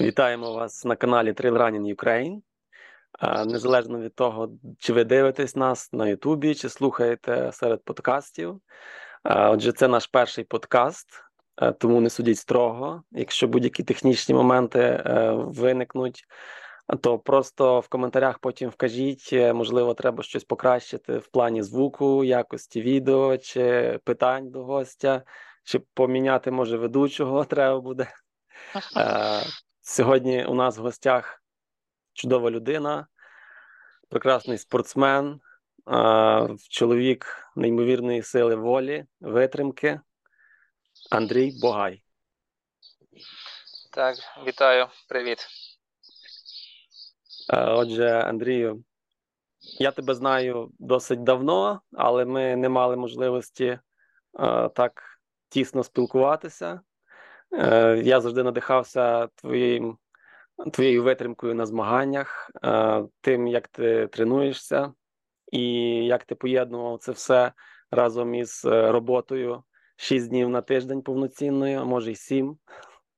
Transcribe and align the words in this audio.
Вітаємо 0.00 0.52
вас 0.52 0.84
на 0.84 0.96
каналі 0.96 1.32
Trail 1.32 1.58
Running 1.58 1.94
Ukraine. 1.94 2.40
Незалежно 3.46 4.00
від 4.00 4.14
того, 4.14 4.50
чи 4.78 4.92
ви 4.92 5.04
дивитесь 5.04 5.56
нас 5.56 5.92
на 5.92 6.08
Ютубі, 6.08 6.54
чи 6.54 6.68
слухаєте 6.68 7.50
серед 7.52 7.84
подкастів. 7.84 8.60
Отже, 9.24 9.72
це 9.72 9.88
наш 9.88 10.06
перший 10.06 10.44
подкаст, 10.44 11.06
тому 11.78 12.00
не 12.00 12.10
судіть 12.10 12.38
строго. 12.38 13.02
Якщо 13.10 13.48
будь-які 13.48 13.82
технічні 13.82 14.34
моменти 14.34 14.78
е, 14.80 15.30
виникнуть, 15.32 16.24
то 17.00 17.18
просто 17.18 17.80
в 17.80 17.88
коментарях 17.88 18.38
потім 18.38 18.70
вкажіть, 18.70 19.30
е, 19.32 19.52
можливо, 19.52 19.94
треба 19.94 20.22
щось 20.22 20.44
покращити 20.44 21.18
в 21.18 21.28
плані 21.28 21.62
звуку, 21.62 22.24
якості 22.24 22.82
відео, 22.82 23.38
чи 23.38 23.98
питань 24.04 24.50
до 24.50 24.64
гостя, 24.64 25.22
чи 25.64 25.78
поміняти, 25.94 26.50
може, 26.50 26.76
ведучого 26.76 27.44
треба 27.50 27.80
буде. 27.80 28.06
Е, 29.90 29.92
Сьогодні 29.92 30.44
у 30.44 30.54
нас 30.54 30.78
в 30.78 30.82
гостях 30.82 31.42
чудова 32.12 32.50
людина, 32.50 33.06
прекрасний 34.08 34.58
спортсмен, 34.58 35.40
чоловік 36.70 37.50
неймовірної 37.56 38.22
сили 38.22 38.54
волі, 38.54 39.04
витримки. 39.20 40.00
Андрій 41.10 41.52
Богай. 41.62 42.02
Так, 43.92 44.16
вітаю, 44.46 44.86
привіт. 45.08 45.46
Отже, 47.52 48.10
Андрію, 48.10 48.84
я 49.78 49.90
тебе 49.90 50.14
знаю 50.14 50.72
досить 50.78 51.22
давно, 51.22 51.80
але 51.92 52.24
ми 52.24 52.56
не 52.56 52.68
мали 52.68 52.96
можливості 52.96 53.78
так 54.74 55.02
тісно 55.48 55.84
спілкуватися. 55.84 56.80
Е, 57.52 58.02
я 58.04 58.20
завжди 58.20 58.42
надихався 58.42 59.26
твоїм, 59.26 59.98
твоєю 60.72 61.02
витримкою 61.02 61.54
на 61.54 61.66
змаганнях, 61.66 62.50
е, 62.64 63.04
тим, 63.20 63.46
як 63.46 63.68
ти 63.68 64.06
тренуєшся, 64.06 64.92
і 65.52 65.62
як 66.04 66.24
ти 66.24 66.34
поєднував 66.34 66.98
це 66.98 67.12
все 67.12 67.52
разом 67.90 68.34
із 68.34 68.64
е, 68.64 68.92
роботою 68.92 69.62
6 69.96 70.28
днів 70.28 70.48
на 70.48 70.62
тиждень 70.62 71.02
повноцінною, 71.02 71.80
а 71.80 71.84
може 71.84 72.12
й 72.12 72.16
7, 72.16 72.58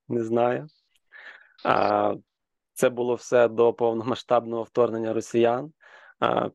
не 0.07 0.23
знаю. 0.23 0.67
Це 2.73 2.89
було 2.89 3.15
все 3.15 3.47
до 3.47 3.73
повномасштабного 3.73 4.63
вторгнення 4.63 5.13
росіян. 5.13 5.73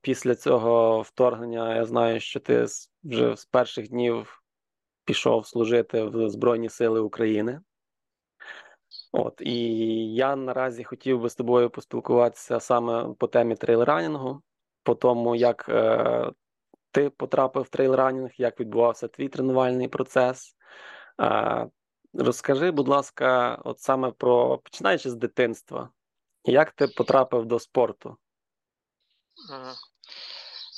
Після 0.01 0.35
цього 0.35 1.03
вторгнення 1.03 1.77
я 1.77 1.85
знаю, 1.85 2.21
що 2.21 2.41
ти 2.41 2.67
вже 3.05 3.37
з 3.37 3.45
перших 3.45 3.89
днів 3.89 4.43
пішов 5.05 5.47
служити 5.47 6.03
в 6.03 6.31
Збройні 6.31 6.69
Сили 6.69 7.01
України. 7.01 7.61
От 9.13 9.41
і 9.41 9.55
я 10.15 10.37
наразі 10.37 10.85
хотів 10.85 11.21
би 11.21 11.31
з 11.31 11.35
тобою 11.35 11.71
поспілкуватися 11.71 12.61
саме 12.61 13.15
по 13.19 13.27
темі 13.27 13.57
трейлранінгу, 13.57 14.43
по 14.83 14.95
тому, 14.95 15.37
як 15.37 15.67
е, 15.69 16.31
ти 16.91 17.11
потрапив 17.11 17.63
в 17.63 17.69
трейлранінг, 17.69 18.31
як 18.37 18.61
відбувався 18.61 19.09
твій 19.09 19.29
тренувальний 19.29 19.89
процес. 19.89 20.57
Е, 21.21 21.67
розкажи, 22.15 22.71
будь 22.71 22.89
ласка, 22.89 23.59
от 23.65 23.81
саме 23.81 24.11
про 24.11 24.59
починаючи 24.59 25.11
з 25.11 25.15
дитинства, 25.15 25.91
як 26.45 26.73
ти 26.73 26.87
потрапив 26.87 27.47
до 27.47 27.59
спорту? 27.59 28.17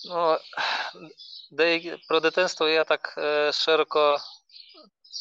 Ну, 0.08 0.38
деякі 1.50 1.96
про 2.08 2.20
дитинство 2.20 2.68
я 2.68 2.84
так 2.84 3.14
е, 3.18 3.52
широко, 3.52 4.18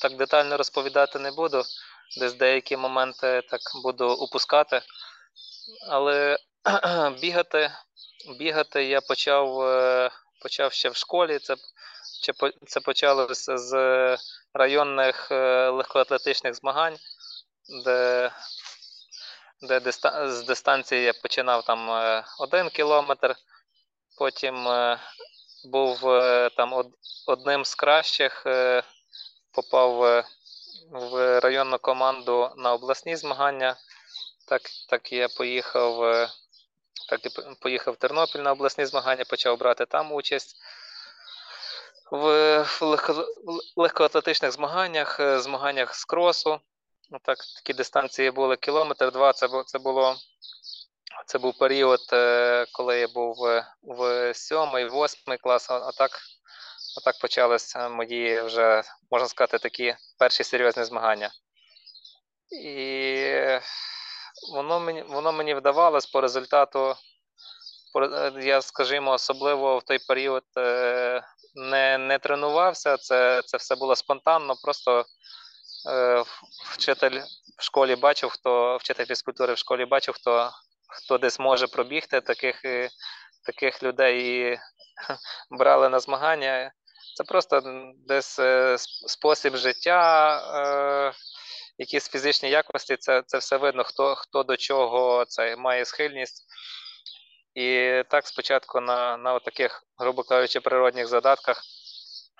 так 0.01 0.17
детально 0.17 0.57
розповідати 0.57 1.19
не 1.19 1.31
буду 1.31 1.63
десь 2.17 2.33
деякі 2.33 2.77
моменти 2.77 3.41
так 3.49 3.61
буду 3.83 4.13
упускати. 4.13 4.81
Але 5.89 6.37
бігати 7.21 7.71
бігати 8.39 8.83
я 8.83 9.01
почав 9.01 9.61
е, 9.61 10.09
почав 10.41 10.73
ще 10.73 10.89
в 10.89 10.95
школі. 10.95 11.39
Це 11.39 11.55
це 12.67 12.79
почалося 12.79 13.57
з 13.57 13.73
районних 14.53 15.31
е, 15.31 15.69
легкоатлетичних 15.69 16.55
змагань, 16.55 16.97
де 17.85 18.31
де 19.61 19.79
диста, 19.79 20.31
з 20.31 20.43
дистанції 20.43 21.03
я 21.03 21.13
починав 21.13 21.63
там 21.63 21.91
е, 21.91 22.23
один 22.39 22.69
кілометр, 22.69 23.35
потім 24.17 24.67
був 25.63 25.99
там 26.57 26.91
одним 27.27 27.65
з 27.65 27.75
кращих, 27.75 28.45
попав 29.51 30.23
в 30.91 31.39
районну 31.39 31.77
команду 31.77 32.51
на 32.57 32.73
обласні 32.73 33.15
змагання. 33.15 33.75
Так 34.47 34.61
так 34.89 35.11
я 35.11 35.27
поїхав 35.27 36.03
е, 36.03 36.29
так 37.09 37.25
і 37.25 37.29
поїхав 37.61 37.93
в 37.93 37.97
Тернопіль 37.97 38.39
на 38.39 38.51
обласні 38.51 38.85
змагання, 38.85 39.25
почав 39.29 39.59
брати 39.59 39.85
там 39.85 40.11
участь. 40.11 40.55
В 42.11 42.65
легкоатлетичних 43.75 44.51
змаганнях, 44.51 45.19
е, 45.19 45.39
змаганнях 45.39 45.95
з 45.95 46.05
кросу. 46.05 46.59
Так, 47.23 47.37
Такі 47.55 47.73
дистанції 47.73 48.31
були 48.31 48.55
кілометр 48.57 49.11
два. 49.11 49.33
Це 49.33 49.47
це 49.65 49.79
це 51.25 51.39
був 51.39 51.57
період, 51.57 51.99
е, 52.13 52.65
коли 52.73 52.99
я 52.99 53.07
був 53.07 53.35
в 53.81 54.33
сьомий, 54.33 54.85
восьмий 54.85 55.37
клас, 55.37 55.71
а 55.71 55.91
так 55.91 56.11
Отак 56.97 57.19
почалися 57.19 57.89
мої 57.89 58.41
вже, 58.41 58.83
можна 59.11 59.27
сказати, 59.27 59.59
такі 59.59 59.95
перші 60.19 60.43
серйозні 60.43 60.83
змагання. 60.83 61.31
І 62.63 63.59
воно 64.53 64.79
мені 64.79 65.01
воно 65.03 65.31
мені 65.31 65.53
вдавалось 65.53 66.05
по 66.05 66.21
результату. 66.21 66.95
Я, 68.41 68.61
скажімо, 68.61 69.11
особливо 69.11 69.77
в 69.77 69.83
той 69.83 69.99
період 70.07 70.43
е, 70.57 71.21
не 71.55 71.97
не 71.97 72.19
тренувався. 72.19 72.97
Це 72.97 73.41
це 73.45 73.57
все 73.57 73.75
було 73.75 73.95
спонтанно. 73.95 74.55
Просто 74.63 75.05
е, 75.89 76.23
вчитель 76.73 77.21
в 77.57 77.63
школі 77.63 77.95
бачив, 77.95 78.29
хто 78.29 78.77
вчитель 78.77 79.05
фізкультури 79.05 79.53
в 79.53 79.57
школі 79.57 79.85
бачив, 79.85 80.15
хто 80.15 80.51
хто 80.87 81.17
десь 81.17 81.39
може 81.39 81.67
пробігти 81.67 82.21
таких 82.21 82.61
таких 83.45 83.83
людей 83.83 84.41
і 84.41 84.59
брали 85.57 85.89
на 85.89 85.99
змагання. 85.99 86.71
Це 87.15 87.23
просто 87.23 87.61
десь 88.07 88.39
е, 88.39 88.75
спосіб 89.07 89.55
життя, 89.55 90.41
е, 90.55 91.13
якісь 91.77 92.09
фізичні 92.09 92.49
якості. 92.49 92.97
Це 92.97 93.23
це 93.25 93.37
все 93.37 93.57
видно, 93.57 93.83
хто 93.83 94.15
хто 94.15 94.43
до 94.43 94.57
чого 94.57 95.25
це 95.25 95.55
має 95.55 95.85
схильність. 95.85 96.43
І 97.55 98.03
так 98.09 98.27
спочатку 98.27 98.81
на 98.81 99.17
на 99.17 99.39
таких, 99.39 99.83
грубо 99.97 100.23
кажучи, 100.23 100.59
природних 100.59 101.07
задатках 101.07 101.61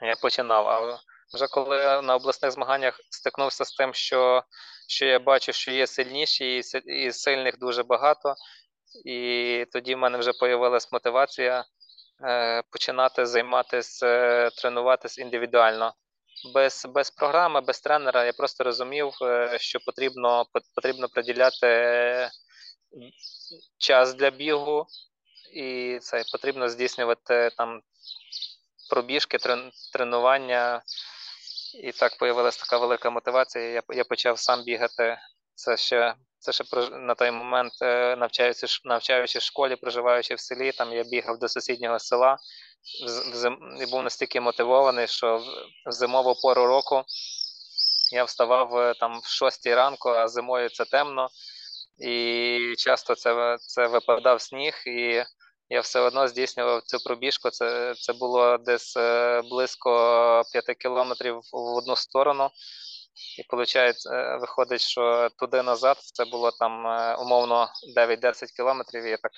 я 0.02 0.16
починав. 0.16 0.68
А 0.68 1.00
вже 1.34 1.48
коли 1.48 2.02
на 2.02 2.16
обласних 2.16 2.52
змаганнях 2.52 3.00
стикнувся 3.10 3.66
з 3.66 3.72
тим, 3.72 3.94
що 3.94 4.44
що 4.88 5.06
я 5.06 5.20
бачу, 5.20 5.54
що 5.54 5.72
є 5.72 5.88
сильніші, 5.88 6.58
і, 6.58 6.62
і 7.06 7.12
сильних 7.12 7.60
дуже 7.60 7.84
багато. 7.84 8.36
І 9.06 9.66
тоді 9.72 9.96
в 9.96 9.98
мене 9.98 10.18
вже 10.18 10.32
з'явилася 10.32 10.90
мотивація 10.92 11.66
починати 12.72 13.26
займатися, 13.26 14.08
е, 14.08 14.50
тренуватися 14.50 15.22
індивідуально. 15.22 15.94
Без 16.54 16.86
без 16.86 17.12
програми, 17.12 17.62
без 17.62 17.82
тренера 17.82 18.26
я 18.26 18.34
просто 18.34 18.64
розумів, 18.64 19.14
е, 19.22 19.58
що 19.60 19.80
потрібно 19.80 20.46
потрібно 20.76 21.08
приділяти 21.10 22.30
час 23.78 24.14
для 24.14 24.30
бігу, 24.30 24.86
і 25.54 26.00
це 26.02 26.24
потрібно 26.32 26.70
здійснювати 26.70 27.50
там 27.58 27.82
пробіжки, 28.90 29.38
тренування. 29.94 30.82
І 31.84 31.92
так 31.92 32.14
з'явилася 32.22 32.60
така 32.60 32.78
велика 32.78 33.10
мотивація. 33.10 33.66
Я 33.66 33.82
я 33.90 34.04
почав 34.04 34.40
сам 34.40 34.64
бігати. 34.64 35.18
Це 35.56 35.78
ще 35.78 36.16
це 36.40 36.52
ще 36.52 36.64
на 36.92 37.16
той 37.16 37.32
момент, 37.32 37.74
е, 37.82 38.16
навчаючись 38.16 38.82
навчаючись 38.86 39.44
в 39.44 39.46
школі, 39.46 39.76
проживаючи 39.76 40.36
в 40.36 40.40
селі, 40.40 40.72
там 40.72 40.94
я 40.94 41.04
бігав 41.04 41.40
до 41.40 41.48
сусіднього 41.48 42.00
села 42.00 42.38
і 43.82 43.86
був 43.92 44.04
настільки 44.04 44.42
мотивований, 44.42 45.08
що 45.08 45.38
в 45.86 45.92
зимову 45.92 46.36
пору 46.42 46.66
року 46.66 47.04
я 48.12 48.24
вставав 48.24 48.78
е, 48.78 48.94
там 49.00 49.20
в 49.24 49.28
6 49.28 49.68
ранку, 49.68 50.10
а 50.10 50.28
зимою 50.28 50.70
це 50.70 50.86
темно, 50.86 51.30
і 51.98 52.76
часто 52.78 53.16
це 53.16 53.58
це 53.60 53.88
випадав 53.88 54.42
сніг, 54.42 54.74
і 54.88 55.24
я 55.70 55.82
все 55.82 56.00
одно 56.00 56.28
здійснював 56.28 56.82
цю 56.82 57.00
пробіжку. 57.00 57.50
Це 57.50 57.94
це 57.96 58.14
було 58.14 58.58
десь 58.58 58.98
е, 58.98 59.42
близько 59.42 60.44
5 60.52 60.78
кілометрів 60.78 61.36
в 61.54 61.76
одну 61.78 61.96
сторону. 61.96 62.50
І 63.38 63.56
виходить, 63.56 64.08
е, 64.12 64.38
виходить, 64.42 64.82
що 64.82 65.30
туди 65.38 65.62
назад 65.62 65.98
це 66.00 66.26
було 66.26 66.52
там 66.52 66.88
е, 66.88 67.16
умовно 67.16 67.70
9-10 67.98 68.56
кілометрів. 68.56 69.04
І 69.04 69.10
я 69.10 69.18
так 69.18 69.32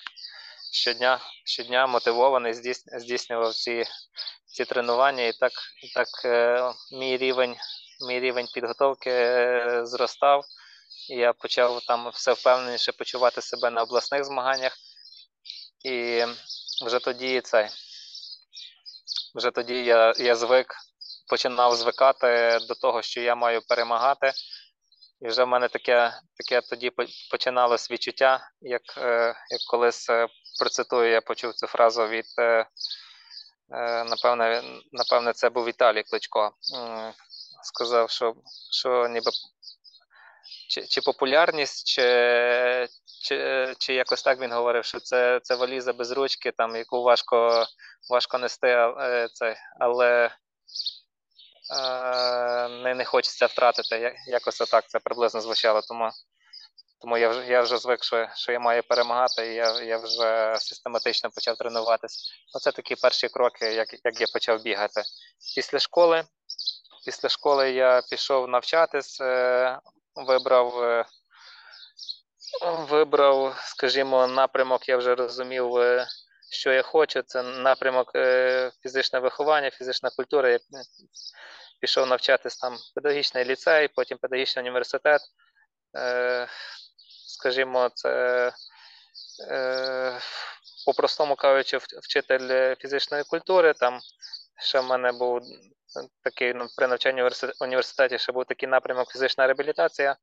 щодня 0.72 1.20
щодня 1.46 1.88
мотивований, 1.88 2.54
здійснював 2.98 3.54
ці 3.54 3.86
ці 4.46 4.66
тренування, 4.66 5.24
і 5.24 5.32
так 5.32 5.52
і 5.84 5.88
так 5.88 6.08
е, 6.26 6.72
мій 6.92 7.18
рівень 7.18 7.56
мій 8.08 8.20
рівень 8.20 8.48
підготовки 8.54 9.12
зростав. 9.84 10.44
і 11.10 11.16
я 11.16 11.34
почав 11.34 11.82
там 11.88 12.10
все 12.10 12.34
впевненіше 12.34 12.92
почувати 12.92 13.42
себе 13.42 13.70
на 13.70 13.82
обласних 13.82 14.24
змаганнях. 14.24 14.78
І 15.86 16.24
вже 16.86 17.00
тоді 17.00 17.42
цей, 17.42 17.68
вже 19.36 19.52
тоді 19.52 19.84
я 19.84 20.14
я 20.18 20.36
звик, 20.36 20.76
починав 21.32 21.76
звикати 21.76 22.60
до 22.68 22.76
того, 22.76 23.02
що 23.02 23.22
я 23.22 23.36
маю 23.36 23.62
перемагати. 23.62 24.32
І 25.22 25.28
вже 25.28 25.44
в 25.44 25.48
мене 25.48 25.68
таке 25.68 26.14
таке 26.38 26.62
тоді 26.62 26.92
починалось 27.32 27.92
відчуття, 27.92 28.50
як 28.62 28.82
е, 28.98 29.36
як 29.50 29.62
колись 29.70 30.10
е, 30.10 30.28
процитую, 30.60 31.12
я 31.12 31.22
почув 31.22 31.54
цю 31.54 31.68
фразу 31.68 32.08
від, 32.08 32.26
е, 32.40 32.66
напевне, 34.04 34.64
напевне, 34.92 35.34
це 35.34 35.50
був 35.50 35.66
Віталій 35.66 36.04
Кличко. 36.04 36.52
Сказав, 37.64 38.10
що 38.10 38.36
що 38.72 39.08
ніби 39.08 39.32
чи 40.70 40.82
чи 40.88 41.02
популярність, 41.02 41.88
чи 41.88 42.88
чи, 43.24 43.68
чи 43.80 43.94
якось 43.94 44.24
так 44.24 44.40
він 44.40 44.52
говорив, 44.52 44.86
що 44.86 45.00
це 45.00 45.40
це 45.44 45.56
валіза 45.56 45.94
без 45.94 46.12
ручки, 46.12 46.52
там, 46.52 46.76
яку 46.76 47.04
важко 47.04 47.66
важко 48.10 48.38
нести, 48.38 48.94
це, 49.34 49.56
але 49.80 50.32
не 52.84 52.94
не 52.96 53.06
хочеться 53.06 53.46
втратити. 53.46 54.16
Якось 54.28 54.62
отак 54.62 54.88
це 54.88 55.00
приблизно 55.00 55.42
звучало. 55.42 55.82
Тому 55.82 56.10
тому 57.02 57.18
я 57.18 57.30
вже 57.30 57.46
я 57.46 57.62
вже 57.62 57.78
звик, 57.78 58.04
що 58.04 58.28
що 58.36 58.52
я 58.52 58.60
маю 58.60 58.84
перемагати, 58.84 59.48
і 59.48 59.56
я 59.56 59.82
я 59.82 59.98
вже 59.98 60.56
систематично 60.60 61.30
почав 61.30 61.58
тренуватись. 61.58 62.34
Оце 62.54 62.72
такі 62.72 62.96
перші 62.96 63.28
кроки, 63.28 63.66
як 63.74 64.06
як 64.06 64.22
я 64.22 64.28
почав 64.34 64.62
бігати. 64.62 65.02
Після 65.56 65.80
школи 65.80 66.24
після 67.06 67.30
школи 67.30 67.72
я 67.72 68.02
пішов 68.10 68.48
навчатись, 68.48 69.22
е, 69.22 69.80
вибрав, 70.16 70.84
е, 70.84 71.06
вибрав, 72.90 73.56
скажімо, 73.66 74.28
напрямок, 74.28 74.90
я 74.90 74.98
вже 74.98 75.16
розумів. 75.16 75.72
Що 76.54 76.72
я 76.72 76.82
хочу, 76.82 77.22
це 77.22 77.44
напрямок 77.44 78.12
фізичне 78.84 79.20
виховання, 79.20 79.70
фізична 79.70 80.10
культура. 80.10 80.60
Пішов 81.82 82.08
навчатись 82.08 82.58
там 82.58 82.78
педагогічний 82.96 83.46
ліцей, 83.46 83.88
потім 83.88 84.18
педагогічний 84.18 84.64
університет. 84.64 85.22
Е, 85.98 86.48
Скажімо, 87.28 87.90
це 87.94 88.54
е, 89.50 90.20
по-простому 90.86 91.36
кажучи, 91.36 91.78
вчитель 91.78 92.76
фізичної 92.76 93.24
культури. 93.24 93.74
Там 93.74 94.00
ще 94.60 94.80
в 94.80 94.86
мене 94.86 95.12
був 95.12 95.42
такий 96.24 96.54
ну, 96.54 96.68
при 96.78 96.88
навчанні 96.88 97.24
в 97.24 97.32
університеті 97.62 98.18
ще 98.18 98.32
був 98.32 98.46
такий 98.46 98.70
напрямок 98.70 99.12
фізична 99.12 99.48
реабілітація, 99.48 100.16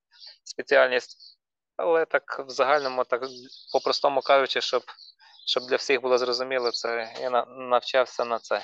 спеціальність. 0.44 1.38
Але 1.76 2.04
так 2.04 2.44
в 2.46 2.50
загальному, 2.50 3.04
так 3.04 3.22
по-простому 3.72 4.20
кажучи, 4.20 4.60
щоб 4.60 4.82
щоб 5.46 5.66
для 5.66 5.76
всіх 5.76 6.02
було 6.02 6.18
зрозуміло, 6.18 6.70
це 6.70 7.14
я 7.20 7.44
навчався 7.46 8.24
на 8.24 8.38
це 8.38 8.62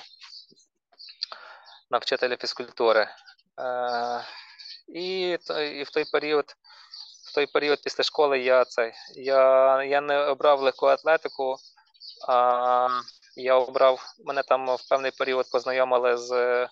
на 1.90 1.98
вчителя 1.98 2.36
фізкультури. 2.36 3.08
Е, 3.60 4.24
І 4.88 5.30
і 5.72 5.82
в 5.82 5.90
той 5.90 6.04
період 6.12 6.56
в 7.26 7.34
той 7.34 7.46
період 7.46 7.82
після 7.82 8.04
школи 8.04 8.38
я 8.38 8.64
цей, 8.64 8.92
я, 9.14 9.84
я 9.84 10.00
не 10.00 10.18
обрав 10.18 10.60
легку 10.60 10.86
атлетику, 10.86 11.56
а 12.28 12.88
я 13.36 13.54
обрав, 13.54 14.14
мене 14.24 14.42
там 14.42 14.76
в 14.76 14.88
певний 14.88 15.10
період 15.10 15.50
познайомили 15.50 16.16
з 16.16 16.68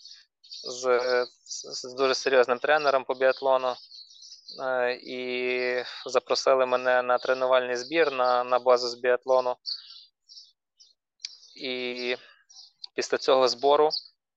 з, 0.64 1.26
з 1.52 1.94
дуже 1.94 2.14
серйозним 2.14 2.58
тренером 2.58 3.04
по 3.04 3.14
біатлону. 3.14 3.74
Е, 4.60 4.92
і 5.02 5.84
запросили 6.06 6.66
мене 6.66 7.02
на 7.02 7.18
тренувальний 7.18 7.76
збір 7.76 8.12
на 8.12 8.44
на 8.44 8.58
базу 8.58 8.88
з 8.88 8.94
біатлону. 8.94 9.56
І 11.56 12.16
після 12.94 13.18
цього 13.18 13.48
збору 13.48 13.90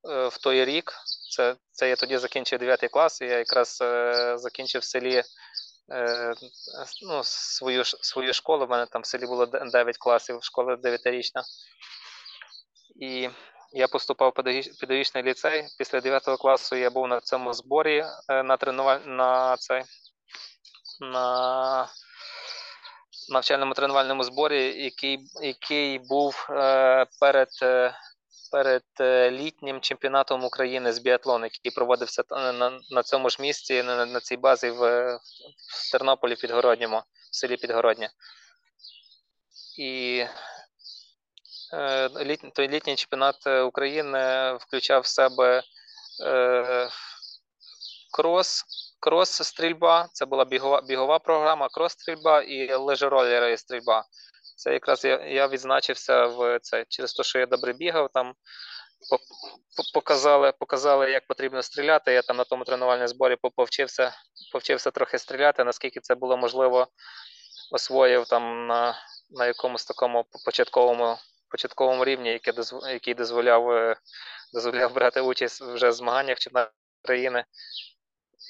в 0.05 0.37
той 0.37 0.65
рік. 0.65 0.93
Це 1.35 1.55
це 1.71 1.89
я 1.89 1.95
тоді 1.95 2.17
закінчив 2.17 2.59
9 2.59 2.89
клас, 2.91 3.21
і 3.21 3.25
я 3.25 3.37
якраз 3.37 3.79
е, 3.81 4.37
закінчив 4.37 4.81
в 4.81 4.85
селі 4.85 5.23
е, 5.91 6.33
ну, 7.01 7.21
свою 7.23 7.85
свою 7.85 8.33
школу. 8.33 8.65
У 8.65 8.67
мене 8.67 8.85
там 8.85 9.01
в 9.01 9.05
селі 9.05 9.25
було 9.25 9.45
9 9.45 9.97
класів, 9.97 10.39
школа 10.41 10.75
9-річна. 10.75 11.43
І 13.01 13.29
я 13.71 13.87
поступав 13.87 14.29
в 14.29 14.33
педагогічний 14.79 15.23
ліцей. 15.23 15.65
Після 15.77 16.01
9 16.01 16.23
класу 16.23 16.75
я 16.75 16.89
був 16.89 17.07
на 17.07 17.19
цьому 17.19 17.53
зборі 17.53 18.05
на 18.29 18.57
тренуваль... 18.57 18.99
на 19.05 19.57
цей 19.57 19.83
на 21.01 21.87
навчальному 23.29 23.73
тренувальному 23.73 24.23
зборі, 24.23 24.83
який 24.83 25.19
який 25.41 25.99
був 25.99 26.47
е, 26.49 27.05
перед 27.19 27.49
перед 28.55 28.83
е, 28.99 29.31
літнім 29.31 29.81
чемпіонатом 29.81 30.43
України 30.43 30.93
з 30.93 30.99
біатлону, 30.99 31.45
який 31.45 31.71
проводився 31.71 32.23
на 32.31 32.79
на 32.91 33.03
цьому 33.03 33.29
ж 33.29 33.37
місці, 33.39 33.83
на, 33.83 34.19
цій 34.19 34.37
базі 34.37 34.69
в, 34.69 34.79
Тернополі 35.91 36.35
Підгородньому, 36.35 37.03
в 37.31 37.35
селі 37.35 37.57
Підгороднє. 37.57 38.09
І 39.77 40.25
е, 41.73 42.09
той 42.53 42.67
літній 42.67 42.95
чемпіонат 42.95 43.47
України 43.47 44.53
включав 44.61 45.01
в 45.01 45.07
себе 45.07 45.63
е, 46.25 46.89
крос, 48.13 48.63
крос-стрільба, 48.99 50.07
це 50.13 50.25
була 50.25 50.45
бігова 50.45 50.81
бігова 50.81 51.19
програма, 51.19 51.67
крос-стрільба 51.67 52.41
і 52.41 52.73
лежеролери 52.73 53.57
стрільба. 53.57 54.05
Це 54.55 54.73
якраз 54.73 55.05
я 55.05 55.25
я 55.25 55.47
відзначився 55.47 56.25
в 56.25 56.59
це 56.59 56.85
через 56.89 57.13
те, 57.13 57.23
що 57.23 57.39
я 57.39 57.45
добре 57.45 57.73
бігав. 57.73 58.09
Там 58.13 58.33
показали, 59.93 60.51
показали, 60.51 61.11
як 61.11 61.27
потрібно 61.27 61.63
стріляти. 61.63 62.13
Я 62.13 62.21
там 62.21 62.37
на 62.37 62.43
тому 62.43 62.63
тренувальному 62.63 63.07
зборі 63.07 63.37
повчився, 63.55 64.11
повчився 64.51 64.91
трохи 64.91 65.17
стріляти, 65.17 65.63
наскільки 65.63 65.99
це 65.99 66.15
було 66.15 66.37
можливо, 66.37 66.87
освоїв 67.71 68.25
там 68.25 68.67
на 68.67 68.95
на 69.29 69.45
якомусь 69.45 69.85
такому 69.85 70.25
початковому 70.45 71.17
початковому 71.49 72.05
рівні, 72.05 72.29
який 72.29 72.53
дозволяв, 72.53 73.15
дозволяв 73.17 73.71
е, 73.71 73.95
дозволяв 74.53 74.93
брати 74.93 75.21
участь 75.21 75.61
вже 75.61 75.89
в 75.89 75.93
змаганнях 75.93 76.39
чемпіонату 76.39 76.71
країни. 77.03 77.45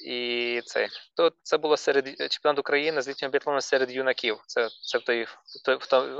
І 0.04 0.60
це 0.66 0.88
то 1.14 1.32
це 1.42 1.58
було 1.58 1.76
серед 1.76 2.32
чемпіонат 2.32 2.58
України 2.58 3.02
з 3.02 3.08
літнього 3.08 3.32
біатлону 3.32 3.60
серед 3.60 3.90
юнаків. 3.90 4.40
Це 4.46 4.68
це 4.82 4.98
в 4.98 5.02
той 5.02 5.24
в 5.24 5.62
той, 5.64 5.76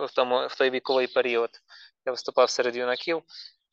в, 0.07 0.11
тому, 0.15 0.47
в 0.47 0.55
той 0.55 0.71
віковий 0.71 1.07
період. 1.07 1.51
Я 2.07 2.13
виступав 2.13 2.51
серед 2.51 2.77
юнаків. 2.77 3.23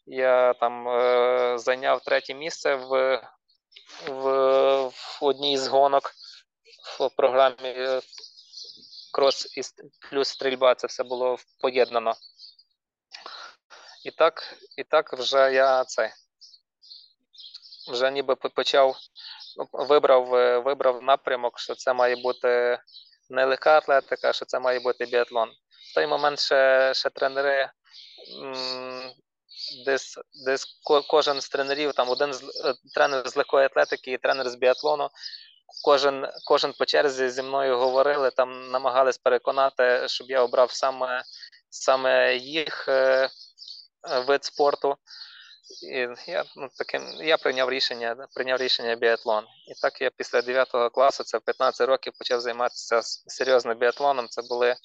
Я 0.06 0.54
там 0.54 0.88
е, 0.88 1.58
зайняв 1.58 2.04
третє 2.04 2.34
місце 2.34 2.76
в 2.76 3.22
в, 4.08 4.88
в 4.88 5.18
одній 5.22 5.58
з 5.58 5.68
гонок 5.68 6.12
в 7.00 7.10
програмі 7.10 7.56
е, 7.64 8.02
крос 9.14 9.58
і 9.58 9.62
плюс 10.10 10.30
стрільба. 10.30 10.76
Це 10.76 10.88
все 10.88 11.04
було 11.04 11.38
поєднано. 11.60 12.16
І 14.06 14.12
так, 14.12 14.58
і 14.78 14.84
так 14.84 15.14
вже 15.14 15.54
я 15.54 15.84
це 15.84 16.14
вже 17.92 18.12
ніби 18.12 18.36
почав 18.36 18.98
вибрав 19.74 20.36
е, 20.36 20.60
вибрав 20.60 21.04
напрямок, 21.04 21.60
що 21.60 21.76
це 21.76 21.94
має 21.94 22.16
бути 22.16 22.80
не 23.30 23.46
легка 23.46 23.78
атлетика, 23.78 24.34
що 24.34 24.46
це 24.46 24.60
має 24.60 24.80
бути 24.80 25.06
біатлон. 25.06 25.50
В 25.92 25.96
той 25.96 26.08
момент 26.08 26.40
ще 26.40 26.94
ще 26.96 27.10
тренери, 27.10 27.70
десь 29.86 30.20
десь 30.46 30.66
кожен 31.08 31.42
з 31.42 31.50
тренерів, 31.50 31.94
там 31.94 32.10
один 32.10 32.34
з 32.34 32.44
е, 32.44 32.74
тренер 32.96 33.30
з 33.30 33.36
легкої 33.36 33.66
атлетики 33.66 34.12
і 34.12 34.18
тренер 34.18 34.50
з 34.50 34.56
біатлону. 34.56 35.10
Кожен 35.84 36.28
кожен 36.46 36.74
по 36.74 36.86
черзі 36.86 37.30
зі 37.30 37.42
мною 37.42 37.78
говорили, 37.78 38.32
там 38.32 38.72
намагались 38.72 39.18
переконати, 39.18 40.08
щоб 40.08 40.30
я 40.30 40.42
обрав 40.42 40.72
саме 40.72 41.24
саме 41.70 42.36
їх 42.36 42.86
е, 42.88 43.30
вид 44.28 44.44
спорту. 44.44 44.98
І 45.84 46.08
я 46.32 46.44
ну, 46.56 46.70
таким, 46.78 47.02
я 47.22 47.38
прийняв 47.38 47.70
рішення 47.70 48.28
прийняв 48.36 48.58
рішення 48.58 48.96
біатлон. 48.96 49.46
І 49.68 49.74
так 49.82 50.02
я 50.02 50.10
після 50.18 50.42
9 50.42 50.68
класу, 50.94 51.24
це 51.24 51.38
в 51.38 51.42
15 51.42 51.88
років, 51.88 52.14
почав 52.18 52.42
займатися 52.42 53.02
серйозно 53.28 53.76
біатлоном. 53.76 54.28
Це 54.28 54.42
були 54.42 54.76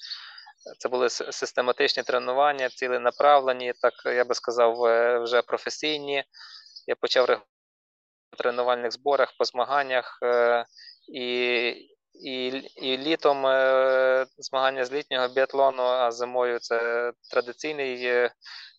це 0.79 0.89
були 0.89 1.11
систематичні 1.11 2.03
тренування, 2.03 2.69
ціленаправлені, 2.69 3.73
так 3.83 3.93
я 4.07 4.25
би 4.25 4.35
сказав, 4.35 4.75
вже 5.23 5.43
професійні. 5.43 6.25
Я 6.87 6.95
почав 6.95 7.25
в 8.33 8.37
тренувальних 8.37 8.93
зборах, 8.93 9.33
по 9.39 9.45
змаганнях 9.45 10.19
е, 10.23 10.67
і 11.09 11.98
і 12.21 12.47
і 12.77 12.97
літом 12.97 13.47
е, 13.47 14.27
змагання 14.39 14.85
з 14.85 14.93
літнього 14.93 15.29
біатлону, 15.29 15.83
а 15.83 16.11
зимою 16.11 16.59
це 16.59 17.13
традиційний 17.31 18.05
е, 18.05 18.31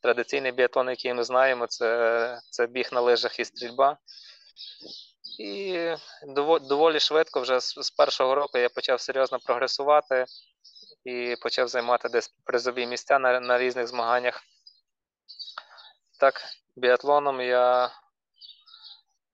традиційний 0.02 0.52
біатлон, 0.52 0.90
який 0.90 1.14
ми 1.14 1.24
знаємо, 1.24 1.68
це 1.68 2.40
це 2.50 2.68
біг 2.68 2.90
на 2.92 3.02
лижах 3.02 3.40
і 3.40 3.46
стрільба. 3.46 3.98
І 5.40 5.78
доволі 6.62 7.00
швидко, 7.00 7.42
вже 7.42 7.60
з 7.60 7.92
першого 7.98 8.36
року 8.36 8.58
я 8.58 8.70
почав 8.70 9.02
серйозно 9.02 9.40
прогресувати 9.40 10.26
і 11.06 11.36
почав 11.42 11.68
займати 11.68 12.10
десь 12.10 12.34
призові 12.44 12.86
місця 12.86 13.20
на 13.20 13.40
на 13.40 13.58
різних 13.58 13.88
змаганнях. 13.88 14.42
Так, 16.20 16.42
біатлоном 16.76 17.42
я 17.42 17.92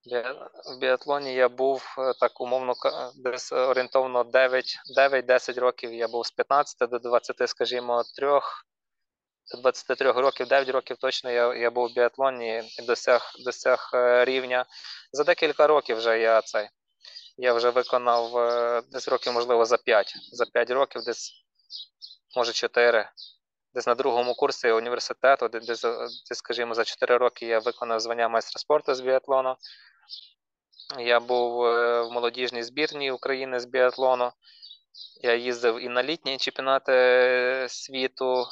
в 0.06 0.78
біатлоні 0.80 1.34
я 1.34 1.48
був 1.48 1.94
е, 1.98 2.12
так 2.20 2.40
умовно 2.40 2.74
десь 3.16 3.52
орієнтовно 3.52 4.22
9-10 4.96 5.60
років. 5.60 5.94
Я 5.94 6.08
був 6.08 6.26
з 6.26 6.30
15 6.30 6.90
до 6.90 6.98
20, 6.98 7.48
скажімо, 7.48 8.02
3, 8.16 8.40
до 9.54 9.60
23 9.62 10.12
років, 10.12 10.46
9 10.46 10.68
років 10.68 10.96
точно 10.96 11.30
я 11.30 11.54
я 11.54 11.70
був 11.70 11.88
в 11.88 11.94
біатлоні 11.94 12.62
і 12.78 12.82
досяг 12.82 13.32
досяг 13.44 13.90
е, 13.94 14.24
рівня. 14.24 14.64
За 15.12 15.24
декілька 15.24 15.66
років 15.66 15.96
вже 15.96 16.18
я 16.18 16.42
цей. 16.42 16.68
Я 17.36 17.52
вже 17.52 17.70
виконав 17.70 18.36
е, 18.36 18.82
десь 18.92 19.08
років, 19.08 19.32
можливо, 19.32 19.64
за 19.64 19.76
5. 19.76 20.14
За 20.32 20.46
5 20.46 20.70
років, 20.70 21.02
десь, 21.02 21.32
може, 22.36 22.52
4. 22.52 23.10
Десь 23.74 23.86
на 23.86 23.94
другому 23.94 24.34
курсі 24.34 24.70
університету, 24.70 25.48
десь, 25.48 25.82
десь, 26.28 26.38
скажімо, 26.38 26.74
за 26.74 26.84
4 26.84 27.16
роки 27.16 27.46
я 27.46 27.58
виконав 27.58 28.00
звання 28.00 28.28
майстра 28.28 28.58
спорту 28.58 28.94
з 28.94 29.00
біатлону. 29.00 29.56
Я 30.98 31.20
був 31.20 31.64
е, 31.64 32.02
в 32.02 32.10
молодіжній 32.10 32.62
збірні 32.62 33.10
України 33.10 33.60
з 33.60 33.64
біатлону. 33.64 34.32
Я 35.22 35.34
їздив 35.34 35.80
і 35.84 35.88
на 35.88 36.02
літні 36.02 36.36
чемпіонати 36.36 37.66
світу, 37.68 38.46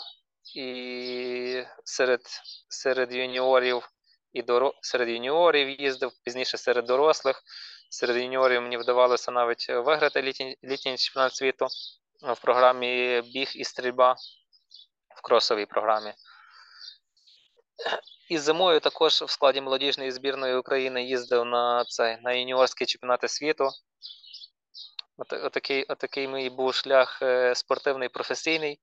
і 0.56 1.64
серед 1.84 2.20
серед 2.68 3.12
юніорів, 3.12 3.88
і 4.32 4.42
доро... 4.42 4.74
серед 4.82 5.08
юніорів 5.08 5.80
їздив, 5.80 6.12
пізніше 6.24 6.58
серед 6.58 6.84
дорослих. 6.84 7.42
Серед 7.90 8.16
юніорів 8.16 8.62
мені 8.62 8.76
вдавалося 8.76 9.32
навіть 9.32 9.68
виграти 9.68 10.22
літній, 10.22 10.58
літній 10.64 10.96
чемпіонат 10.96 11.34
світу 11.34 11.66
в 12.22 12.40
програмі 12.40 13.22
Біг 13.34 13.52
і 13.54 13.64
стрільба 13.64 14.16
в 15.16 15.22
кросовій 15.22 15.66
програмі. 15.66 16.14
І 18.28 18.38
зимою 18.38 18.80
також 18.80 19.12
в 19.22 19.30
складі 19.30 19.60
молодіжної 19.60 20.12
збірної 20.12 20.56
України 20.56 21.04
їздив 21.04 21.44
на 21.44 21.84
цей, 21.84 22.16
на 22.22 22.32
юніорські 22.32 22.86
чемпіонати 22.86 23.28
світу. 23.28 23.68
От, 25.16 25.32
отакий, 25.32 25.84
отакий 25.84 26.28
мій 26.28 26.50
був 26.50 26.74
шлях 26.74 27.18
е, 27.22 27.54
спортивний 27.54 28.08
професійний. 28.08 28.80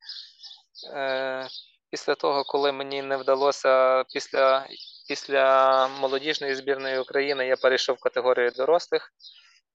Е, 0.93 1.48
після 1.89 2.15
того, 2.15 2.43
коли 2.43 2.71
мені 2.71 3.01
не 3.01 3.17
вдалося 3.17 4.03
після 4.03 4.67
після 5.07 5.88
молодіжної 5.88 6.55
збірної 6.55 7.00
України, 7.00 7.48
я 7.48 7.55
перейшов 7.55 7.95
в 7.95 8.00
категорію 8.00 8.51
дорослих. 8.51 9.12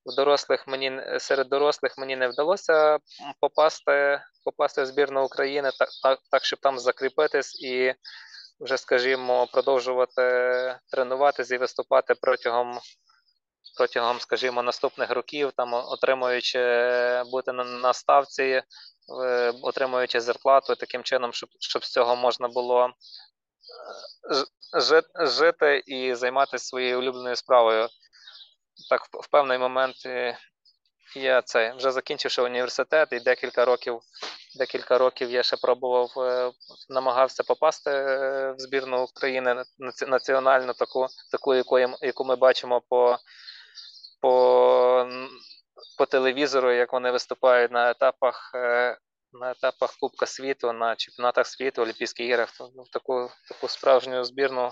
В 0.06 0.16
дорослих 0.16 0.66
мені 0.66 1.00
серед 1.18 1.49
дорослих 1.49 1.99
мені 1.99 2.16
не 2.16 2.28
вдалося 2.28 2.99
попасти 3.40 4.20
попасти 4.44 4.82
в 4.82 4.87
збірну 4.87 5.25
України 5.25 5.70
так, 5.78 5.88
так, 6.02 6.18
так 6.30 6.44
щоб 6.44 6.58
там 6.61 6.78
закріпитись 6.78 7.62
і 7.62 7.94
вже, 8.60 8.78
скажімо, 8.78 9.46
продовжувати 9.52 10.22
тренуватися 10.90 11.54
і 11.54 11.58
виступати 11.58 12.14
протягом, 12.14 12.78
протягом, 13.76 14.20
скажімо, 14.20 14.62
наступних 14.62 15.10
років, 15.10 15.52
там 15.56 15.75
отримуючи 15.75 16.58
бути 17.30 17.52
на, 17.52 17.92
ставці, 17.92 18.62
е, 19.22 19.52
отримуючи 19.62 20.20
зарплату, 20.20 20.75
таким 20.75 21.02
чином, 21.02 21.32
щоб 21.32 21.48
щоб 21.60 21.84
з 21.84 21.92
цього 21.92 22.16
можна 22.16 22.48
було 22.48 22.90
е, 24.80 25.26
жити 25.26 25.82
і 25.86 26.14
займатися 26.14 26.64
своєю 26.64 26.98
улюбленою 26.98 27.36
справою. 27.36 27.88
Так, 28.90 29.00
в 29.25 29.28
певний 29.30 29.58
момент 29.58 29.96
е, 30.06 30.38
я 31.16 31.42
це 31.42 31.75
вже 31.76 31.92
закінчивши 31.92 32.42
університет 32.42 33.08
і 33.12 33.20
декілька 33.20 33.64
років 33.64 34.00
декілька 34.56 34.99
років 34.99 35.30
я 35.30 35.42
ще 35.42 35.56
пробував, 35.56 36.12
е, 36.18 36.52
намагався 36.88 37.42
попасти 37.42 37.90
е, 37.90 38.52
в 38.52 38.61
збірну 38.61 39.04
України 39.04 39.64
національну, 40.06 40.73
таку, 40.73 41.06
таку 41.32 41.54
яку, 41.54 41.78
яку 41.78 42.25
ми 42.25 42.37
бачимо 42.37 42.82
по, 42.88 43.18
по, 44.20 45.08
по 45.99 46.06
телевізору, 46.06 46.73
як 46.73 46.92
вони 46.92 47.11
виступають 47.11 47.73
на 47.73 47.90
етапах. 47.90 48.50
Е, 48.54 48.99
на 49.40 49.50
етапах 49.50 49.96
Кубка 50.00 50.26
світу, 50.26 50.73
на 50.73 50.96
чемпіонатах 50.96 51.46
світу, 51.46 51.82
Олімпійських 51.82 52.26
іграх, 52.26 52.49
ну, 52.61 52.82
в 52.82 52.90
таку 52.92 53.30
таку 53.49 53.68
справжню 53.68 54.25
збірну 54.25 54.70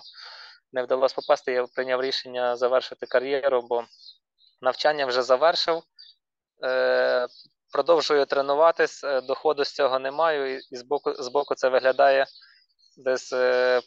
не 0.73 0.83
вдалося 0.83 1.15
попасти. 1.15 1.53
Я 1.53 1.67
прийняв 1.75 2.03
рішення 2.03 2.57
завершити 2.57 3.07
кар'єру, 3.07 3.63
бо 3.69 3.85
навчання 4.61 5.07
вже 5.07 5.23
завершив. 5.23 5.83
Продовжую 7.75 8.27
тренуватись, 8.27 9.05
е, 9.05 9.21
доходу 9.21 9.65
з 9.65 9.73
цього 9.73 9.99
не 9.99 10.11
маю, 10.11 10.57
і 10.57 10.77
з 10.77 10.83
боку 10.83 11.15
з 11.15 11.29
боку 11.29 11.55
це 11.55 11.69
виглядає 11.69 12.27
десь 12.97 13.33
е, 13.33 13.81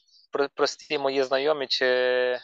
прості 0.55 0.97
мої 0.97 1.23
знайомі, 1.23 1.67
чи 1.67 2.39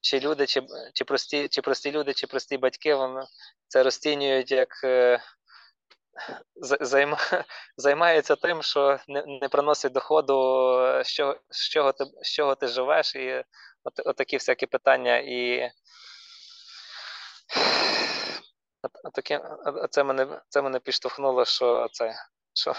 чи 0.00 0.20
люди, 0.20 0.46
чи 0.46 0.62
чи, 0.94 1.04
прості 1.04 1.48
чи 1.48 1.62
прості 1.62 1.92
люди, 1.92 2.12
чи 2.12 2.26
прості 2.26 2.58
батьки 2.58 2.94
вони 2.94 3.22
це 3.68 3.82
розцінюють 3.82 4.50
як 4.50 4.68
е, 4.84 5.20
займа, 6.80 7.18
займається 7.76 8.36
тим, 8.36 8.62
що 8.62 8.98
не 9.08 9.24
не 9.26 9.48
приносить 9.48 9.92
доходу, 9.92 10.34
з 11.04 11.08
чого 11.08 11.36
з 11.50 11.68
чого 11.68 11.92
ти 11.92 12.04
з 12.22 12.30
чого 12.30 12.54
ти 12.54 12.66
живеш, 12.66 13.14
і 13.14 13.44
от, 13.84 13.92
от 14.04 14.16
такі 14.16 14.36
всякі 14.36 14.66
питання. 14.66 15.16
і 15.16 15.70
Таке, 19.14 19.40
це 19.90 20.04
мене 20.04 20.40
це 20.48 20.62
мене 20.62 20.78
підштовхнуло, 20.78 21.44
що 21.44 21.88
це 21.92 22.14
що, 22.54 22.74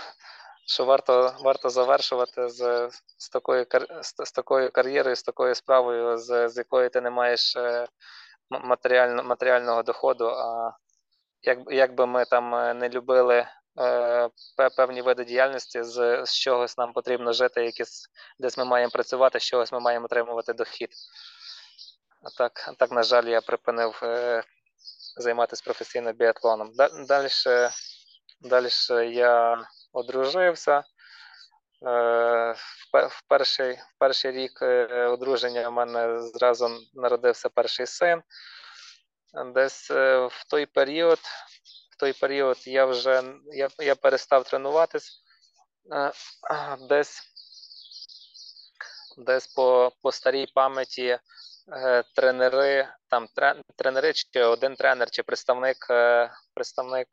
що 0.67 0.85
варто 0.85 1.35
варто 1.39 1.69
завершувати 1.69 2.49
з 2.49 2.89
з, 3.17 3.29
такою 3.29 3.65
з, 4.01 4.13
з 4.25 4.31
такою 4.31 4.71
кар'єрою, 4.71 5.15
з 5.15 5.23
такою 5.23 5.55
справою, 5.55 6.17
з 6.17 6.49
з 6.49 6.57
якої 6.57 6.89
ти 6.89 7.01
не 7.01 7.09
маєш 7.09 7.55
е, 7.55 7.87
матеріально, 8.49 9.23
матеріального 9.23 9.83
доходу. 9.83 10.27
А 10.27 10.71
як 11.41 11.59
як 11.67 11.95
би 11.95 12.05
ми 12.05 12.25
там 12.25 12.55
е, 12.55 12.73
не 12.73 12.89
любили 12.89 13.47
е, 13.79 14.29
певні 14.77 15.01
види 15.01 15.25
діяльності, 15.25 15.83
з 15.83 16.25
з 16.25 16.39
чогось 16.39 16.77
нам 16.77 16.93
потрібно 16.93 17.33
жити, 17.33 17.65
якісь, 17.65 18.07
десь 18.39 18.57
ми 18.57 18.65
маємо 18.65 18.91
працювати, 18.91 19.39
з 19.39 19.43
чогось 19.43 19.71
ми 19.71 19.79
маємо 19.79 20.05
отримувати 20.05 20.53
дохід. 20.53 20.89
А 22.23 22.29
так, 22.37 22.73
так, 22.77 22.91
на 22.91 23.03
жаль, 23.03 23.25
я 23.25 23.41
припинив. 23.41 23.99
Е, 24.03 24.43
займатися 25.17 25.61
професійно 25.65 26.13
біатлоном. 26.13 26.71
Далі 27.07 27.29
далі 28.41 28.69
я 29.13 29.57
одружився. 29.93 30.83
Е, 31.85 32.53
в 32.93 33.21
перший 33.27 33.73
в 33.73 33.99
перший 33.99 34.31
рік 34.31 34.61
е, 34.61 35.05
одруження 35.05 35.69
в 35.69 35.73
мене 35.73 36.19
зразу 36.21 36.69
народився 36.93 37.49
перший 37.49 37.85
син. 37.87 38.21
Десь 39.53 39.91
е, 39.91 40.17
в 40.25 40.45
той 40.49 40.65
період 40.65 41.19
в 41.91 41.97
той 41.99 42.13
період 42.13 42.57
я 42.67 42.85
вже 42.85 43.23
я, 43.45 43.69
я 43.79 43.95
перестав 43.95 44.43
тренуватись 44.43 45.23
десь 46.89 47.21
десь 49.17 49.47
по 49.47 49.91
по 50.01 50.11
старій 50.11 50.47
пам'яті 50.55 51.19
тренери, 52.15 52.87
там 53.09 53.27
тренери, 53.77 54.13
чи 54.13 54.43
один 54.43 54.75
тренер, 54.75 55.09
чи 55.09 55.23
представник 55.23 55.87
е, 55.89 56.31
представник 56.53 57.07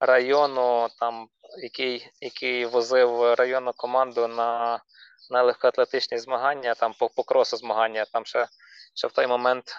району, 0.00 0.88
там, 0.98 1.28
який 1.62 2.10
який 2.20 2.66
возив 2.66 3.34
районну 3.34 3.72
команду 3.72 4.28
на 4.28 4.80
на 5.30 5.42
легкоатлетичні 5.42 6.18
змагання, 6.18 6.74
там 6.74 6.94
по, 6.98 7.08
по 7.08 7.22
кросу 7.22 7.56
змагання. 7.56 8.04
Там 8.12 8.24
ще, 8.24 8.46
ще 8.94 9.06
в 9.06 9.12
той 9.12 9.26
момент 9.26 9.76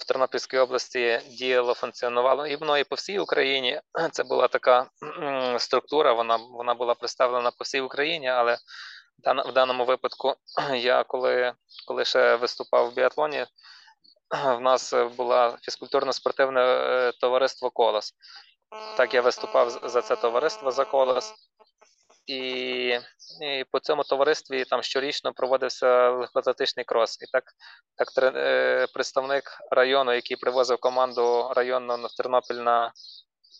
в 0.00 0.04
Тернопільській 0.08 0.58
області 0.58 1.20
діяло, 1.26 1.74
функціонувало 1.74 2.46
і 2.46 2.56
воно 2.56 2.78
і 2.78 2.84
по 2.84 2.94
всій 2.94 3.18
Україні. 3.18 3.80
Це 4.12 4.24
була 4.24 4.48
така 4.48 4.86
структура, 5.58 6.12
вона 6.12 6.36
вона 6.36 6.74
була 6.74 6.94
представлена 6.94 7.50
по 7.50 7.64
всій 7.64 7.80
Україні, 7.80 8.28
але 8.28 8.58
в 9.24 9.52
даному 9.52 9.84
випадку, 9.84 10.34
я 10.74 11.04
коли 11.04 11.52
коли 11.86 12.04
ще 12.04 12.36
виступав 12.36 12.90
в 12.90 12.94
біатлоні, 12.94 13.46
в 14.30 14.60
нас 14.60 14.94
було 15.16 15.58
фізкультурно-спортивне 15.68 16.60
е, 16.60 17.12
товариство 17.20 17.70
Колос. 17.70 18.14
Так, 18.96 19.14
я 19.14 19.20
виступав 19.20 19.70
за 19.70 20.02
це 20.02 20.16
товариство 20.16 20.70
за 20.70 20.84
Колос. 20.84 21.34
І 22.26 22.98
і 23.40 23.64
по 23.70 23.80
цьому 23.80 24.02
товаристві 24.02 24.64
там 24.64 24.82
щорічно 24.82 25.32
проводився 25.32 26.10
легкоатлетичний 26.10 26.84
крос. 26.84 27.22
І 27.22 27.26
так 27.32 27.44
так 27.96 28.34
е, 28.36 28.86
представник 28.94 29.44
району, 29.70 30.12
який 30.12 30.36
привозив 30.36 30.78
команду 30.78 31.52
районну 31.56 32.06
в 32.06 32.16
Тернопіль 32.16 32.54
на 32.54 32.92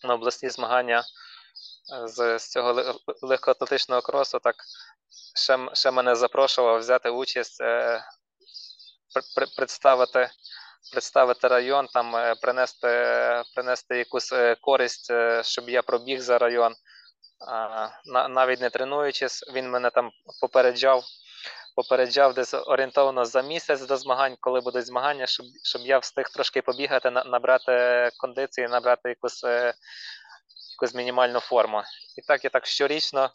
на 0.04 0.14
обласні 0.14 0.48
змагання 0.48 0.98
е, 0.98 2.08
з, 2.08 2.38
з 2.38 2.50
цього 2.50 2.94
легкоатлетичного 3.22 4.02
кросу, 4.02 4.38
так 4.38 4.56
ще 5.34 5.58
ще 5.72 5.90
мене 5.90 6.14
запрошував 6.14 6.78
взяти 6.78 7.08
участь, 7.10 7.60
е, 7.60 8.04
представити 9.56 10.30
представити 10.92 11.48
район, 11.48 11.86
там 11.86 12.16
е, 12.16 12.34
принести, 12.34 12.88
принести 13.54 13.98
якусь 13.98 14.32
е, 14.32 14.56
користь, 14.60 15.10
е, 15.10 15.42
щоб 15.44 15.68
я 15.68 15.82
пробіг 15.82 16.20
за 16.20 16.38
район. 16.38 16.74
А, 17.48 17.88
на- 18.04 18.28
навіть 18.28 18.60
не 18.60 18.70
тренуючись, 18.70 19.44
він 19.54 19.70
мене 19.70 19.90
там 19.90 20.10
попереджав, 20.40 21.04
попереджав 21.76 22.34
десь 22.34 22.54
орієнтовно 22.54 23.24
за 23.24 23.42
місяць 23.42 23.80
до 23.80 23.96
змагань, 23.96 24.36
коли 24.40 24.60
будуть 24.60 24.86
змагання, 24.86 25.26
щоб, 25.26 25.46
щоб 25.64 25.82
я 25.82 25.98
встиг 25.98 26.24
трошки 26.28 26.62
побігати, 26.62 27.10
на- 27.10 27.24
набрати 27.24 28.10
кондиції, 28.18 28.68
набрати 28.68 29.08
якусь, 29.08 29.44
якусь 30.72 30.94
мінімальну 30.94 31.40
форму. 31.40 31.82
І 32.16 32.22
так, 32.22 32.44
і 32.44 32.48
так 32.48 32.66
щорічно, 32.66 33.30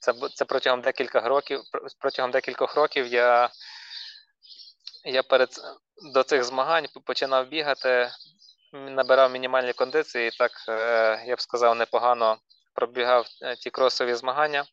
це, 0.00 0.14
це 0.34 0.44
протягом 0.44 0.80
декількох 0.80 1.24
років, 1.24 1.60
протягом 1.98 2.30
декількох 2.30 2.74
років 2.74 3.06
я, 3.06 3.50
я 5.04 5.22
перед 5.22 5.48
до 6.14 6.22
цих 6.22 6.44
змагань 6.44 6.86
починав 7.04 7.48
бігати, 7.48 8.10
набирав 8.72 9.32
мінімальні 9.32 9.72
кондиції, 9.72 10.28
і 10.28 10.30
так, 10.38 10.50
е, 10.68 11.24
я 11.26 11.36
б 11.36 11.40
сказав, 11.40 11.76
непогано 11.76 12.38
пробігав 12.74 13.26
е, 13.42 13.56
ті 13.56 13.70
кросові 13.70 14.14
змагання. 14.14 14.64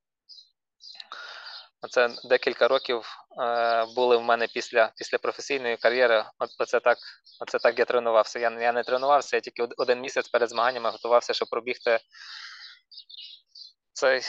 Це 1.89 2.09
декілька 2.23 2.67
років 2.67 3.17
е, 3.41 3.85
були 3.95 4.17
в 4.17 4.21
мене 4.21 4.47
після, 4.47 4.91
після 4.97 5.17
професійної 5.17 5.77
кар'єри. 5.77 6.25
Оце, 6.59 6.79
так, 6.79 6.97
оце 7.39 7.59
так 7.59 7.79
я 7.79 7.85
тренувався. 7.85 8.39
Я, 8.39 8.49
я 8.59 8.71
не 8.71 8.83
тренувався, 8.83 9.37
я 9.37 9.41
тільки 9.41 9.67
один 9.77 10.01
місяць 10.01 10.29
перед 10.29 10.49
змаганнями 10.49 10.89
готувався, 10.89 11.33
щоб 11.33 11.49
пробігти 11.49 11.99
цей, 13.95 14.21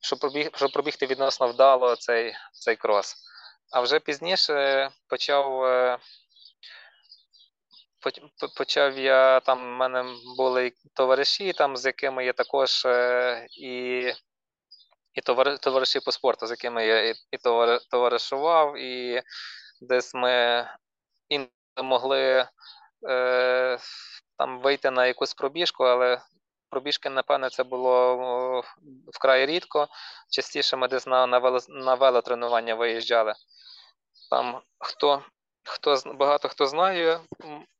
щоб, 0.00 0.18
пробіг, 0.18 0.50
щоб 0.54 0.72
пробігти 0.72 1.06
відносно 1.06 1.48
вдало 1.48 1.96
цей, 1.96 2.34
цей 2.52 2.76
крос. 2.76 3.16
А 3.72 3.80
вже 3.80 4.00
пізніше 4.00 4.90
почав. 5.08 5.64
е, 5.64 5.98
поч- 8.00 8.22
по- 8.40 8.48
Почав 8.48 8.98
я 8.98 9.40
там, 9.40 9.58
в 9.58 9.76
мене 9.76 10.04
були 10.36 10.72
товариші, 10.94 11.52
там, 11.52 11.76
з 11.76 11.86
якими 11.86 12.24
я 12.24 12.32
також 12.32 12.84
е, 12.86 13.46
і, 13.50 14.00
і 15.14 15.20
товариші 15.60 16.00
по 16.00 16.12
спорту, 16.12 16.46
з 16.46 16.50
якими 16.50 16.86
я 16.86 17.10
і, 17.10 17.14
і 17.30 17.38
товаришував, 17.90 18.78
і 18.78 19.22
десь 19.80 20.14
ми 20.14 20.66
інколи 21.28 21.52
могли 21.82 22.48
е, 23.08 23.78
там 24.38 24.60
вийти 24.60 24.90
на 24.90 25.06
якусь 25.06 25.34
пробіжку, 25.34 25.84
але 25.84 26.20
пробіжки, 26.70 27.10
напевне, 27.10 27.50
це 27.50 27.64
було 27.64 28.64
вкрай 29.14 29.46
рідко. 29.46 29.88
Частіше 30.30 30.76
ми 30.76 30.88
десь 30.88 31.06
на, 31.06 31.26
на, 31.26 31.38
вело, 31.38 31.58
на 31.68 31.94
велотренування 31.94 32.74
виїжджали. 32.74 33.34
Там 34.30 34.60
хто, 34.78 35.22
хто 35.64 35.96
багато 36.06 36.48
хто 36.48 36.66
знає 36.66 37.20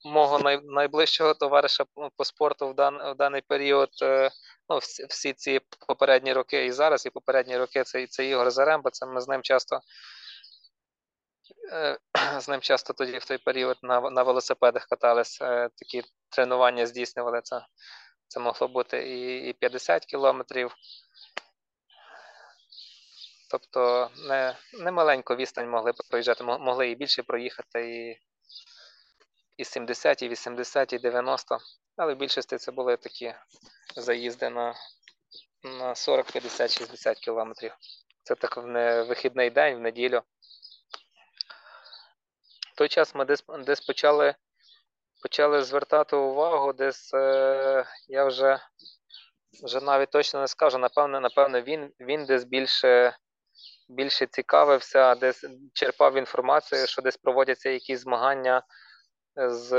мого 0.04 0.38
най, 0.38 0.60
найближчого 0.64 1.34
товариша 1.34 1.84
по- 1.94 2.10
по 2.16 2.24
спорту 2.24 2.68
в, 2.68 2.74
дан, 2.74 3.12
в 3.12 3.14
даний 3.16 3.40
період. 3.40 3.90
е, 4.02 4.30
Ну, 4.70 4.78
всі, 4.78 5.06
всі 5.06 5.32
ці 5.32 5.60
попередні 5.86 6.32
роки 6.32 6.66
і 6.66 6.72
зараз, 6.72 7.06
і 7.06 7.10
попередні 7.10 7.56
роки 7.56 7.84
це, 7.84 8.06
це 8.06 8.26
Ігор 8.26 8.50
Заремба. 8.50 8.90
Це 8.90 9.06
ми 9.06 9.20
з 9.20 9.28
ним 9.28 9.42
часто 9.42 9.80
е, 11.72 11.98
з 12.40 12.48
ним 12.48 12.60
часто 12.60 12.92
тоді 12.92 13.18
в 13.18 13.24
той 13.24 13.38
період 13.38 13.76
на, 13.82 14.00
на 14.00 14.22
велосипедах 14.22 14.86
катались, 14.86 15.38
е, 15.42 15.68
такі 15.76 16.02
тренування 16.28 16.86
здійснювали. 16.86 17.40
Це, 17.44 17.66
це 18.28 18.40
могло 18.40 18.68
бути 18.68 19.08
і, 19.08 19.48
і 19.48 19.52
50 19.52 20.06
кілометрів. 20.06 20.74
Тобто 23.50 24.10
не, 24.16 24.56
не 24.72 24.90
маленьку 24.90 25.36
відстань 25.36 25.70
могли 25.70 25.92
проїжджати, 26.10 26.44
могли 26.44 26.90
і 26.90 26.94
більше 26.94 27.22
проїхати, 27.22 27.90
і, 27.90 28.20
і 29.56 29.64
70, 29.64 30.22
і 30.22 30.28
80, 30.28 30.92
і 30.92 30.98
90. 30.98 31.58
Але 31.96 32.14
в 32.14 32.16
більшості 32.16 32.58
це 32.58 32.72
були 32.72 32.96
такі 32.96 33.34
заїзди 33.96 34.50
на, 34.50 34.74
на 35.62 35.94
40, 35.94 36.32
50, 36.32 36.70
60 36.70 37.18
кілометрів. 37.18 37.72
Це 38.22 38.34
так 38.34 38.56
в 38.56 38.66
не, 38.66 39.02
вихідний 39.02 39.50
день, 39.50 39.76
в 39.76 39.80
неділю. 39.80 40.22
В 42.74 42.78
той 42.78 42.88
час 42.88 43.14
ми 43.14 43.24
десь, 43.24 43.44
десь 43.66 43.80
почали, 43.80 44.34
почали 45.22 45.62
звертати 45.62 46.16
увагу, 46.16 46.72
десь 46.72 47.14
е, 47.14 47.84
я 48.08 48.24
вже, 48.24 48.58
вже 49.64 49.80
навіть 49.80 50.10
точно 50.10 50.40
не 50.40 50.48
скажу, 50.48 50.78
напевне, 50.78 51.20
напевне, 51.20 51.62
він, 51.62 51.92
він 52.00 52.24
десь 52.24 52.44
більше 52.44 53.14
більше 53.88 54.26
цікавився, 54.26 55.14
десь 55.14 55.44
черпав 55.72 56.16
інформацію, 56.16 56.86
що 56.86 57.02
десь 57.02 57.16
проводяться 57.16 57.70
якісь 57.70 58.00
змагання 58.00 58.62
з, 59.36 59.70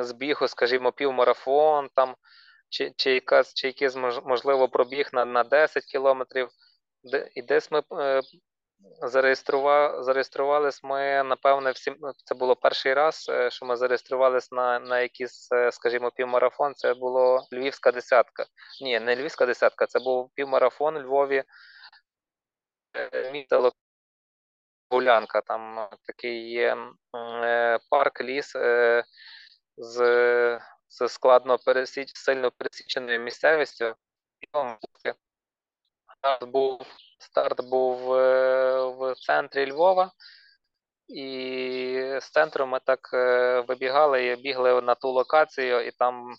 з 0.00 0.12
бігу, 0.12 0.48
скажімо, 0.48 0.92
півмарафон, 0.92 1.88
там, 1.94 2.14
чи, 2.68 2.92
чи, 2.96 3.10
якась, 3.10 3.54
чи 3.54 3.66
якийсь 3.66 3.96
можливо 4.24 4.68
пробіг 4.68 5.08
на, 5.12 5.24
на 5.24 5.44
10 5.44 5.84
кілометрів. 5.84 6.48
І 7.34 7.42
десь 7.42 7.70
ми 7.70 7.82
зареєстрували, 9.02 10.02
зареєструвались 10.02 10.82
ми, 10.82 11.22
напевне, 11.22 11.70
всі, 11.70 11.94
ну, 12.00 12.12
це 12.24 12.34
було 12.34 12.56
перший 12.56 12.94
раз, 12.94 13.26
е, 13.28 13.50
що 13.50 13.66
ми 13.66 13.76
зареєструвались 13.76 14.52
на, 14.52 14.78
на 14.78 15.00
якийсь, 15.00 15.52
е, 15.52 15.72
скажімо, 15.72 16.10
півмарафон. 16.10 16.74
Це 16.74 16.94
було 16.94 17.46
Львівська 17.52 17.92
десятка. 17.92 18.46
Ні, 18.82 19.00
не 19.00 19.16
Львівська 19.16 19.46
десятка, 19.46 19.86
це 19.86 19.98
був 19.98 20.30
півмарафон 20.34 20.96
у 20.96 21.00
Львові 21.00 21.44
е, 22.96 23.32
місто 23.32 23.72
Гулянка. 24.90 25.40
Там 25.40 25.88
такий 26.06 26.50
є 26.50 26.76
парк, 27.90 28.20
ліс 28.20 28.52
з, 29.76 30.60
з 30.88 31.08
складно 31.08 31.58
пересіч, 31.58 32.12
сильно 32.14 32.50
пересіченою 32.50 33.20
місцевістю. 33.20 33.94
І 34.40 34.46
там 34.52 34.78
був, 36.40 36.80
старт 37.26 37.60
був 37.60 38.14
е, 38.14 38.86
в 38.98 39.14
центрі 39.14 39.72
Львова, 39.72 40.12
і 41.08 42.18
з 42.20 42.30
центру 42.30 42.66
ми 42.66 42.80
так 42.84 43.10
е, 43.14 43.60
вибігали 43.60 44.26
і 44.26 44.36
бігли 44.36 44.82
на 44.82 44.94
ту 44.94 45.10
локацію, 45.10 45.80
і 45.80 45.90
там, 45.90 46.34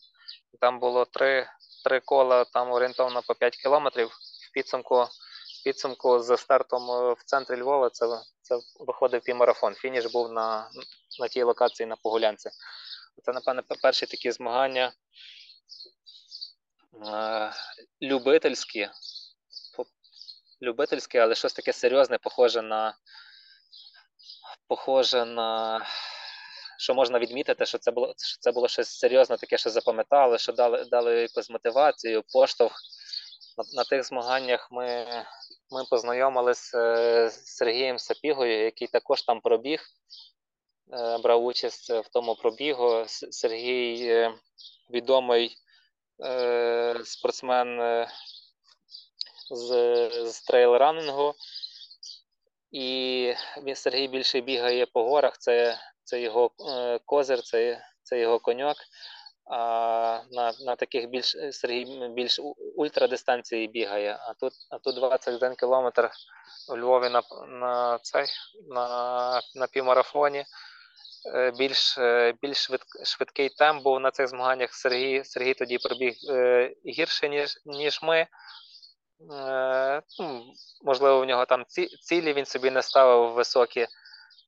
там 0.60 0.80
було 0.80 1.06
три, 1.06 1.48
три 1.84 2.00
кола, 2.00 2.46
там 2.46 2.72
орієнтовно 2.72 3.22
по 3.28 3.36
5 3.36 3.58
кілометрів. 3.58 4.08
В 4.08 4.54
підсумку, 4.54 5.04
в 5.04 5.64
підсумку 5.64 6.20
з 6.20 6.38
стартом 6.38 6.92
е, 6.92 7.14
в 7.14 7.24
центрі 7.26 7.62
Львова 7.62 7.90
це, 7.90 8.06
це 8.42 8.60
виходив 8.80 9.22
півмарафон. 9.22 9.74
Фініш 9.74 10.06
був 10.06 10.32
на, 10.32 10.70
на 11.20 11.28
тій 11.28 11.44
локації 11.44 11.88
на 11.88 11.96
Погулянці. 11.96 12.50
Це, 13.24 13.32
напевне, 13.32 13.64
перші 13.82 14.06
такі 14.06 14.32
змагання 14.32 14.92
любительські, 18.02 18.90
любительські, 20.62 21.18
але 21.18 21.36
щось 21.36 21.54
таке 21.54 21.74
серйозне, 21.74 22.18
похоже 22.18 22.62
на 22.62 22.94
похоже 24.68 25.26
на 25.26 25.82
що 26.78 26.94
можна 26.94 27.20
відмітити, 27.20 27.66
що 27.66 27.78
це 27.78 27.92
було 27.92 28.14
що 28.18 28.38
це 28.40 28.52
було 28.52 28.68
щось 28.68 28.90
серйозне, 28.90 29.38
таке, 29.38 29.58
що 29.58 29.70
запам'ятали, 29.70 30.38
що 30.38 30.54
дали 30.54 30.86
дали 30.86 31.22
якусь 31.22 31.50
мотивацію, 31.50 32.24
поштовх. 32.34 32.74
На, 33.58 33.64
на 33.82 33.84
тих 33.84 34.04
змаганнях 34.04 34.68
ми, 34.72 35.06
ми 35.72 35.84
познайомились 35.90 36.74
е, 36.76 37.30
з 37.30 37.46
Сергієм 37.46 38.00
Сапігою, 38.00 38.64
який 38.64 38.88
також 38.88 39.22
там 39.22 39.42
пробіг, 39.42 39.82
е, 40.94 41.18
брав 41.18 41.46
участь 41.46 41.90
в 41.90 42.10
тому 42.14 42.36
пробігу. 42.36 43.04
Сергій 43.08 44.08
е, 44.08 44.34
відомий 44.90 45.56
спортсмен 47.04 47.80
з, 49.52 49.70
з 50.26 50.50
трейл-ранингу. 50.50 51.34
І 52.72 53.34
він 53.64 53.76
Сергій 53.76 54.08
більше 54.08 54.42
бігає 54.42 54.86
по 54.86 55.04
горах, 55.04 55.38
це, 55.38 55.80
це 56.04 56.22
його 56.22 56.52
е, 56.70 57.00
козир, 57.06 57.42
це, 57.42 57.82
це 58.04 58.20
його 58.20 58.40
коньок. 58.40 58.78
А 59.50 60.22
на, 60.32 60.54
на 60.66 60.76
таких 60.76 61.10
більш 61.10 61.38
Сергій 61.52 62.10
більш 62.10 62.40
ультрадистанції 62.76 63.68
бігає. 63.68 64.18
А 64.22 64.34
тут, 64.34 64.54
а 64.70 64.78
тут 64.78 64.96
21 64.96 65.56
кілометр 65.56 66.10
у 66.70 66.78
Львові 66.78 67.10
на, 67.10 67.22
на 67.48 68.00
цей 68.02 68.26
на, 68.70 69.42
на 69.56 69.68
півмарафоні. 69.68 70.46
Е, 71.36 71.52
Більш, 71.52 71.98
е, 71.98 72.34
більш 72.42 72.70
швидкий 73.04 73.50
темп 73.50 73.84
був 73.84 74.00
на 74.00 74.12
цих 74.12 74.28
змаганнях. 74.28 74.74
Сергій, 74.74 75.24
Сергій 75.24 75.54
тоді 75.54 75.78
пробіг 75.78 76.14
гірше, 76.86 77.30
ніж, 77.30 77.58
ніж 77.66 78.00
ми. 78.04 78.28
Е, 79.32 80.02
ну, 80.20 80.54
можливо, 80.82 81.20
в 81.20 81.26
нього 81.26 81.46
там 81.46 81.66
ці, 81.68 81.88
цілі 81.88 82.34
він 82.34 82.46
собі 82.46 82.72
не 82.72 82.82
ставив 82.82 83.34
високі, 83.34 83.88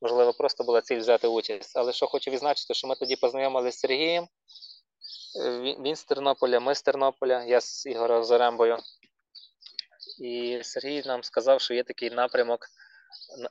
можливо, 0.02 0.34
просто 0.34 0.64
була 0.64 0.82
ціль 0.82 1.00
взяти 1.00 1.28
участь. 1.28 1.78
Але 1.78 1.94
що 1.94 2.08
хочу 2.08 2.32
відзначити, 2.32 2.74
що 2.74 2.88
ми 2.88 2.96
тоді 2.96 3.16
познайомилися 3.16 3.78
з 3.78 3.80
Сергієм. 3.80 4.28
Е, 5.46 5.60
Він, 5.60 5.84
він 5.84 5.96
з 5.96 6.04
Тернополя, 6.04 6.60
ми 6.60 6.76
з 6.76 6.82
Тернополя, 6.82 7.44
я 7.44 7.62
з 7.62 7.86
Ігорем 7.86 8.24
Зарембою. 8.24 8.78
І 10.22 10.60
Сергій 10.64 11.04
нам 11.06 11.24
сказав, 11.24 11.62
що 11.62 11.74
є 11.74 11.84
такий 11.84 12.10
напрямок 12.10 12.60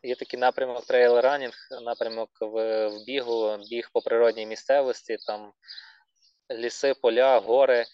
є 0.03 0.15
такий 0.15 0.41
напрямок 0.41 0.87
трейл 0.87 1.21
ранінг, 1.21 1.55
напрямок 1.83 2.31
в, 2.41 2.89
в 2.89 3.05
бігу, 3.05 3.57
біг 3.71 3.91
по 3.93 4.01
природній 4.01 4.47
місцевості, 4.47 5.17
там 5.27 5.53
ліси, 6.51 6.95
поля, 6.95 7.39
гори. 7.39 7.87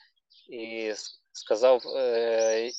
І 0.49 0.95
сказав 1.35 1.83
е, 1.97 2.71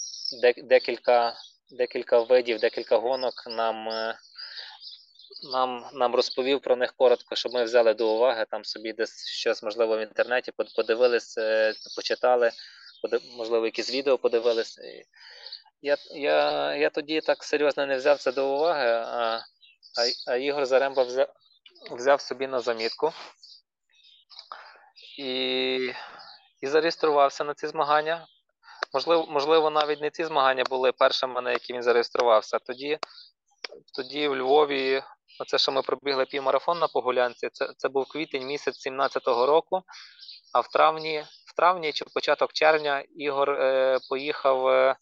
декілька 0.64 1.34
декілька 1.72 2.20
видів, 2.20 2.60
декілька 2.60 2.98
гонок 2.98 3.34
нам 3.48 3.90
е, 3.90 4.18
нам, 5.52 5.86
нам 5.94 6.16
розповів 6.16 6.62
про 6.62 6.76
них 6.76 6.94
коротко, 6.98 7.36
щоб 7.36 7.54
ми 7.54 7.64
взяли 7.64 7.94
до 7.94 8.16
уваги, 8.16 8.46
там 8.52 8.66
собі 8.66 8.94
десь 8.94 9.28
щось, 9.28 9.64
можливо, 9.64 9.98
в 9.98 10.02
інтернеті 10.02 10.52
подивилися, 10.76 11.42
е, 11.42 11.74
почитали, 11.96 12.52
можливо, 13.38 13.66
якісь 13.66 13.92
відео 13.92 14.18
подивилися. 14.18 14.82
Я 15.82 15.98
я, 16.12 16.76
я 16.76 16.90
тоді 16.90 17.22
так 17.22 17.44
серйозно 17.44 17.86
не 17.86 17.98
взяв 17.98 18.20
це 18.20 18.32
до 18.32 18.56
уваги, 18.56 18.88
а 18.90 19.42
а, 19.98 20.32
а 20.32 20.36
Ігор 20.36 20.66
Заремба 20.66 21.04
взяв, 21.04 21.28
взяв 21.92 22.22
собі 22.22 22.48
на 22.48 22.60
замітку 22.60 23.14
і 25.18 25.94
і 26.62 26.68
зареєструвався 26.68 27.44
на 27.44 27.54
ці 27.54 27.68
змагання. 27.68 28.28
Можливо, 28.96 29.26
можливо, 29.30 29.70
навіть 29.70 30.02
не 30.02 30.10
ці 30.10 30.26
змагання 30.26 30.64
були 30.70 30.92
першими, 30.92 31.42
на 31.42 31.52
які 31.52 31.74
він 31.74 31.84
зареєструвався. 31.84 32.60
Тоді 32.60 33.00
тоді 33.94 34.28
в 34.28 34.36
Львові, 34.36 35.04
оце, 35.40 35.58
що 35.58 35.72
ми 35.72 35.82
пробігли 35.82 36.26
півмарафон 36.26 36.80
на 36.80 36.88
Погулянці, 36.88 37.50
це 37.54 37.70
це 37.78 37.90
був 37.90 38.08
квітень 38.08 38.46
місяць 38.46 38.88
17-го 38.88 39.46
року. 39.46 39.82
А 40.54 40.60
в 40.60 40.68
травні 40.68 41.26
в 41.48 41.56
травні 41.56 41.94
чи 41.94 42.06
початок 42.14 42.54
червня 42.54 43.04
Ігор 43.16 43.50
е, 43.50 44.00
поїхав 44.10 44.68
е, 44.68 44.96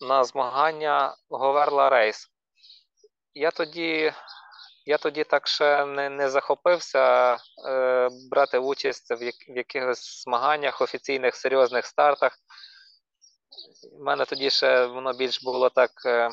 на 0.00 0.24
змагання 0.24 1.16
Говерла 1.30 1.90
Рейс. 1.90 2.28
Я 3.34 3.50
тоді 3.50 4.12
я 4.84 4.98
тоді 4.98 5.24
так 5.24 5.48
ще 5.48 5.86
не 5.86 6.10
не 6.10 6.28
захопився 6.28 7.36
е, 7.68 8.08
брати 8.30 8.58
участь 8.58 9.10
в, 9.10 9.22
як, 9.22 9.34
в 9.48 9.56
якихось 9.56 10.22
змаганнях, 10.22 10.80
офіційних 10.80 11.36
серйозних 11.36 11.86
стартах. 11.86 12.38
У 14.00 14.04
мене 14.04 14.24
тоді 14.24 14.50
ще 14.50 14.86
воно 14.86 15.12
більш 15.12 15.42
було 15.42 15.70
так, 15.70 15.90
е, 16.06 16.30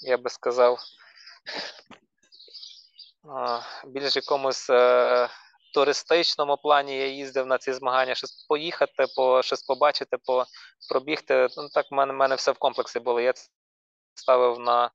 я 0.00 0.18
би 0.18 0.30
сказав, 0.30 0.78
більш 3.86 4.16
якомусь 4.16 4.70
е, 4.70 5.28
туристичному 5.74 6.56
плані 6.56 6.98
я 6.98 7.06
їздив 7.06 7.46
на 7.46 7.58
ці 7.58 7.72
змагання, 7.72 8.14
щось 8.14 8.46
поїхати, 8.48 9.06
по, 9.16 9.42
щось 9.42 9.62
побачити, 9.62 10.16
по, 10.26 10.44
пробігти. 10.88 11.48
Ну, 11.56 11.68
Так 11.68 11.86
в 11.90 11.94
мене 11.94 12.12
в 12.12 12.16
мене 12.16 12.34
все 12.34 12.52
в 12.52 12.58
комплексі 12.58 13.00
було. 13.00 13.20
Я 13.20 13.32
ставив 14.14 14.58
на 14.58 14.90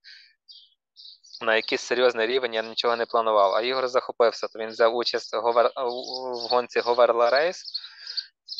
на 1.41 1.55
якийсь 1.55 1.81
серйозний 1.81 2.27
рівень, 2.27 2.53
я 2.53 2.63
нічого 2.63 2.95
не 2.95 3.05
планував. 3.05 3.53
А 3.53 3.61
Ігор 3.61 3.87
захопився, 3.87 4.47
то 4.47 4.59
він 4.59 4.69
взяв 4.69 4.95
участь 4.95 5.33
в 5.33 6.47
гонці 6.49 6.79
Говерла 6.79 7.29
Рейс. 7.29 7.63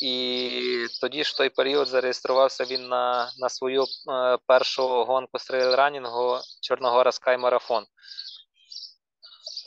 І 0.00 0.86
тоді 1.00 1.24
ж 1.24 1.32
в 1.32 1.36
той 1.36 1.48
період 1.48 1.88
зареєструвався 1.88 2.64
він 2.64 2.88
на 2.88 3.32
на 3.38 3.48
свою 3.48 3.84
е, 3.84 4.38
першу 4.46 5.04
гонку 5.04 5.38
з 5.38 5.44
трейлранінгу 5.44 6.38
Чорногора 6.60 7.12
Скай 7.12 7.38
Марафон. 7.38 7.86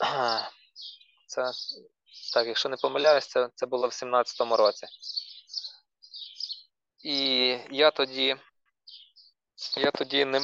Це 1.26 1.50
так, 2.34 2.46
якщо 2.46 2.68
не 2.68 2.76
помиляюсь, 2.76 3.26
це, 3.26 3.48
це 3.54 3.66
було 3.66 3.88
в 3.88 3.90
17-му 3.90 4.56
році. 4.56 4.86
І 7.04 7.46
я 7.70 7.90
тоді 7.90 8.36
я 9.76 9.90
тоді 9.90 10.24
не 10.24 10.40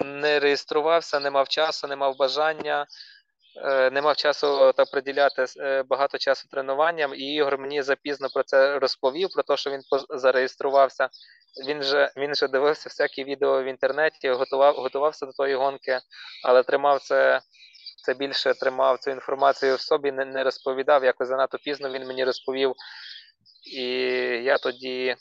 не 0.00 0.40
реєструвався, 0.40 1.20
не 1.20 1.30
мав 1.30 1.48
часу, 1.48 1.88
не 1.88 1.96
мав 1.96 2.16
бажання, 2.16 2.86
не 3.92 4.00
мав 4.02 4.16
часу 4.16 4.72
та 4.72 4.84
приділяти 4.84 5.44
е, 5.60 5.82
багато 5.82 6.18
часу 6.18 6.48
тренуванням. 6.48 7.14
І 7.14 7.34
Ігор 7.34 7.58
мені 7.58 7.82
запізно 7.82 8.28
про 8.34 8.42
це 8.42 8.78
розповів, 8.78 9.28
про 9.34 9.42
те, 9.42 9.56
що 9.56 9.70
він 9.70 9.80
зареєструвався. 10.10 11.08
Він 11.68 11.82
же 11.82 12.12
він 12.16 12.34
же 12.34 12.48
дивився 12.48 12.88
всякі 12.88 13.24
відео 13.24 13.62
в 13.62 13.64
інтернеті, 13.64 14.30
готував, 14.30 14.74
готувався 14.74 15.26
до 15.26 15.32
тої 15.32 15.54
гонки, 15.54 15.98
але 16.44 16.62
тримав 16.62 17.00
це 17.00 17.40
це 18.04 18.14
більше 18.14 18.54
тримав 18.54 18.98
цю 18.98 19.10
інформацію 19.10 19.76
в 19.76 19.80
собі, 19.80 20.12
не 20.12 20.24
не 20.24 20.44
розповідав. 20.44 21.04
Якось 21.04 21.28
занадто 21.28 21.58
пізно 21.58 21.90
він 21.90 22.06
мені 22.06 22.24
розповів. 22.24 22.72
І 23.76 23.82
я 24.44 24.58
тоді 24.58 25.16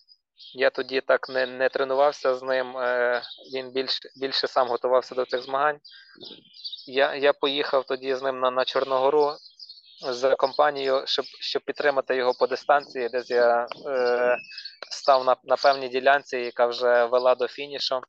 я 0.53 0.69
тоді 0.69 1.01
так 1.01 1.29
не 1.29 1.45
не 1.45 1.69
тренувався 1.69 2.35
з 2.35 2.43
ним. 2.43 2.77
Е, 2.77 3.21
Він 3.55 3.71
більш, 3.71 3.99
більше 4.15 4.47
сам 4.47 4.67
готувався 4.67 5.15
до 5.15 5.25
цих 5.25 5.43
змагань. 5.43 5.79
Я 6.87 7.15
я 7.15 7.33
поїхав 7.33 7.83
тоді 7.85 8.15
з 8.15 8.21
ним 8.21 8.39
на 8.39 8.51
на 8.51 8.65
Чорногору 8.65 9.35
з 10.09 10.35
компанією, 10.35 11.03
щоб 11.05 11.25
щоб 11.25 11.61
підтримати 11.61 12.15
його 12.15 12.33
по 12.33 12.47
дистанції, 12.47 13.09
десь 13.09 13.29
я 13.29 13.67
е, 13.87 14.37
став 14.91 15.25
на 15.25 15.35
на 15.43 15.55
певній 15.55 15.89
ділянці, 15.89 16.37
яка 16.37 16.65
вже 16.65 17.05
вела 17.05 17.35
до 17.35 17.47
фінішу 17.47 18.01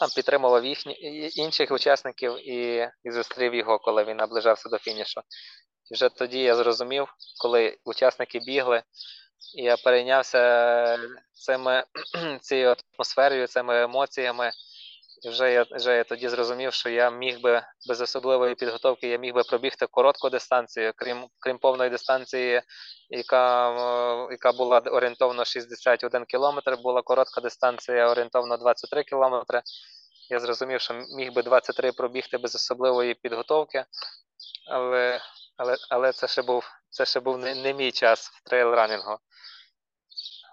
там 0.00 0.08
підтримував 0.14 0.66
їхні 0.66 0.96
інших 1.36 1.70
учасників 1.70 2.48
і 2.48 2.88
і 3.04 3.10
зустрів 3.10 3.54
його, 3.54 3.78
коли 3.78 4.04
він 4.04 4.16
наближався 4.16 4.68
до 4.68 4.78
фінішу. 4.78 5.20
І 5.90 5.94
вже 5.94 6.08
тоді 6.08 6.38
я 6.38 6.56
зрозумів, 6.56 7.14
коли 7.42 7.78
учасники 7.84 8.38
бігли, 8.38 8.82
я 9.54 9.76
перейнявся 9.76 10.98
цими 11.32 11.84
цією 12.40 12.76
атмосферою, 12.98 13.46
цими 13.46 13.82
емоціями. 13.82 14.50
І 15.22 15.28
вже 15.28 15.52
я 15.52 15.66
вже 15.70 15.96
я 15.96 16.04
тоді 16.04 16.28
зрозумів, 16.28 16.72
що 16.72 16.88
я 16.88 17.10
міг 17.10 17.40
би 17.40 17.62
без 17.88 18.00
особливої 18.00 18.54
підготовки 18.54 19.08
я 19.08 19.18
міг 19.18 19.34
би 19.34 19.42
пробігти 19.42 19.86
коротку 19.86 20.30
дистанцію, 20.30 20.92
крім 20.96 21.26
крім 21.38 21.58
повної 21.58 21.90
дистанції, 21.90 22.62
яка 23.10 23.70
яка 24.30 24.52
була 24.52 24.78
орієнтовно 24.78 25.44
61 25.44 26.24
кілометр, 26.24 26.76
була 26.76 27.02
коротка 27.02 27.40
дистанція 27.40 28.08
орієнтовно 28.08 28.56
23 28.56 29.02
кілометри. 29.02 29.62
Я 30.30 30.40
зрозумів, 30.40 30.80
що 30.80 30.94
міг 31.16 31.32
би 31.32 31.42
23 31.42 31.92
пробігти 31.92 32.38
без 32.38 32.54
особливої 32.54 33.14
підготовки, 33.14 33.84
але 34.70 35.20
але, 35.56 35.76
але 35.90 36.12
це 36.12 36.28
ще 36.28 36.42
був 36.42 36.64
це 36.90 37.04
ще 37.04 37.20
був 37.20 37.38
не, 37.38 37.54
не 37.54 37.74
мій 37.74 37.92
час 37.92 38.28
в 38.28 38.50
трейл-ранінгу. 38.50 39.18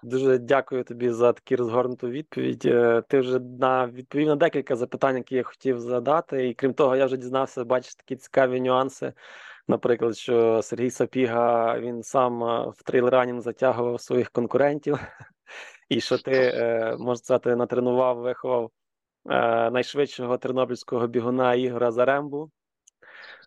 Дуже 0.02 0.38
дякую 0.38 0.84
тобі 0.84 1.10
за 1.10 1.32
таку 1.32 1.56
розгорнуту 1.56 2.08
відповідь. 2.08 2.66
Е, 2.66 3.02
ти 3.08 3.20
вже 3.20 3.38
на 3.38 3.86
відповів 3.86 4.26
на 4.26 4.36
декілька 4.36 4.76
запитань, 4.76 5.16
які 5.16 5.34
я 5.36 5.42
хотів 5.42 5.80
задати. 5.80 6.48
І 6.48 6.54
крім 6.54 6.74
того, 6.74 6.96
я 6.96 7.06
вже 7.06 7.16
дізнався, 7.16 7.64
бачиш 7.64 7.94
такі 7.94 8.16
цікаві 8.16 8.60
нюанси. 8.60 9.12
Наприклад, 9.68 10.16
що 10.16 10.62
Сергій 10.62 10.90
Сапіга 10.90 11.78
він 11.78 12.02
сам 12.02 12.44
е, 12.44 12.72
в 12.76 12.82
трейлранінг 12.82 13.40
затягував 13.40 14.00
своїх 14.00 14.30
конкурентів, 14.30 14.98
і 15.88 16.00
що 16.00 16.18
ти 16.18 16.32
е, 16.32 16.96
можна 16.98 17.16
сказати, 17.16 17.56
натренував, 17.56 18.18
виховав 18.18 18.70
найшвидшого 19.72 20.38
тернопільського 20.38 21.06
бігуна 21.06 21.54
Ігора 21.54 21.90
Зарембу. 21.90 22.50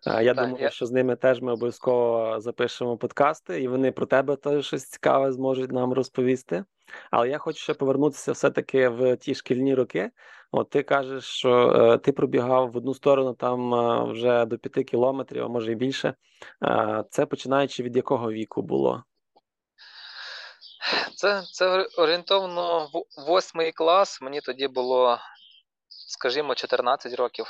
Я 0.06 0.34
так, 0.34 0.36
думаю, 0.36 0.64
я... 0.64 0.70
що 0.70 0.86
з 0.86 0.92
ними 0.92 1.16
теж 1.16 1.40
ми 1.40 1.52
обов'язково 1.52 2.40
запишемо 2.40 2.96
подкасти, 2.96 3.62
і 3.62 3.68
вони 3.68 3.92
про 3.92 4.06
тебе 4.06 4.36
теж 4.36 4.66
щось 4.66 4.84
цікаве 4.84 5.32
зможуть 5.32 5.72
нам 5.72 5.92
розповісти. 5.92 6.64
Але 7.10 7.28
я 7.28 7.38
хочу 7.38 7.58
ще 7.58 7.74
повернутися 7.74 8.32
все-таки 8.32 8.88
в 8.88 9.16
ті 9.16 9.34
шкільні 9.34 9.74
роки. 9.74 10.10
От 10.52 10.70
ти 10.70 10.82
кажеш, 10.82 11.24
що 11.24 11.72
е, 11.76 11.98
ти 11.98 12.12
пробігав 12.12 12.70
в 12.70 12.76
одну 12.76 12.94
сторону 12.94 13.34
там 13.34 13.74
е, 13.74 14.12
вже 14.12 14.44
до 14.44 14.58
п'яти 14.58 14.84
кілометрів, 14.84 15.44
а 15.44 15.48
може 15.48 15.72
і 15.72 15.74
більше. 15.74 16.14
Е, 16.64 17.04
це 17.10 17.26
починаючи 17.26 17.82
від 17.82 17.96
якого 17.96 18.32
віку 18.32 18.62
було? 18.62 19.04
Це 21.16 21.42
це 21.52 21.86
орієнтовно 21.98 22.88
восьмий 23.26 23.72
клас. 23.72 24.22
Мені 24.22 24.40
тоді 24.40 24.68
було, 24.68 25.18
скажімо, 25.88 26.54
14 26.54 27.14
років. 27.14 27.46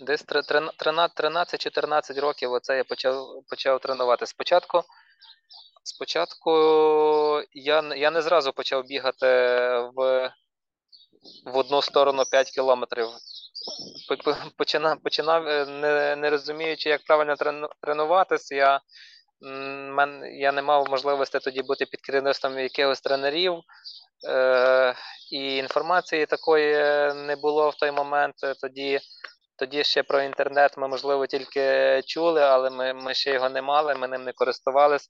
Десь 0.00 0.24
13-14 0.24 2.20
років 2.20 2.52
оце 2.52 2.76
я 2.76 2.84
почав 2.84 3.26
почав 3.50 3.80
тренувати. 3.80 4.26
Спочатку 4.26 4.82
спочатку 5.84 6.50
я 7.52 7.94
я 7.96 8.10
не 8.10 8.22
зразу 8.22 8.52
почав 8.52 8.84
бігати 8.84 9.26
в 9.96 10.30
в 11.44 11.56
одну 11.56 11.82
сторону 11.82 12.24
5 12.30 12.50
кілометрів. 12.50 13.08
Починав, 14.56 15.02
починав 15.02 15.48
е, 15.48 15.66
не 15.66 16.16
не 16.16 16.30
розуміючи, 16.30 16.88
як 16.88 17.04
правильно 17.04 17.34
тренуватися. 17.80 18.54
Я 18.54 18.80
мен, 19.40 20.24
я 20.24 20.52
не 20.52 20.62
мав 20.62 20.90
можливості 20.90 21.38
тоді 21.38 21.62
бути 21.62 21.86
під 21.86 22.00
керівництвом 22.00 22.58
якихось 22.58 23.00
тренерів. 23.00 23.60
Е, 24.28 24.94
І 25.30 25.56
інформації 25.56 26.26
такої 26.26 26.74
не 27.14 27.36
було 27.36 27.70
в 27.70 27.74
той 27.74 27.90
момент. 27.90 28.34
Тоді 28.60 29.00
тоді 29.60 29.84
ще 29.84 30.02
про 30.02 30.22
інтернет 30.22 30.76
ми, 30.76 30.88
можливо, 30.88 31.26
тільки 31.26 32.02
чули, 32.06 32.42
але 32.42 32.70
ми 32.70 32.92
ми 32.92 33.14
ще 33.14 33.32
його 33.32 33.48
не 33.48 33.62
мали, 33.62 33.94
ми 33.94 34.08
ним 34.08 34.24
не 34.24 34.32
користувались. 34.32 35.08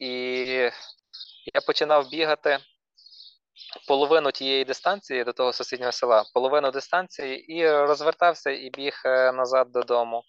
І 0.00 0.10
я 1.54 1.60
починав 1.66 2.08
бігати. 2.10 2.58
Половину 3.88 4.30
тієї 4.30 4.64
дистанції 4.64 5.24
до 5.24 5.32
того 5.32 5.52
сусіднього 5.52 5.92
села, 5.92 6.24
половину 6.34 6.70
дистанції 6.70 7.54
і 7.54 7.70
розвертався 7.70 8.50
і 8.50 8.70
біг 8.70 9.02
е, 9.04 9.32
назад 9.32 9.72
додому. 9.72 10.22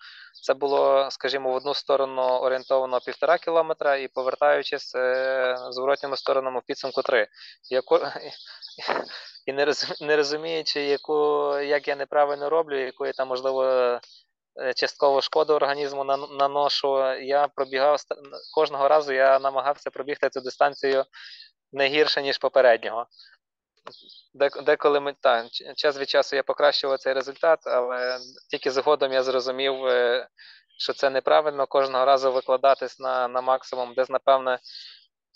Це 0.44 0.54
було, 0.54 1.12
скажімо, 1.12 1.52
в 1.52 1.56
одну 1.56 1.74
сторону 1.74 2.22
орієнтовано 2.22 3.00
півтора 3.00 3.38
кілометра, 3.38 3.96
і 3.96 4.08
повертаючись 4.08 4.96
е, 4.96 5.58
зворотніми 5.70 6.18
сторонами 6.18 6.60
в 6.60 6.64
підсумку 6.64 7.02
три. 7.02 7.28
Яко... 7.70 8.00
І 9.46 9.54
не 9.54 9.66
розумі... 9.66 9.94
не 10.02 10.16
розуміючи, 10.16 10.82
яку 10.82 11.14
як 11.58 11.88
я 11.88 11.96
неправильно 11.96 12.50
роблю, 12.50 12.80
яку 12.80 13.06
я 13.06 13.12
там 13.12 13.28
можливо 13.28 13.66
е, 13.66 14.02
частково 14.76 15.22
шкоду 15.22 15.54
організму 15.54 16.04
наношу, 16.40 17.14
я 17.14 17.48
пробігав 17.48 18.00
кожного 18.56 18.88
разу. 18.88 19.14
Я 19.14 19.40
намагався 19.40 19.90
пробігти 19.90 20.30
цю 20.30 20.42
дистанцію 20.42 21.06
не 21.74 21.88
гірше 21.88 22.22
ніж 22.22 22.38
попереднього. 22.38 23.08
Деколи 24.66 25.00
ми 25.00 25.14
так, 25.22 25.46
час 25.76 25.98
від 25.98 26.10
часу 26.10 26.36
я 26.36 26.44
покращував 26.44 27.00
цей 27.00 27.14
результат, 27.14 27.60
але 27.66 28.20
тільки 28.50 28.72
згодом 28.72 29.14
я 29.14 29.24
зрозумів, 29.24 29.86
е, 29.86 30.28
що 30.78 30.94
це 30.94 31.10
неправильно 31.10 31.68
кожного 31.68 32.06
разу 32.06 32.32
викладатись 32.32 33.00
на 33.00 33.28
на 33.28 33.42
максимум, 33.42 33.94
десь, 33.94 34.10
напевне, 34.10 34.60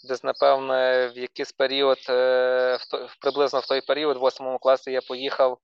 десь, 0.07 0.23
напевне, 0.23 1.07
в 1.15 1.17
якийсь 1.17 1.51
період, 1.51 1.97
е, 2.09 2.77
в 2.79 2.91
той, 2.91 3.07
приблизно 3.21 3.59
в 3.59 3.65
той 3.67 3.81
період, 3.81 4.17
в 4.17 4.19
8 4.19 4.57
класі, 4.57 4.91
я 4.91 5.01
поїхав 5.01 5.57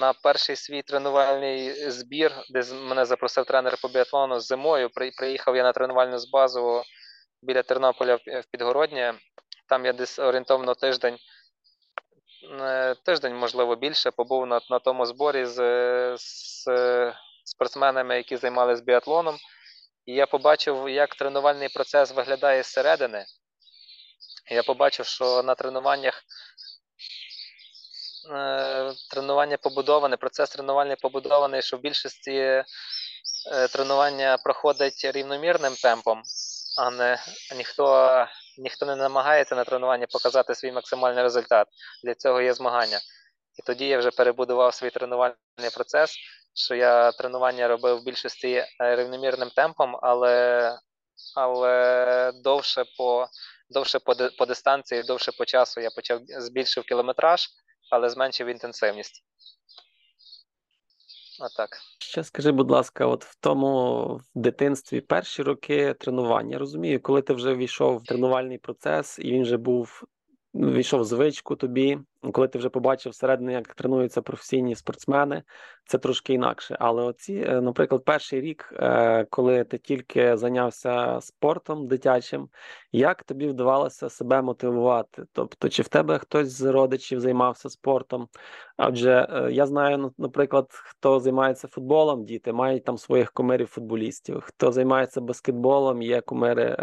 на 0.00 0.12
перший 0.12 0.56
свій 0.56 0.82
тренувальний 0.82 1.90
збір, 1.90 2.32
де 2.50 2.62
мене 2.74 3.04
запросив 3.04 3.44
тренер 3.44 3.76
по 3.82 3.88
біатлону 3.88 4.40
зимою. 4.40 4.90
Приїхав 4.90 5.56
я 5.56 5.62
на 5.62 5.72
тренувальну 5.72 6.18
базу 6.32 6.82
біля 7.42 7.62
Тернополя 7.62 8.14
в 8.16 8.44
Підгороднє. 8.50 9.14
Там 9.68 9.86
я 9.86 9.92
десь 9.92 10.18
орієнтовно 10.18 10.74
тиждень. 10.74 11.18
Е, 12.50 12.94
тиждень, 12.94 13.36
можливо, 13.36 13.76
більше 13.76 14.10
побув 14.10 14.46
на 14.46 14.60
на 14.70 14.78
тому 14.78 15.06
зборі 15.06 15.46
з, 15.46 15.56
з 16.16 16.64
спортсменами, 17.44 18.16
які 18.16 18.36
займалися 18.36 18.82
біатлоном, 18.82 19.36
і 20.06 20.14
я 20.14 20.26
побачив, 20.26 20.88
як 20.88 21.14
тренувальний 21.14 21.68
процес 21.68 22.12
виглядає 22.12 22.62
зсередини. 22.62 23.24
Я 24.50 24.62
побачив, 24.62 25.06
що 25.06 25.42
на 25.42 25.54
тренуваннях 25.54 26.22
е, 28.32 28.92
тренування 29.10 29.56
побудоване, 29.56 30.16
процес 30.16 30.50
тренування 30.50 30.96
побудований, 30.96 31.62
що 31.62 31.76
в 31.76 31.80
більшості 31.80 32.32
е, 32.32 32.64
тренування 33.72 34.38
проходить 34.44 35.04
рівномірним 35.04 35.74
темпом, 35.74 36.22
а 36.78 36.90
не 36.90 37.18
ніхто 37.56 38.26
ніхто 38.58 38.86
не 38.86 38.96
намагається 38.96 39.54
на 39.54 39.64
тренуванні 39.64 40.06
показати 40.06 40.54
свій 40.54 40.72
максимальний 40.72 41.22
результат. 41.22 41.68
Для 42.04 42.14
цього 42.14 42.40
є 42.40 42.54
змагання. 42.54 42.98
І 43.58 43.62
тоді 43.66 43.86
я 43.86 43.98
вже 43.98 44.10
перебудував 44.10 44.74
свій 44.74 44.90
тренувальний 44.90 45.70
процес, 45.74 46.16
що 46.54 46.74
я 46.74 47.12
тренування 47.12 47.68
робив 47.68 47.98
в 47.98 48.04
більшості 48.04 48.52
е, 48.80 48.96
рівномірним 48.96 49.50
темпом, 49.50 49.98
але 50.02 50.78
але 51.36 52.32
довше 52.44 52.84
по 52.98 53.28
довше 53.70 53.98
по, 53.98 54.14
по 54.38 54.46
дистанції, 54.46 55.02
довше 55.02 55.32
по 55.32 55.44
часу 55.44 55.80
я 55.80 55.90
почав 55.90 56.20
збільшив 56.26 56.84
кілометраж, 56.84 57.48
але 57.90 58.10
зменшив 58.10 58.46
інтенсивність. 58.46 59.24
Отак. 61.40 61.78
Ще 61.98 62.24
скажи, 62.24 62.52
будь 62.52 62.70
ласка, 62.70 63.06
от 63.06 63.24
в 63.24 63.36
тому 63.40 64.04
в 64.16 64.22
дитинстві 64.34 65.00
перші 65.00 65.42
роки 65.42 65.94
тренування. 66.00 66.58
Розумію, 66.58 67.00
коли 67.00 67.22
ти 67.22 67.32
вже 67.32 67.54
війшов 67.54 67.96
в 67.96 68.02
тренувальний 68.02 68.58
процес, 68.58 69.18
і 69.18 69.32
він 69.32 69.42
вже 69.42 69.56
був 69.56 70.04
війшов 70.54 71.00
в 71.00 71.04
звичку 71.04 71.56
тобі, 71.56 71.98
коли 72.32 72.48
ти 72.48 72.58
вже 72.58 72.68
побачив 72.68 73.12
всередині, 73.12 73.52
як 73.52 73.74
тренуються 73.74 74.22
професійні 74.22 74.74
спортсмени, 74.74 75.42
це 75.86 75.98
трошки 75.98 76.34
інакше. 76.34 76.76
Але 76.80 77.02
оці, 77.02 77.44
е, 77.48 77.60
наприклад, 77.60 78.04
перший 78.04 78.40
рік, 78.40 78.74
е, 78.76 79.24
коли 79.24 79.64
ти 79.64 79.78
тільки 79.78 80.36
зайнявся 80.36 81.20
спортом 81.20 81.86
дитячим, 81.86 82.48
як 82.92 83.22
тобі 83.22 83.46
вдавалося 83.46 84.08
себе 84.08 84.42
мотивувати? 84.42 85.24
Тобто, 85.32 85.68
чи 85.68 85.82
в 85.82 85.88
тебе 85.88 86.18
хтось 86.18 86.48
з 86.48 86.62
родичів 86.62 87.20
займався 87.20 87.70
спортом? 87.70 88.28
Адже 88.76 89.28
е, 89.30 89.52
я 89.52 89.66
знаю, 89.66 90.12
наприклад, 90.18 90.66
хто 90.70 91.20
займається 91.20 91.68
футболом, 91.68 92.24
діти 92.24 92.52
мають 92.52 92.84
там 92.84 92.98
своїх 92.98 93.32
кумирів 93.32 93.66
футболістів, 93.66 94.40
хто 94.40 94.72
займається 94.72 95.20
баскетболом, 95.20 96.02
є 96.02 96.20
кумири 96.20 96.76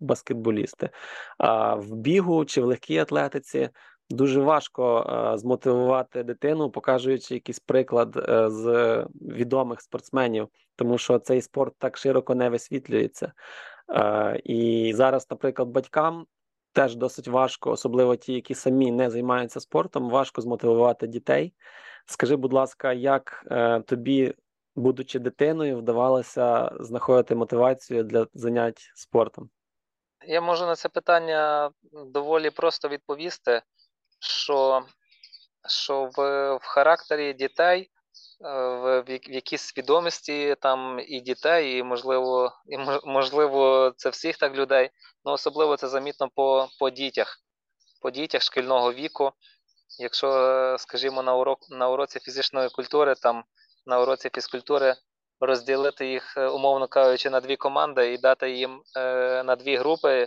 баскетболісти. 0.00 0.90
А 1.38 1.74
в 1.74 1.94
бігу 1.94 2.44
чи 2.44 2.62
в 2.62 2.64
легкій 2.64 2.98
атлетиці 2.98 3.70
дуже 4.10 4.40
важко 4.40 5.00
е, 5.00 5.38
змотивувати 5.38 6.22
дитину, 6.22 6.70
показуючи 6.70 7.34
якийсь 7.34 7.60
приклад 7.60 8.16
е, 8.16 8.50
з 8.50 9.06
відомих 9.20 9.80
спортсменів, 9.80 10.48
тому 10.76 10.98
що 10.98 11.18
цей 11.18 11.42
спорт 11.42 11.74
так 11.78 11.96
широко 11.98 12.34
не 12.34 12.50
висвітлюється. 12.50 13.32
Е, 13.90 14.40
і 14.44 14.92
зараз, 14.94 15.26
наприклад, 15.30 15.68
батькам. 15.68 16.26
Теж 16.72 16.96
досить 16.96 17.28
важко, 17.28 17.70
особливо 17.70 18.16
ті, 18.16 18.32
які 18.32 18.54
самі 18.54 18.92
не 18.92 19.10
займаються 19.10 19.60
спортом, 19.60 20.10
важко 20.10 20.40
змотивувати 20.40 21.06
дітей. 21.06 21.54
Скажи, 22.06 22.36
будь 22.36 22.52
ласка, 22.52 22.92
як 22.92 23.46
е, 23.50 23.80
тобі, 23.80 24.34
будучи 24.76 25.18
дитиною, 25.18 25.78
вдавалося 25.78 26.72
знаходити 26.80 27.34
мотивацію 27.34 28.04
для 28.04 28.26
занять 28.34 28.90
спортом? 28.94 29.50
Я 30.26 30.40
можу 30.40 30.66
на 30.66 30.76
це 30.76 30.88
питання 30.88 31.70
доволі 31.92 32.50
просто 32.50 32.88
відповісти 32.88 33.62
що 34.20 34.86
що 35.68 36.10
в 36.16 36.54
в 36.56 36.64
характері 36.64 37.32
дітей, 37.32 37.90
е, 38.44 38.48
в, 38.48 39.02
в 39.02 39.10
якійсь 39.10 39.62
свідомості 39.62 40.56
там 40.60 41.00
і 41.08 41.20
дітей, 41.20 41.78
і 41.78 41.82
можливо, 41.82 42.52
і 42.66 42.78
можливо, 43.04 43.92
це 43.96 44.10
всіх 44.10 44.36
так 44.36 44.54
людей. 44.54 44.90
Ну 45.24 45.32
особливо 45.32 45.76
це 45.76 45.88
замітно 45.88 46.28
по 46.34 46.68
по 46.78 46.90
дітях, 46.90 47.38
по 48.02 48.10
дітях 48.10 48.42
шкільного 48.42 48.92
віку. 48.92 49.32
Якщо, 49.98 50.76
скажімо, 50.78 51.22
на 51.22 51.34
урок 51.34 51.58
на 51.70 51.88
уроці 51.88 52.20
фізичної 52.20 52.68
культури, 52.68 53.14
там 53.14 53.44
на 53.86 54.00
уроці 54.00 54.30
фізкультури 54.34 54.96
розділити 55.40 56.06
їх, 56.06 56.36
е, 56.36 56.46
умовно 56.46 56.88
кажучи, 56.88 57.30
на 57.30 57.40
дві 57.40 57.56
команди 57.56 58.12
і 58.12 58.18
дати 58.18 58.50
їм 58.50 58.82
е, 58.96 59.42
на 59.42 59.56
дві 59.56 59.76
групи 59.76 60.26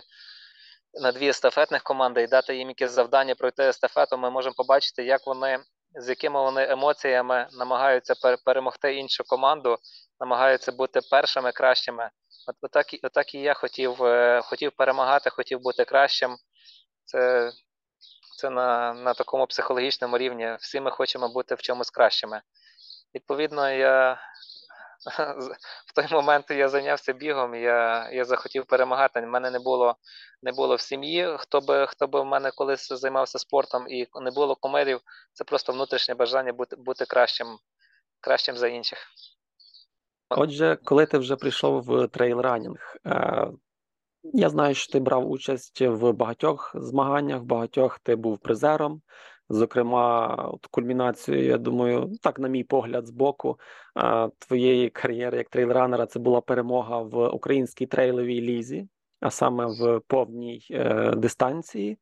на 0.94 1.12
дві 1.12 1.28
естафетних 1.28 1.82
команди 1.82 2.22
і 2.22 2.26
дати 2.26 2.56
їм 2.56 2.68
якесь 2.68 2.90
завдання 2.90 3.34
пройти 3.34 3.62
естафету, 3.62 4.18
ми 4.18 4.30
можемо 4.30 4.54
побачити, 4.54 5.04
як 5.04 5.26
вони 5.26 5.58
з 5.94 6.08
якими 6.08 6.42
вони 6.42 6.66
емоціями 6.70 7.46
намагаються 7.52 8.14
перемогти 8.44 8.94
іншу 8.94 9.24
команду, 9.24 9.78
намагаються 10.20 10.72
бути 10.72 11.00
першими 11.10 11.52
кращими. 11.52 12.10
От 12.48 12.56
отак, 12.62 12.86
отак 13.02 13.34
і 13.34 13.38
я 13.38 13.54
хотів 13.54 14.02
е, 14.02 14.40
хотів 14.44 14.72
перемагати, 14.76 15.30
хотів 15.30 15.60
бути 15.60 15.84
кращим. 15.84 16.36
Це 17.04 17.50
це 18.38 18.50
на 18.50 18.94
на 18.94 19.14
такому 19.14 19.46
психологічному 19.46 20.18
рівні. 20.18 20.56
Всі 20.60 20.80
ми 20.80 20.90
хочемо 20.90 21.28
бути 21.28 21.54
в 21.54 21.62
чомусь 21.62 21.90
кращими. 21.90 22.42
Відповідно, 23.14 23.70
я 23.70 24.18
в 25.86 25.92
той 25.94 26.06
момент 26.10 26.50
я 26.50 26.68
зайнявся 26.68 27.12
бігом, 27.12 27.54
я 27.54 28.10
я 28.12 28.24
захотів 28.24 28.66
перемагати. 28.66 29.20
У 29.20 29.26
мене 29.26 29.50
не 29.50 29.58
було 29.58 29.96
не 30.42 30.52
було 30.52 30.74
в 30.74 30.80
сім'ї, 30.80 31.36
хто 31.38 31.60
би 31.60 31.86
хто 31.86 32.06
би 32.06 32.20
в 32.20 32.26
мене 32.26 32.50
колись 32.50 32.92
займався 32.92 33.38
спортом 33.38 33.88
і 33.88 34.06
не 34.20 34.30
було 34.30 34.56
кумирів. 34.56 35.00
Це 35.32 35.44
просто 35.44 35.72
внутрішнє 35.72 36.14
бажання 36.14 36.52
бути 36.52 36.76
бути 36.76 37.04
кращим, 37.04 37.46
кращим 38.20 38.56
за 38.56 38.68
інших. 38.68 38.98
Отже, 40.28 40.78
коли 40.84 41.06
ти 41.06 41.18
вже 41.18 41.36
прийшов 41.36 41.82
в 41.82 41.90
трейл-ранінг, 41.90 42.96
е, 43.06 43.46
я 44.22 44.48
знаю, 44.48 44.74
що 44.74 44.92
ти 44.92 45.00
брав 45.00 45.30
участь 45.30 45.80
в 45.80 46.12
багатьох 46.12 46.72
змаганнях, 46.74 47.40
в 47.40 47.44
багатьох 47.44 47.98
ти 47.98 48.16
був 48.16 48.38
призером. 48.38 49.02
Зокрема, 49.54 50.34
от 50.52 50.66
кульмінацією, 50.66 51.44
я 51.44 51.58
думаю, 51.58 52.12
так, 52.22 52.38
на 52.38 52.48
мій 52.48 52.64
погляд, 52.64 53.06
з 53.06 53.10
боку 53.10 53.58
твоєї 54.38 54.90
кар'єри 54.90 55.38
як 55.38 55.48
трейлранера, 55.48 56.06
це 56.06 56.18
була 56.18 56.40
перемога 56.40 56.98
в 56.98 57.28
українській 57.28 57.86
трейловій 57.86 58.40
лізі, 58.40 58.88
а 59.20 59.30
саме 59.30 59.66
в 59.66 60.00
повній 60.06 60.66
е, 60.70 61.10
дистанції. 61.16 61.98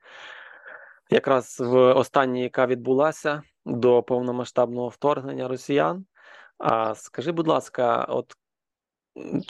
Якраз 1.10 1.60
в 1.60 1.76
останній, 1.92 2.42
яка 2.42 2.66
відбулася 2.66 3.42
до 3.64 4.02
повномасштабного 4.02 4.88
вторгнення 4.88 5.48
росіян. 5.48 6.04
А 6.58 6.94
скажи, 6.94 7.32
будь 7.32 7.48
ласка, 7.48 8.04
от 8.04 8.34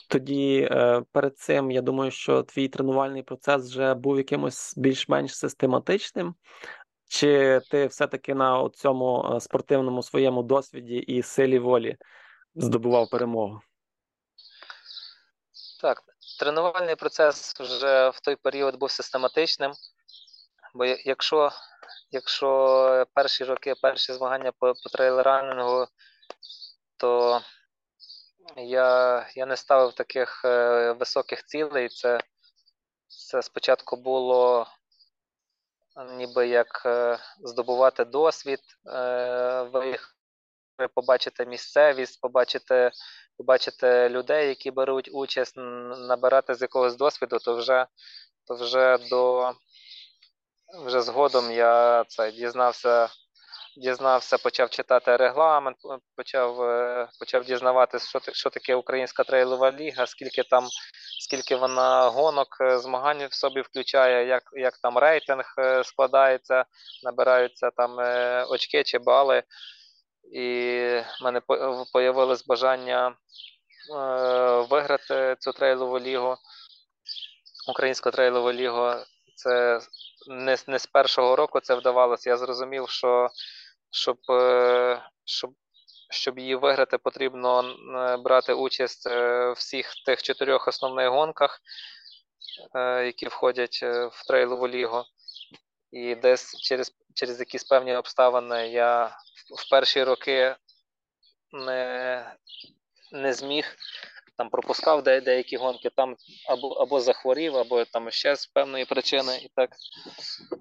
тоді 0.09 0.69
е, 0.71 1.03
перед 1.13 1.39
цим 1.39 1.71
я 1.71 1.83
думаю, 1.83 2.11
що 2.11 2.43
твій 2.43 2.69
тренувальний 2.69 3.23
процес 3.23 3.71
вже 3.71 3.95
був 3.95 4.17
якимось 4.17 4.75
більш-менш 4.77 5.37
систематичним. 5.37 6.35
Чи 7.11 7.61
ти 7.71 7.87
все-таки 7.87 8.35
на 8.35 8.71
цьому 8.75 9.33
е, 9.37 9.41
спортивному 9.41 10.03
своєму 10.03 10.43
досвіді 10.43 10.97
і 10.97 11.23
силі 11.23 11.59
волі 11.59 11.97
здобував 12.55 13.11
перемогу? 13.11 13.61
Так, 15.81 16.03
тренувальний 16.39 16.97
процес 16.97 17.55
вже 17.61 18.11
в 18.11 18.21
той 18.21 18.37
період 18.37 18.77
був 18.77 18.91
систематичним, 18.91 19.73
бо 20.75 20.85
якщо 20.85 21.51
якщо 22.11 23.07
перші 23.15 23.45
роки, 23.45 23.75
перші 23.83 24.13
змагання 24.13 24.53
по, 24.53 24.67
по 24.67 24.99
трейл-ранінгу, 24.99 25.87
то 26.97 27.41
я 28.57 29.27
я 29.35 29.47
не 29.47 29.57
ставив 29.57 29.93
таких 29.93 30.45
е, 30.45 30.93
високих 30.93 31.45
цілей. 31.45 31.89
Це 31.89 32.21
це 33.09 33.43
спочатку 33.43 33.97
було 33.97 34.67
ніби 36.17 36.49
як 36.49 36.83
е, 36.87 37.19
здобувати 37.45 38.05
досвід, 38.05 38.61
е, 38.87 39.63
виїхати, 39.63 40.15
побачити 40.95 41.47
місцевість, 41.47 42.21
побачити 42.21 42.91
побачити 43.37 44.09
людей, 44.09 44.49
які 44.49 44.71
беруть 44.71 45.11
участь, 45.13 45.55
набирати 45.57 46.55
з 46.55 46.63
якогось 46.63 46.97
досвіду, 46.97 47.39
то 47.39 47.57
вже 47.57 47.87
то 48.47 48.55
вже 48.55 48.99
до 49.11 49.53
вже 50.85 51.03
згодом 51.03 51.51
я 51.53 52.05
це 52.09 52.33
дізнався 52.33 53.09
дізнався, 53.77 54.39
почав 54.39 54.71
читати 54.71 55.17
регламент, 55.17 55.77
почав 56.17 56.63
е, 56.63 57.09
почав 57.19 57.45
дізнаватися, 57.45 58.09
що 58.09 58.33
що 58.33 58.51
таке 58.51 58.75
Українська 58.75 59.25
трейлова 59.25 59.73
ліга, 59.73 60.07
скільки 60.07 60.43
там, 60.43 60.69
скільки 61.21 61.57
вона 61.57 62.09
гонок, 62.09 62.57
е, 62.61 62.79
змагань 62.79 63.27
в 63.27 63.35
собі 63.35 63.61
включає, 63.61 64.27
як 64.27 64.43
як 64.53 64.79
там 64.79 64.99
рейтинг 64.99 65.55
е, 65.59 65.85
складається, 65.85 66.65
набираються 67.05 67.71
там 67.71 67.97
очки 68.51 68.83
чи 68.83 68.99
бали. 68.99 69.43
І 70.33 70.47
в 71.21 71.25
мене 71.25 71.41
появилось 71.93 72.47
бажання 72.47 73.17
виграти 74.71 75.37
цю 75.41 75.53
трейлову 75.53 76.01
лігу, 76.01 76.37
Українську 77.69 78.11
трейлову 78.11 78.53
лігу. 78.53 78.95
Це 79.35 79.81
не 80.29 80.57
не 80.67 80.79
з 80.79 80.87
першого 80.87 81.37
року 81.37 81.61
це 81.61 81.75
вдавалося. 81.75 82.31
Я 82.31 82.37
зрозумів, 82.37 82.89
що 82.89 83.29
щоб 83.91 84.19
е, 84.31 85.03
щоб, 85.25 85.55
щоб 86.11 86.39
її 86.39 86.55
виграти, 86.55 86.99
потрібно 86.99 87.63
е, 87.63 88.17
брати 88.17 88.53
участь 88.53 89.07
е, 89.07 89.49
в 89.49 89.53
всіх 89.53 89.95
тих 90.07 90.23
чотирьох 90.23 90.69
основних 90.69 91.09
гонках, 91.09 91.61
які 93.05 93.27
входять 93.27 93.83
в 93.83 94.27
трейлову 94.27 94.69
лігу. 94.69 95.05
І 95.93 96.15
десь 96.15 96.57
через 96.57 96.93
через 97.15 97.41
якісь 97.41 97.65
певні 97.65 97.97
обставини 97.97 98.69
я 98.69 99.17
в 99.57 99.71
перші 99.71 100.05
роки 100.05 100.57
не 101.53 102.25
не 103.13 103.33
зміг 103.33 103.77
там 104.41 104.51
пропускав 104.51 105.03
де, 105.03 105.21
деякі 105.21 105.57
гонки, 105.57 105.91
там 105.91 106.17
або 106.49 106.69
або 106.69 107.01
захворів, 107.01 107.57
або 107.57 107.85
там 107.85 108.11
ще 108.11 108.37
з 108.37 108.47
певної 108.47 108.85
причини. 108.85 109.39
І 109.43 109.51
так 109.57 109.71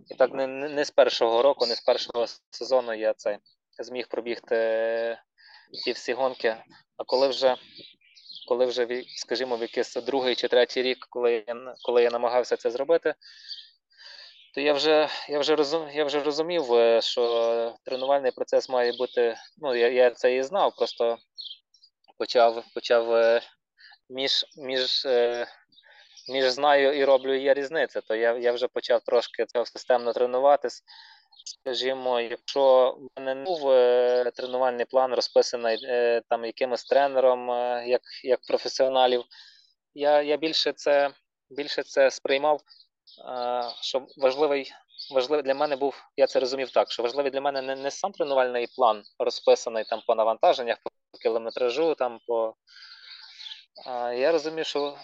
і 0.10 0.16
так 0.16 0.34
не 0.34 0.48
не 0.48 0.86
з 0.86 0.92
першого 0.92 1.42
року, 1.42 1.66
не 1.66 1.76
з 1.76 1.82
першого 1.82 2.26
сезону 2.50 2.94
я 2.94 3.14
це 3.14 3.40
зміг 3.80 4.08
пробігти 4.08 5.18
ті 5.86 5.92
всі 5.92 6.14
гонки. 6.14 6.56
А 6.98 7.04
коли 7.04 7.28
вже, 7.28 7.56
коли 8.48 8.66
вже, 8.66 9.04
скажімо, 9.18 9.58
в 9.58 9.62
якийсь 9.62 9.94
другий 9.96 10.36
чи 10.36 10.48
третій 10.48 10.82
рік, 10.82 11.08
коли 11.10 11.44
я 11.48 11.76
коли 11.84 12.04
я 12.04 12.10
намагався 12.10 12.58
це 12.58 12.72
зробити, 12.72 13.14
то 14.54 14.62
я 14.62 14.74
вже 14.74 15.10
я 15.30 15.40
вже 15.40 15.56
розум, 15.56 15.90
я 15.94 16.06
вже 16.06 16.20
розумів, 16.20 16.74
е, 16.74 17.02
що 17.02 17.76
тренувальний 17.86 18.32
процес 18.32 18.70
має 18.70 18.92
бути. 18.92 19.36
Ну, 19.58 19.76
я 19.76 19.90
я 19.90 20.12
це 20.12 20.36
і 20.36 20.44
знав, 20.44 20.76
просто 20.76 21.18
почав 22.18 22.64
почав 22.74 23.14
е, 23.14 23.42
між 24.10 24.46
між, 24.58 25.06
е, 25.06 25.48
між 26.30 26.46
знаю 26.46 26.94
і 26.94 27.06
роблю 27.06 27.34
є 27.34 27.54
різниця, 27.54 28.02
то 28.02 28.16
я 28.16 28.38
я 28.38 28.52
вже 28.52 28.68
почав 28.68 29.02
трошки 29.02 29.46
цього 29.46 29.66
системно 29.66 30.14
тренуватись. 30.14 30.84
Скажімо, 31.46 32.20
якщо 32.20 32.96
в 33.00 33.20
мене 33.20 33.36
не 33.36 33.44
був 33.44 33.70
е, 33.70 34.32
тренувальний 34.36 34.86
план 34.86 35.14
розписаний 35.14 35.80
е, 35.84 36.22
там 36.30 36.46
якимось 36.46 36.84
тренером, 36.84 37.50
як 37.88 38.02
як 38.24 38.40
професіоналів, 38.48 39.24
я 39.94 40.22
я 40.22 40.38
більше 40.38 40.74
це 40.74 41.10
більше 41.50 41.84
це 41.84 42.12
сприймав, 42.12 42.62
що 43.82 44.08
важливий 44.18 44.72
важливий 45.14 45.44
для 45.44 45.54
мене 45.54 45.76
був, 45.76 46.04
я 46.18 46.28
це 46.28 46.40
розумів 46.40 46.72
так, 46.72 46.92
що 46.92 47.04
важливий 47.04 47.32
для 47.32 47.42
мене 47.42 47.62
не 47.62 47.76
не 47.76 47.92
сам 47.92 48.12
тренувальний 48.12 48.68
план 48.76 49.04
розписаний 49.20 49.84
там 49.84 50.02
по 50.08 50.16
навантаженнях, 50.16 50.78
по 50.84 51.18
кілометражу, 51.18 51.96
там 51.96 52.20
по 52.28 52.56
я 54.16 54.32
розумію, 54.32 54.66
що 54.66 54.98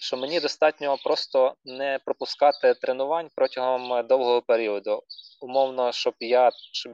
що 0.00 0.16
мені 0.16 0.40
достатньо 0.40 0.96
просто 1.04 1.54
не 1.64 1.98
пропускати 2.04 2.74
тренувань 2.74 3.30
протягом 3.36 4.06
довгого 4.06 4.42
періоду. 4.42 5.02
Умовно, 5.40 5.92
щоб 5.92 6.14
я 6.20 6.50
щоб 6.72 6.92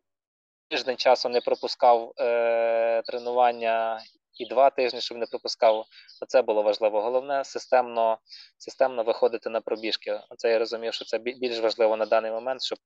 тиждень 0.69 0.97
часу 0.97 1.29
не 1.29 1.41
пропускав 1.41 2.13
е, 2.19 3.03
тренування 3.03 4.03
і 4.39 4.47
два 4.47 4.71
тижні, 4.71 5.01
щоб 5.01 5.19
не 5.19 5.27
пропускав. 5.27 5.87
Це 6.29 6.43
було 6.43 6.63
важливо. 6.63 7.03
Головне 7.03 7.45
системно 7.45 8.19
системно 8.59 9.03
виходити 9.03 9.51
на 9.51 9.61
пробіжки. 9.61 10.21
Це 10.37 10.51
я 10.51 10.59
розумів, 10.59 10.95
що 10.95 11.05
це 11.05 11.19
більш 11.19 11.59
важливо 11.59 11.97
на 11.97 12.07
даний 12.07 12.31
момент, 12.31 12.63
щоб, 12.63 12.79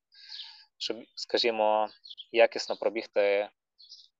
щоб 0.79 0.97
скажімо, 1.15 1.89
якісно 2.33 2.77
пробігти, 2.77 3.49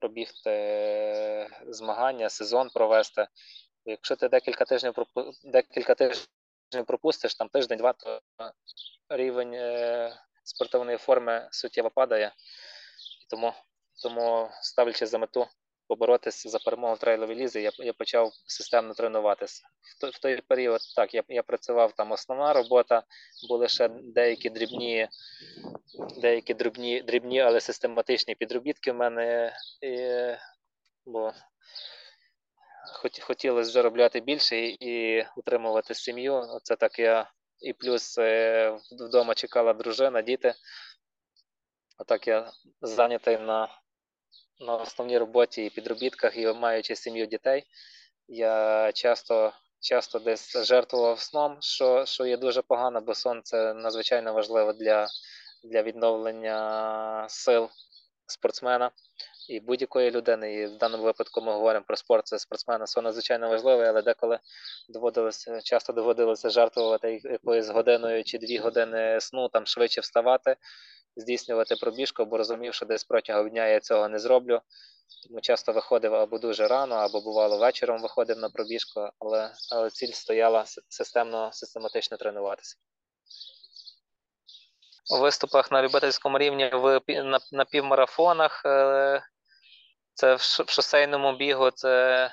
пробігти 0.01 1.49
змагання, 1.67 2.31
сезон 2.31 2.69
провести. 2.75 3.27
Якщо 3.85 4.17
ти 4.17 4.29
декілька 4.29 4.65
тижнів 4.65 4.95
декілька 5.45 5.95
тижнів 5.95 6.87
пропустиш, 6.87 7.35
там 7.35 7.49
тиждень-два, 7.49 7.93
то 7.93 8.21
рівень 9.09 9.55
е, 9.55 10.17
спортивної 10.45 10.99
форми 10.99 11.49
суттєво 11.53 11.91
падає. 11.91 12.33
Тому, 13.31 13.53
тому 14.03 14.49
ставлячи 14.63 15.07
за 15.07 15.19
мету 15.19 15.47
поборотися 15.89 16.49
за 16.49 16.59
перемогу 16.59 16.95
в 16.95 16.99
трейловій 16.99 17.35
лізі, 17.35 17.63
я 17.63 17.71
я 17.79 17.93
почав 17.93 18.33
системно 18.47 18.95
тренуватися. 18.95 19.63
В 19.97 20.01
той, 20.01 20.11
в 20.11 20.19
той 20.19 20.41
період 20.41 20.81
так, 20.97 21.15
я 21.15 21.23
я 21.29 21.43
працював 21.43 21.93
там 21.93 22.13
основна 22.13 22.53
робота, 22.53 23.03
були 23.49 23.69
ще 23.69 23.89
деякі 23.89 24.51
дрібні, 24.51 25.09
деякі 26.17 26.55
дрібні, 26.55 27.03
дрібні, 27.03 27.41
але 27.41 27.61
систематичні 27.61 28.35
підробітки 28.35 28.93
в 28.93 28.95
мене. 28.95 29.57
І, 29.81 30.09
бо 31.07 31.33
хотілося 33.21 33.71
заробляти 33.71 34.21
більше 34.21 34.57
і, 34.57 34.77
і 34.81 35.27
утримувати 35.37 35.95
сім'ю. 35.95 36.59
Це 36.63 36.77
так 36.77 36.99
я 36.99 37.31
і 37.61 37.73
плюс 37.73 38.19
е, 38.19 38.79
вдома 39.01 39.35
чекала 39.35 39.73
дружина, 39.73 40.23
діти. 40.23 40.55
Отак 41.99 42.29
я 42.29 42.53
зайнятий 42.81 43.39
на 43.39 43.69
на 44.61 44.77
основній 44.77 45.19
роботі 45.19 45.65
і 45.65 45.71
підробітках, 45.71 46.37
і 46.37 46.47
маючи 46.47 46.97
сім'ю 46.97 47.27
дітей. 47.27 47.65
Я 48.29 48.93
часто 48.93 49.53
часто 49.81 50.19
десь 50.19 50.57
жертвував 50.57 51.21
сном, 51.21 51.57
що 51.61 52.05
що 52.07 52.27
є 52.27 52.37
дуже 52.37 52.63
погано, 52.63 53.01
бо 53.01 53.15
сон 53.15 53.41
це 53.45 53.75
надзвичайно 53.75 54.33
важливо 54.33 54.73
для, 54.73 55.07
для 55.65 55.83
відновлення 55.83 57.27
сил 57.29 57.69
спортсмена 58.27 58.91
і 59.49 59.61
будь-якої 59.61 60.11
людини. 60.11 60.55
І 60.55 60.67
в 60.67 60.79
даному 60.79 61.05
випадку 61.05 61.41
ми 61.41 61.53
говоримо 61.53 61.85
про 61.87 61.97
спорт, 61.97 62.27
це 62.27 62.39
спортсмена 62.39 62.87
сон 62.87 63.05
надзвичайно 63.05 63.49
важливий, 63.49 63.89
але 63.89 64.03
деколи 64.03 64.39
доводилося, 64.89 65.61
часто 65.61 65.93
доводилося 65.93 66.51
жертвувати 66.51 67.21
якоюсь 67.25 67.69
годиною 67.69 68.25
чи 68.25 68.39
дві 68.39 68.59
години 68.59 69.21
сну, 69.21 69.49
там 69.49 69.67
швидше 69.67 70.01
вставати, 70.01 70.57
здійснювати 71.17 71.77
пробіжку, 71.77 72.25
бо 72.25 72.39
розумів, 72.39 72.75
що 72.75 72.87
десь 72.87 73.05
протягом 73.05 73.49
дня 73.49 73.67
я 73.67 73.81
цього 73.81 74.09
не 74.09 74.19
зроблю. 74.19 74.61
Тому 75.29 75.41
часто 75.41 75.73
виходив 75.73 76.15
або 76.15 76.39
дуже 76.39 76.67
рано, 76.67 76.95
або 76.95 77.21
бувало 77.21 77.59
вечором 77.59 78.03
виходив 78.03 78.39
на 78.39 78.51
пробіжку, 78.51 79.09
але 79.19 79.51
але 79.73 79.91
ціль 79.91 80.13
стояла 80.13 80.65
системно, 80.89 81.53
систематично 81.53 82.17
тренуватися. 82.17 82.77
У 85.11 85.19
виступах 85.19 85.73
на 85.73 85.83
любительському 85.83 86.39
рівні 86.39 86.71
в 86.73 87.01
на, 87.09 87.39
на 87.53 87.65
півмарафонах 87.65 88.63
е, 88.67 89.23
це 90.15 90.35
в 90.35 90.71
шосейному 90.71 91.37
бігу, 91.37 91.71
це 91.71 92.31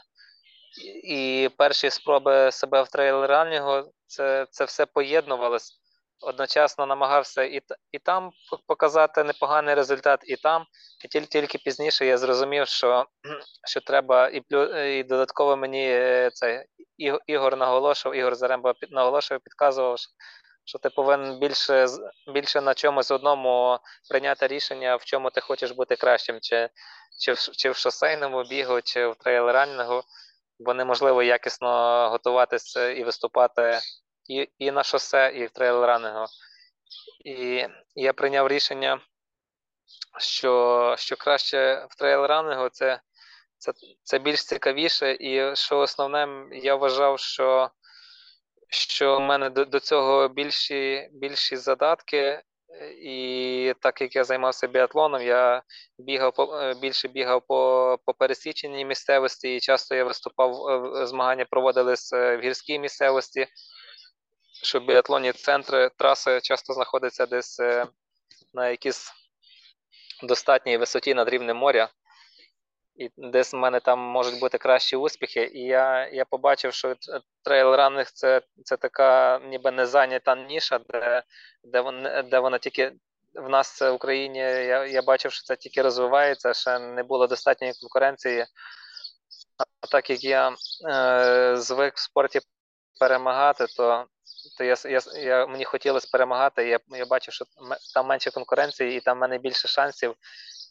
і 1.03 1.49
перші 1.57 1.89
спроби 1.89 2.51
себе 2.51 2.82
в 2.82 2.86
трейл-раннінгу, 2.86 3.84
це 4.07 4.47
це 4.51 4.65
все 4.65 4.86
поєднувалось. 4.86 5.77
Одночасно 6.23 6.86
намагався 6.86 7.43
і 7.43 7.61
і 7.91 7.99
там 7.99 8.32
показати 8.67 9.23
непоганий 9.23 9.75
результат, 9.75 10.19
і 10.23 10.36
там. 10.36 10.65
І 11.05 11.07
тільки 11.07 11.27
тільки 11.27 11.57
пізніше 11.57 12.05
я 12.05 12.17
зрозумів, 12.17 12.67
що 12.67 13.05
що 13.67 13.82
треба, 13.82 14.29
і 14.29 14.41
і 14.99 15.03
додатково 15.03 15.57
мені 15.57 15.86
е, 15.89 16.29
це 16.34 16.65
Ігор 17.27 17.57
наголошував, 17.57 18.17
Ігор 18.17 18.36
Заремба 18.36 18.73
наголошував, 18.91 19.41
підказував, 19.43 19.97
що 20.65 20.79
ти 20.79 20.89
повинен 20.89 21.39
більше 21.39 21.86
більше 22.34 22.61
на 22.61 22.73
чомусь 22.73 23.11
одному 23.11 23.79
прийняти 24.09 24.47
рішення, 24.47 24.95
в 24.95 25.03
чому 25.05 25.29
ти 25.29 25.41
хочеш 25.41 25.71
бути 25.71 25.95
кращим, 25.95 26.39
чи 26.41 26.69
чи, 27.22 27.34
в, 27.34 27.38
чи 27.38 27.72
в 27.72 27.76
шосейному 27.76 28.43
бігу, 28.43 28.82
чи 28.82 29.07
в 29.07 29.15
трейл-ранінгу, 29.26 30.03
бо 30.59 30.74
неможливо 30.74 31.24
якісно 31.24 32.09
готуватися 32.09 32.89
і 32.89 33.03
виступати 33.03 33.80
і 34.30 34.49
і 34.57 34.72
на 34.72 34.84
шосе, 34.84 35.32
і 35.36 35.45
в 35.45 35.49
трейл-ранінгу. 35.49 36.26
І 37.26 37.67
я 37.95 38.13
прийняв 38.13 38.47
рішення 38.47 39.01
що 40.19 40.95
що 40.97 41.15
краще 41.15 41.88
в 41.89 42.01
трейл-ранингу 42.01 42.69
це, 42.69 43.01
це, 43.57 43.72
це 44.03 44.19
більш 44.19 44.45
цікавіше, 44.45 45.17
і 45.19 45.55
що 45.55 45.80
основне, 45.80 46.47
я 46.51 46.76
вважав, 46.76 47.19
що 47.19 47.72
що 48.69 49.17
в 49.17 49.19
мене 49.19 49.49
до, 49.49 49.65
до 49.65 49.80
цього 49.80 50.28
більші 50.28 51.09
більші 51.11 51.57
задатки, 51.57 52.41
і 53.01 53.74
так 53.80 54.01
як 54.01 54.15
я 54.15 54.24
займався 54.24 54.67
біатлоном, 54.67 55.22
я 55.22 55.63
бігав 55.99 56.34
по 56.34 56.59
е, 56.59 56.74
більше 56.74 57.07
бігав 57.07 57.41
по 57.47 57.99
по 58.05 58.13
пересіченій 58.13 58.86
місцевості, 58.86 59.55
і 59.55 59.59
часто 59.59 59.95
я 59.95 60.03
виступав, 60.03 60.67
е, 60.67 61.07
змагання 61.07 61.45
проводились 61.45 62.13
е, 62.13 62.38
в 62.38 62.41
гірській 62.41 62.80
місцевості, 62.80 63.47
що 64.63 64.80
біатлонні 64.80 65.32
центри 65.32 65.89
траси 65.97 66.41
часто 66.41 66.74
знаходяться 66.74 67.26
десь 67.26 67.59
на 68.53 68.69
якійсь 68.69 69.11
достатній 70.24 70.78
висоті 70.78 71.13
над 71.13 71.30
рівнем 71.30 71.57
моря. 71.57 71.89
І 72.95 73.09
десь 73.17 73.53
в 73.53 73.55
мене 73.55 73.79
там 73.79 73.99
можуть 73.99 74.39
бути 74.39 74.57
кращі 74.57 74.95
успіхи. 74.95 75.51
І 75.53 75.59
я 75.59 76.07
я 76.07 76.25
побачив, 76.25 76.73
що 76.73 76.95
трейл-ранинг 77.45 78.11
це 78.13 78.41
це 78.63 78.77
така 78.77 79.39
ніби 79.39 79.71
не 79.71 79.85
зайнята 79.85 80.35
ніша, 80.35 80.79
де 80.89 81.23
де, 81.63 81.81
вона, 81.81 82.21
де 82.21 82.39
вона 82.39 82.57
тільки 82.57 82.93
в 83.35 83.49
нас 83.49 83.81
в 83.81 83.91
Україні. 83.91 84.39
Я 84.39 84.85
я 84.85 85.01
бачив, 85.01 85.31
що 85.31 85.43
це 85.43 85.55
тільки 85.55 85.81
розвивається, 85.81 86.53
ще 86.53 86.79
не 86.79 87.03
було 87.03 87.27
достатньої 87.27 87.73
конкуренції. 87.81 88.45
А 89.81 89.87
так 89.87 90.09
як 90.09 90.23
я 90.23 90.55
е, 90.89 91.57
звик 91.57 91.95
в 91.95 91.99
спорті 91.99 92.39
перемагати, 92.99 93.65
то 93.77 94.05
то 94.57 94.63
я, 94.63 94.75
я, 94.85 95.01
я, 95.21 95.45
мені 95.45 95.65
хотілося 95.65 96.07
перемагати. 96.11 96.67
Я 96.67 96.79
я 96.89 97.05
бачив, 97.05 97.33
що 97.33 97.45
там 97.93 98.07
менше 98.07 98.31
конкуренції 98.31 98.97
і 98.97 99.01
там 99.01 99.17
в 99.17 99.21
мене 99.21 99.37
більше 99.37 99.67
шансів 99.67 100.15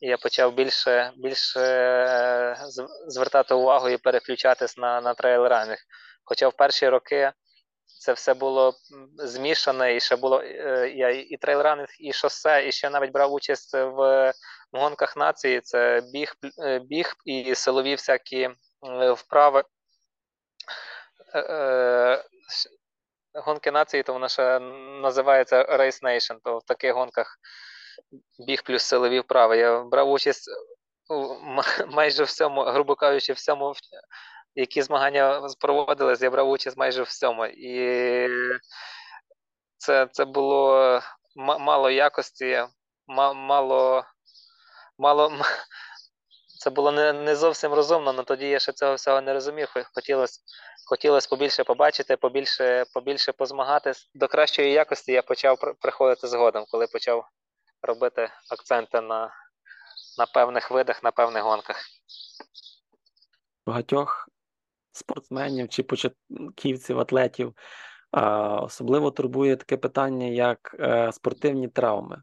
я 0.01 0.17
почав 0.17 0.55
більше 0.55 1.13
більше 1.17 1.61
е, 1.61 2.57
звертати 3.09 3.55
увагу 3.55 3.89
і 3.89 3.97
переключатись 3.97 4.77
на 4.77 5.01
на 5.01 5.15
трейл-ранінг. 5.15 5.79
Хоча 6.25 6.49
в 6.49 6.53
перші 6.53 6.89
роки 6.89 7.33
це 8.01 8.13
все 8.13 8.35
було 8.35 8.75
змішане, 9.19 9.97
і 9.97 10.01
ще 10.01 10.17
було 10.17 10.43
е, 10.43 10.93
я 10.95 11.11
і 11.11 11.37
трейл-ранінг, 11.43 11.89
і 12.01 12.13
шосе, 12.13 12.69
і 12.69 12.73
ще 12.73 12.91
навіть 12.91 13.13
брав 13.13 13.33
участь 13.33 13.75
в 13.75 14.33
гонках 14.73 15.17
нації. 15.17 15.61
Це 15.61 16.03
біг, 16.13 16.35
е, 16.65 16.79
біг 16.79 17.15
і 17.25 17.55
силові 17.55 17.95
всякі 17.95 18.51
вправи. 19.17 19.65
Гонки 23.35 23.71
нації, 23.71 24.03
то 24.03 24.13
вона 24.13 24.29
ще 24.29 24.59
називається 25.03 25.63
Race 25.63 26.03
Nation, 26.03 26.37
то 26.45 26.59
в 26.59 26.65
таких 26.65 26.95
гонках 26.95 27.37
біг 28.39 28.63
плюс 28.63 28.83
силові 28.83 29.21
вправи. 29.21 29.57
Я 29.57 29.81
брав 29.81 30.11
участь 30.11 30.51
у 31.11 31.37
майже 31.95 32.25
всьому, 32.25 32.63
грубо 32.63 32.95
кажучи, 32.95 33.33
всьому, 33.33 33.75
які 34.55 34.83
змагання 34.83 35.49
проводились, 35.61 36.23
я 36.23 36.31
брав 36.31 36.51
участь 36.51 36.77
майже 36.77 37.03
всьому. 37.03 37.47
І 37.47 38.29
це 39.79 40.09
це 40.13 40.25
було 40.25 41.01
мало 41.37 41.91
якості, 41.91 42.65
мало. 43.07 44.05
мало 44.99 45.33
це 46.61 46.71
було 46.71 46.93
не 46.93 47.13
не 47.13 47.37
зовсім 47.37 47.73
розумно, 47.73 48.11
але 48.11 48.23
тоді 48.23 48.49
я 48.49 48.59
ще 48.59 48.73
цього 48.73 48.95
всього 48.95 49.21
не 49.21 49.33
розумів. 49.33 49.69
Хотілося 49.95 50.41
хотілося 50.91 51.29
побільше 51.29 51.65
побачити, 51.65 52.17
побільше 52.17 52.85
побільше 52.95 53.33
позмагатись. 53.33 54.11
До 54.15 54.29
кращої 54.29 54.73
якості 54.73 55.13
я 55.13 55.23
почав 55.23 55.77
приходити 55.81 56.29
згодом, 56.29 56.65
коли 56.71 56.87
почав 56.87 57.25
робити 57.83 58.31
акценти 58.51 59.01
на 59.01 59.31
на 60.19 60.27
певних 60.27 60.71
видах, 60.71 61.03
на 61.03 61.11
певних 61.11 61.43
гонках. 61.43 61.77
Багатьох 63.67 64.29
спортсменів 64.93 65.69
чи 65.69 65.83
початківців, 65.83 67.01
атлетів 67.01 67.55
особливо 68.63 69.11
турбує 69.11 69.57
таке 69.57 69.77
питання, 69.77 70.27
як 70.27 70.77
е, 70.81 71.13
спортивні 71.13 71.69
травми. 71.69 72.23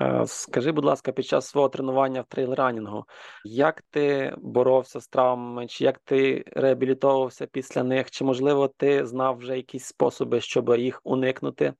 Е, 0.00 0.26
скажи, 0.26 0.72
будь 0.72 0.84
ласка, 0.84 1.12
під 1.12 1.26
час 1.26 1.46
свого 1.46 1.68
тренування 1.68 2.20
в 2.20 2.26
трейлранінгу, 2.26 3.04
як 3.44 3.82
ти 3.90 4.34
боровся 4.38 5.00
з 5.00 5.08
травмами, 5.08 5.66
чи 5.66 5.84
як 5.84 5.98
ти 5.98 6.44
реабілітовувався 6.46 7.46
після 7.46 7.82
них, 7.82 8.10
чи, 8.10 8.24
можливо, 8.24 8.68
ти 8.68 9.06
знав 9.06 9.36
вже 9.36 9.56
якісь 9.56 9.84
способи, 9.84 10.40
щоб 10.40 10.68
їх 10.78 11.00
уникнути 11.04 11.74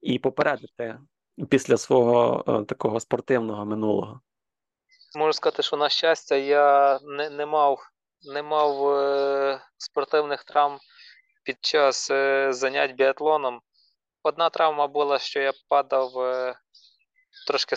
і 0.00 0.18
попередити 0.18 0.98
після 1.50 1.76
свого 1.76 2.44
е, 2.48 2.64
такого 2.64 3.00
спортивного 3.00 3.64
минулого? 3.64 4.20
Можу 5.16 5.32
сказати, 5.32 5.62
що 5.62 5.76
на 5.76 5.88
щастя, 5.88 6.36
я 6.36 6.98
не 7.02 7.30
не 7.30 7.46
мав 7.46 7.80
не 8.34 8.42
мав 8.42 8.88
е, 8.88 9.60
спортивних 9.76 10.44
травм 10.44 10.78
під 11.44 11.64
час 11.64 12.10
е, 12.10 12.52
занять 12.52 12.92
біатлоном. 12.92 13.60
Одна 14.22 14.50
травма 14.50 14.86
була, 14.86 15.18
що 15.18 15.40
я 15.40 15.52
падав 15.68 16.18
е, 16.18 16.58
трошки 17.46 17.76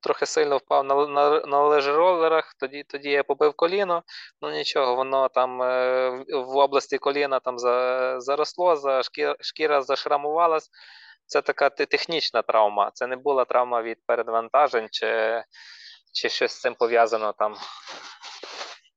трохи 0.00 0.26
сильно 0.26 0.56
впав 0.56 0.84
на 0.84 1.06
на, 1.06 1.40
на 1.40 1.62
лежеролерах, 1.62 2.54
тоді 2.60 2.82
тоді 2.82 3.10
я 3.10 3.22
побив 3.22 3.54
коліно, 3.54 4.02
ну 4.42 4.50
нічого, 4.50 4.94
воно 4.96 5.28
там 5.28 5.62
е, 5.62 6.10
в 6.28 6.56
області 6.56 6.98
коліна 6.98 7.40
там 7.40 7.58
за, 7.58 8.20
заросло, 8.20 8.76
за 8.76 9.02
шкіра, 9.02 9.36
шкіра 9.40 9.82
зашрамувалась 9.82 10.70
це 11.30 11.42
така 11.42 11.70
технічна 11.70 12.42
травма. 12.42 12.90
Це 12.94 13.06
не 13.06 13.16
була 13.16 13.44
травма 13.44 13.82
від 13.82 13.98
передвантажень 14.06 14.88
чи 14.90 15.42
чи 16.12 16.28
щось 16.28 16.52
з 16.52 16.60
цим 16.60 16.74
пов'язано 16.74 17.32
там. 17.32 17.56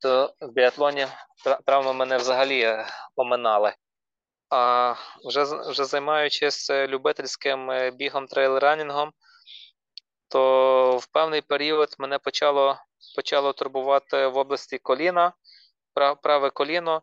То 0.01 0.33
в 0.41 0.53
біатлоні 0.53 1.07
травми 1.65 1.93
мене 1.93 2.17
взагалі 2.17 2.61
е, 2.61 2.87
оминали. 3.15 3.73
А 4.49 4.93
вже 5.25 5.43
вже 5.69 5.85
займаючись 5.85 6.69
любительським 6.69 7.71
е, 7.71 7.91
бігом 7.91 8.25
трейл-ранінгом, 8.25 9.11
то 10.29 10.97
в 10.97 11.05
певний 11.05 11.41
період 11.41 11.95
мене 11.99 12.19
почало 12.19 12.77
почало 13.15 13.53
турбувати 13.53 14.27
в 14.27 14.37
області 14.37 14.77
коліна, 14.77 15.33
праве 16.23 16.49
коліно. 16.49 17.01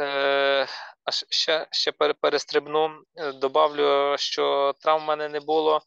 Е, 0.00 0.66
а 1.04 1.10
ще 1.30 1.66
ще 1.70 1.92
перестрибну, 1.92 2.90
е, 3.16 3.32
добавлю, 3.32 4.16
що 4.18 4.74
травм 4.80 5.04
в 5.04 5.06
мене 5.06 5.28
не 5.28 5.40
було. 5.40 5.82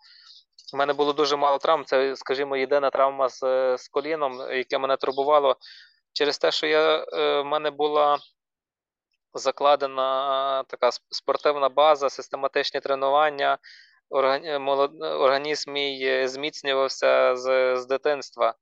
У 0.74 0.78
мене 0.78 0.94
було 0.94 1.14
дуже 1.14 1.36
мало 1.36 1.58
травм. 1.58 1.86
Це, 1.86 2.16
скажімо, 2.16 2.58
єдина 2.58 2.90
травма 2.90 3.30
з 3.30 3.40
з 3.78 3.88
коліном, 3.88 4.40
яке 4.52 4.78
мене 4.78 4.98
турбувало. 4.98 5.56
Через 6.14 6.38
те, 6.38 6.52
що 6.52 6.68
я, 6.68 7.06
е, 7.14 7.42
в 7.42 7.46
мене 7.46 7.72
була 7.72 8.18
закладена 9.34 10.64
така 10.64 10.90
спортивна 11.12 11.70
база, 11.70 12.10
систематичні 12.10 12.80
тренування, 12.80 13.58
організм 14.10 15.72
мій 15.72 16.28
зміцнювався 16.28 17.36
з, 17.36 17.76
з 17.78 17.86
дитинства. 17.86 18.54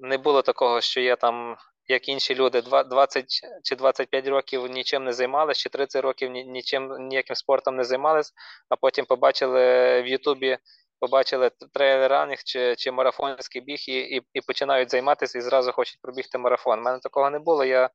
Не 0.00 0.18
було 0.18 0.42
такого, 0.42 0.80
що 0.80 1.00
я 1.00 1.16
там 1.16 1.56
як 1.88 2.08
інші 2.08 2.34
люди, 2.34 2.62
20 2.62 3.24
чи 3.64 3.76
25 3.76 4.26
років 4.26 4.66
нічим 4.66 5.04
не 5.04 5.12
займалися, 5.12 5.60
чи 5.60 5.68
30 5.68 6.02
років 6.02 6.30
нічим 6.30 7.08
ніяким 7.08 7.36
спортом 7.36 7.76
не 7.76 7.84
займалися, 7.84 8.32
а 8.68 8.76
потім 8.76 9.04
побачили 9.04 9.60
в 10.02 10.06
Ютубі, 10.06 10.58
побачили 11.00 11.50
трейлер-ранінг 11.74 12.42
чи 12.44 12.76
чи 12.76 12.90
марафонський 12.90 13.62
біг 13.62 13.78
і, 13.88 13.98
і 14.16 14.22
і, 14.32 14.40
починають 14.40 14.90
займатися 14.90 15.38
і 15.38 15.40
зразу 15.40 15.72
хочуть 15.72 15.98
пробігти 16.02 16.38
марафон. 16.38 16.78
У 16.78 16.82
мене 16.82 16.98
такого 16.98 17.30
не 17.30 17.38
було. 17.38 17.64
Я 17.64 17.90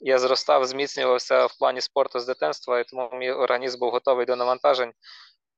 я 0.00 0.18
зростав, 0.18 0.64
зміцнювався 0.64 1.46
в 1.46 1.58
плані 1.58 1.80
спорту 1.80 2.20
з 2.20 2.26
дитинства, 2.26 2.80
і 2.80 2.84
тому 2.84 3.10
мій 3.12 3.30
організм 3.30 3.78
був 3.78 3.90
готовий 3.90 4.26
до 4.26 4.36
навантажень. 4.36 4.92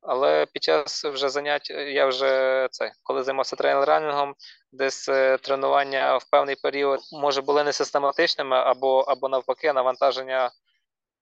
Але 0.02 0.46
під 0.46 0.62
час 0.62 1.04
вже 1.04 1.28
занять 1.28 1.68
е, 1.70 1.92
я 1.92 2.06
вже 2.06 2.68
це, 2.70 2.92
коли 3.02 3.22
займався 3.22 3.56
тренер-ранінгом, 3.56 4.34
десь 4.72 5.08
е, 5.08 5.38
тренування 5.38 6.16
в 6.16 6.30
певний 6.30 6.56
період 6.56 7.00
може 7.12 7.42
були 7.42 7.64
не 7.64 7.72
систематичними, 7.72 8.56
або 8.56 9.00
або 9.00 9.28
навпаки, 9.28 9.72
навантаження, 9.72 10.50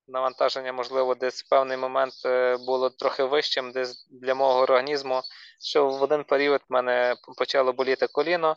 навантаження, 0.08 0.72
можливо, 0.72 1.14
десь 1.14 1.44
в 1.44 1.48
певний 1.48 1.76
момент 1.76 2.14
е, 2.26 2.56
було 2.66 2.90
трохи 2.90 3.24
вищим, 3.24 3.72
десь 3.72 4.06
для 4.10 4.34
мого 4.34 4.60
організму. 4.60 5.22
Що 5.60 5.88
в 5.88 6.02
один 6.02 6.24
період 6.24 6.60
в 6.68 6.72
мене 6.72 7.16
почало 7.38 7.72
боліти 7.72 8.06
коліно, 8.06 8.56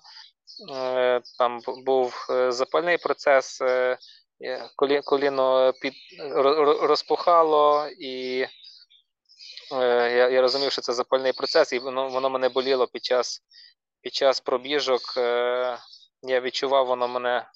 там 1.37 1.59
був 1.85 2.27
запальний 2.49 2.97
процес, 2.97 3.61
коліно 5.05 5.73
під 5.81 5.93
розпухало 6.81 7.87
і. 7.99 8.45
Е, 9.71 10.11
я 10.17 10.29
я 10.29 10.41
розумів, 10.41 10.71
що 10.71 10.81
це 10.81 10.93
запальний 10.93 11.33
процес, 11.33 11.73
і 11.73 11.79
воно 11.79 12.09
воно 12.09 12.29
мене 12.29 12.49
боліло 12.49 12.87
під 12.87 13.05
час 13.05 13.41
під 14.01 14.13
час 14.13 14.39
пробіжок. 14.39 15.01
Е, 15.17 15.77
я 16.21 16.41
відчував, 16.41 16.87
воно 16.87 17.07
мене 17.07 17.47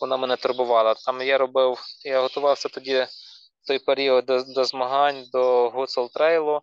воно 0.00 0.18
мене 0.18 0.36
турбувало. 0.36 0.94
Там 0.94 1.20
я 1.20 1.38
робив, 1.38 1.78
я 2.04 2.20
готувався 2.20 2.68
тоді 2.68 3.06
в 3.62 3.66
той 3.66 3.78
період 3.78 4.26
до 4.26 4.42
до 4.42 4.64
змагань 4.64 5.24
до 5.32 5.70
Гуцул 5.70 6.10
трейлу. 6.10 6.62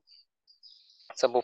Це 1.15 1.27
був, 1.27 1.43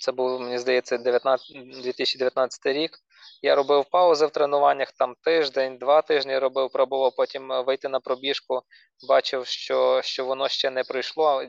це 0.00 0.12
був, 0.12 0.40
мені 0.40 0.58
здається, 0.58 0.98
19, 0.98 1.82
2019 1.82 2.66
рік. 2.66 2.98
Я 3.44 3.54
робив 3.54 3.84
паузи 3.84 4.26
в 4.26 4.30
тренуваннях, 4.30 4.92
там 4.92 5.14
тиждень, 5.22 5.78
два 5.78 6.02
тижні 6.02 6.38
робив, 6.38 6.70
пробував 6.70 7.12
потім 7.16 7.52
е, 7.52 7.60
вийти 7.62 7.88
на 7.88 8.00
пробіжку, 8.00 8.62
бачив, 9.08 9.46
що 9.46 10.00
що 10.04 10.24
воно 10.24 10.48
ще 10.48 10.70
не 10.70 10.84
пройшло. 10.84 11.42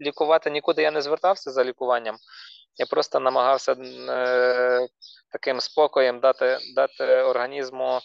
Лікувати 0.00 0.50
нікуди 0.50 0.82
я 0.82 0.90
не 0.90 1.02
звертався 1.02 1.50
за 1.50 1.64
лікуванням. 1.64 2.16
Я 2.76 2.86
просто 2.86 3.20
намагався 3.20 3.72
е, 4.08 4.86
таким 5.32 5.60
спокоєм 5.60 6.20
дати 6.20 6.58
дати 6.74 7.04
організму 7.04 8.00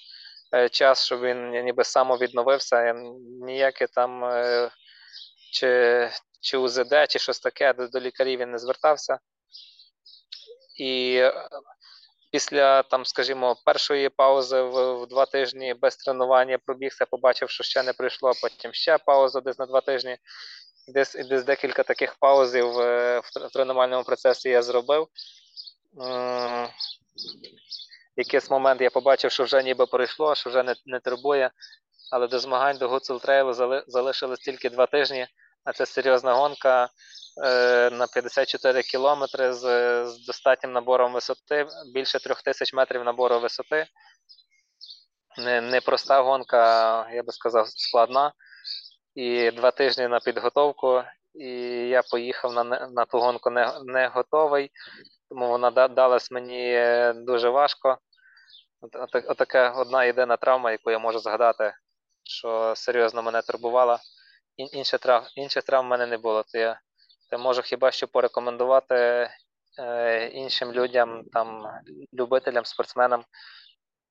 е, 0.56 0.70
час, 0.70 1.06
щоб 1.06 1.22
він 1.22 1.50
ніби 1.50 1.84
самовідновився. 1.84 2.94
Ніяке 3.42 3.88
там 3.88 4.24
е, 4.24 4.70
чи 5.52 6.10
чи 6.42 6.58
УЗД, 6.58 6.94
чи 7.10 7.20
щось 7.20 7.40
таке, 7.40 7.74
до, 7.74 7.88
до 7.88 8.00
лікарів 8.00 8.40
він 8.40 8.52
не 8.52 8.58
звертався. 8.58 9.20
І 10.80 11.16
е, 11.16 11.34
після, 12.32 12.84
там, 12.84 13.06
скажімо, 13.06 13.56
першої 13.66 14.10
паузи 14.10 14.62
в, 14.62 14.94
в 14.94 15.08
два 15.08 15.26
тижні 15.26 15.74
без 15.74 15.98
тренування 15.98 16.58
пробігся, 16.66 17.06
побачив, 17.06 17.50
що 17.50 17.64
ще 17.64 17.84
не 17.84 17.94
прийшло, 17.94 18.32
потім 18.42 18.74
ще 18.74 18.98
пауза 18.98 19.42
десь 19.42 19.60
на 19.60 19.66
два 19.66 19.82
тижні. 19.82 20.18
Десь 20.88 21.14
десь 21.14 21.44
декілька 21.44 21.84
таких 21.84 22.16
паузів 22.16 22.80
е, 22.80 23.20
в 23.20 23.54
тренувальному 23.54 24.04
процесі 24.04 24.50
я 24.50 24.62
зробив. 24.62 25.08
В 25.94 26.70
якийсь 28.18 28.50
момент 28.50 28.82
я 28.82 28.90
побачив, 28.90 29.32
що 29.32 29.44
вже 29.44 29.64
ніби 29.64 29.86
пройшло, 29.86 30.36
що 30.36 30.50
вже 30.50 30.64
не 30.64 30.76
не 30.86 31.00
турбує. 31.00 31.52
Але 32.12 32.28
до 32.28 32.40
змагань 32.40 32.78
до 32.78 32.90
Гуцул 32.90 33.22
Трейлу 33.22 33.84
залишилось 33.88 34.40
тільки 34.40 34.70
два 34.70 34.86
тижні, 34.86 35.28
а 35.64 35.74
це 35.74 35.86
серйозна 35.86 36.34
гонка 36.34 36.90
е, 37.44 37.90
на 37.90 38.08
54 38.08 38.82
кілометри 38.82 39.54
з, 39.54 39.60
з 40.06 40.26
достатнім 40.26 40.72
набором 40.72 41.14
висоти, 41.14 41.68
більше 41.94 42.20
трьох 42.20 42.42
тисяч 42.42 42.74
метрів 42.74 43.04
набору 43.04 43.40
висоти. 43.40 43.88
Не, 45.38 45.62
не 45.62 45.82
проста 45.82 46.22
гонка, 46.22 47.10
я 47.12 47.24
би 47.24 47.32
сказав, 47.32 47.70
складна 47.70 48.34
і 49.16 49.52
два 49.52 49.72
тижні 49.72 50.08
на 50.08 50.20
підготовку. 50.20 51.04
І 51.34 51.50
я 51.90 52.02
поїхав 52.02 52.54
на 52.54 52.64
на 52.64 53.06
ту 53.06 53.20
гонку 53.20 53.50
не 53.50 53.74
не 53.86 54.08
готовий, 54.08 54.72
тому 55.30 55.50
вона 55.50 55.88
далась 55.88 56.32
мені 56.32 56.74
е, 56.74 57.14
дуже 57.14 57.50
важко. 57.50 57.98
Отака 59.28 59.70
одна 59.70 60.04
єдина 60.06 60.38
травма, 60.38 60.72
яку 60.72 60.92
я 60.92 61.00
можу 61.00 61.20
згадати, 61.20 61.74
що 62.24 62.74
серйозно 62.76 63.22
мене 63.22 63.42
турбувала. 63.42 64.00
Інших 64.60 65.00
трав, 65.00 65.28
інших 65.36 65.64
травм 65.64 65.88
в 65.88 65.90
мене 65.90 66.06
не 66.06 66.18
було. 66.18 66.44
То 66.44 66.58
я, 66.58 66.80
то 67.32 67.38
можу 67.40 67.62
хіба 67.62 67.92
що 67.92 68.08
порекомендувати 68.08 69.30
е, 69.80 70.28
іншим 70.34 70.72
людям, 70.72 71.24
там, 71.34 71.64
любителям, 72.14 72.66
спортсменам 72.66 73.24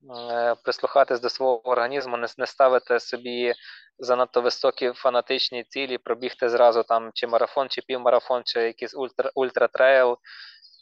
Е, 0.03 0.55
прислухатись 0.64 1.20
до 1.20 1.28
свого 1.28 1.68
організму, 1.68 2.16
не, 2.16 2.26
не 2.38 2.46
ставити 2.46 3.01
собі 3.01 3.55
занадто 3.99 4.40
високі 4.40 4.92
фанатичні 4.92 5.64
цілі, 5.64 5.99
пробігти 5.99 6.49
зразу 6.49 6.82
там 6.82 7.11
чи 7.14 7.26
марафон, 7.26 7.68
чи 7.68 7.82
півмарафон, 7.82 8.42
чи 8.44 8.61
якийсь 8.61 8.94
ультра, 8.94 9.30
ультратрейл. 9.34 10.18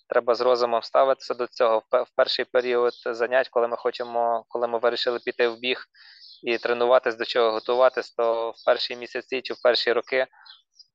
Треба 0.09 0.35
з 0.35 0.41
розумом 0.41 0.83
ставитися 0.83 1.35
до 1.35 1.47
цього. 1.47 1.83
В 1.93 2.07
перший 2.17 2.45
період 2.45 2.93
занять, 3.07 3.49
коли 3.49 3.69
ми 3.69 3.77
хочемо, 3.77 4.45
коли 4.49 4.69
ми 4.69 4.79
вирішили 4.79 5.19
піти 5.25 5.49
в 5.49 5.59
біг 5.59 5.85
і 6.47 6.59
тренуватись, 6.59 7.17
до 7.17 7.25
чого 7.25 7.51
готуватись, 7.51 8.11
то 8.11 8.51
в 8.51 8.65
перші 8.65 8.97
місяці 8.97 9.41
чи 9.43 9.55
в 9.55 9.63
перші 9.63 9.93
роки 9.93 10.27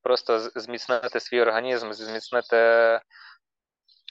просто 0.04 0.40
зміцнити 0.40 1.20
свій 1.20 1.42
організм, 1.42 1.92
зміцнити 1.92 3.00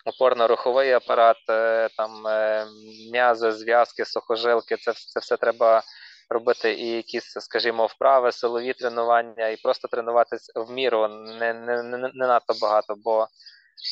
опорно-руховий 0.07 0.93
апарат, 0.93 1.37
е, 1.51 1.89
там 1.97 2.27
е, 2.27 2.67
м'язи, 3.13 3.53
зв'язки, 3.53 4.05
сухожилки, 4.05 4.77
це, 4.77 4.93
це 4.93 5.21
все 5.21 5.37
треба 5.37 5.83
робити. 6.31 6.75
І 6.75 6.87
якісь, 6.87 7.33
скажімо, 7.41 7.87
вправи, 7.87 8.33
силові 8.33 8.73
тренування, 8.73 9.49
і 9.49 9.57
просто 9.57 9.89
тренуватись 9.89 10.53
в 10.55 10.71
міру 10.71 11.09
не 11.09 11.55
не, 11.55 11.83
не, 11.83 11.99
не 11.99 12.27
надто 12.27 12.55
багато, 12.61 12.95
бо 13.05 13.29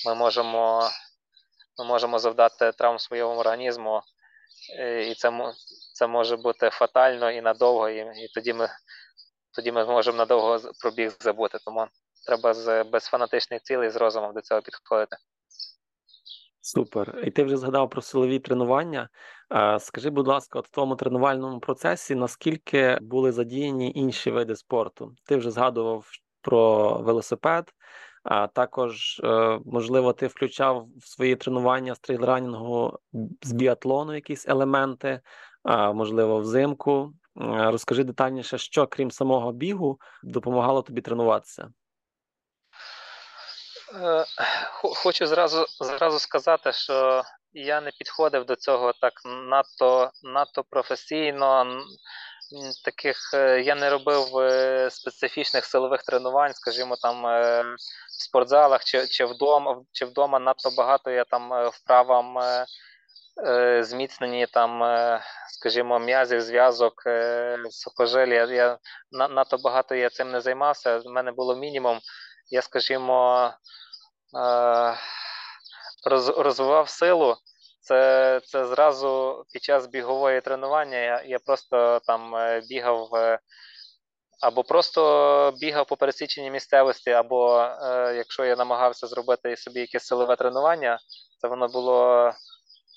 ми 0.07 0.15
можемо 0.15 0.89
ми 1.79 1.85
можемо 1.85 2.19
завдати 2.19 2.73
травм 2.73 2.99
своєму 2.99 3.31
організму, 3.31 4.03
е, 4.79 5.03
і 5.03 5.15
це 5.15 5.31
це 5.99 6.07
може 6.07 6.37
бути 6.37 6.71
фатально 6.71 7.31
і 7.31 7.41
надовго, 7.41 7.89
і, 7.89 7.99
і 7.99 8.29
тоді 8.35 8.53
ми 8.53 8.69
тоді 9.53 9.73
ми 9.73 9.85
можемо 9.85 10.19
надовго 10.19 10.61
пробіг 10.81 11.17
забути. 11.21 11.59
Тому 11.65 11.87
треба 12.27 12.55
з 12.55 12.85
без 12.85 13.05
фанатичних 13.05 13.63
цілей 13.63 13.91
з 13.91 13.97
розумом 13.97 14.35
до 14.35 14.41
цього 14.41 14.63
підходити. 14.63 15.17
Супер. 16.61 17.23
І 17.25 17.31
ти 17.31 17.45
вже 17.45 17.57
згадав 17.57 17.91
про 17.91 18.03
силові 18.03 18.39
тренування. 18.39 19.09
Скажи, 19.79 20.11
будь 20.11 20.29
ласка, 20.29 20.59
от 20.59 20.67
в 20.67 20.71
твоєму 20.71 20.97
тренувальному 20.97 21.61
процесі 21.61 22.15
наскільки 22.15 22.99
були 23.01 23.33
задіяні 23.33 23.93
інші 23.95 24.31
види 24.31 24.57
спорту? 24.57 25.15
Ти 25.27 25.37
вже 25.37 25.51
згадував 25.51 26.07
про 26.43 26.95
велосипед, 26.99 27.73
а 28.25 28.47
також, 28.47 29.21
е, 29.25 29.61
можливо, 29.65 30.13
ти 30.13 30.27
включав 30.27 30.89
в 30.97 31.09
свої 31.09 31.37
тренування 31.37 31.95
з 31.95 31.99
трейлранінгу 31.99 32.99
з 33.43 33.53
біатлону 33.53 34.15
якісь 34.15 34.49
елементи, 34.49 35.21
можливо, 35.69 36.39
взимку. 36.39 37.13
Розкажи 37.51 38.05
детальніше, 38.05 38.59
що 38.59 38.87
крім 38.87 39.11
самого 39.11 39.53
бігу 39.53 39.99
допомагало 40.23 40.83
тобі 40.83 41.01
тренуватися. 41.01 41.69
Е, 43.95 44.25
хочу 44.73 45.27
зразу 45.27 45.67
зразу 45.81 46.19
сказати, 46.19 46.73
що 46.73 47.23
я 47.53 47.81
не 47.81 47.91
підходив 47.99 48.45
до 48.45 48.57
цього 48.57 48.93
так 49.01 49.13
надто 49.25 50.11
надто 50.23 50.65
професійно. 50.71 51.81
Таких 52.85 53.17
е, 53.35 53.61
я 53.61 53.75
не 53.75 53.91
робив 53.91 54.39
е, 54.39 54.91
специфічних 54.91 55.65
силових 55.65 56.03
тренувань, 56.03 56.55
скажімо, 56.55 56.97
там 57.03 57.23
в 57.23 58.23
спортзалах 58.23 58.85
чи 58.85 59.07
чи 59.07 59.25
вдома 59.25 59.83
чи 59.93 60.05
вдома 60.05 60.39
надто 60.39 60.71
багато 60.77 61.11
я 61.11 61.25
там 61.25 61.71
вправам 61.71 62.39
зміцнені 63.81 64.47
там, 64.47 64.83
скажімо, 65.49 65.99
м'язів, 65.99 66.41
зв'язок, 66.41 66.95
сухожиль. 67.71 68.29
Я, 68.29 68.45
я 68.45 68.79
надто 69.13 69.59
багато 69.59 69.95
я 69.95 70.11
цим 70.11 70.31
не 70.31 70.41
займався. 70.41 70.99
У 70.99 71.11
мене 71.11 71.33
було 71.33 71.57
мінімум 71.57 71.99
я, 72.51 72.63
скажімо, 72.63 73.51
е, 74.39 74.99
розвивав 76.37 76.89
силу. 76.89 77.37
Це 77.81 78.41
це 78.45 78.67
зразу 78.67 79.45
під 79.53 79.63
час 79.63 79.87
бігової 79.87 80.41
тренування. 80.41 80.97
Я 80.99 81.23
я 81.27 81.39
просто 81.39 82.01
там 82.07 82.37
е, 82.37 82.63
бігав 82.69 83.15
е, 83.15 83.39
або 84.41 84.65
просто 84.65 85.53
бігав 85.61 85.87
по 85.87 85.97
пересіченій 85.97 86.51
місцевості, 86.51 87.11
або 87.11 87.61
е, 87.61 88.15
якщо 88.17 88.45
я 88.45 88.57
намагався 88.57 89.07
зробити 89.07 89.57
собі 89.57 89.81
якесь 89.81 90.07
силове 90.07 90.37
тренування, 90.37 90.99
це 91.39 91.49
воно 91.49 91.69
було 91.69 92.33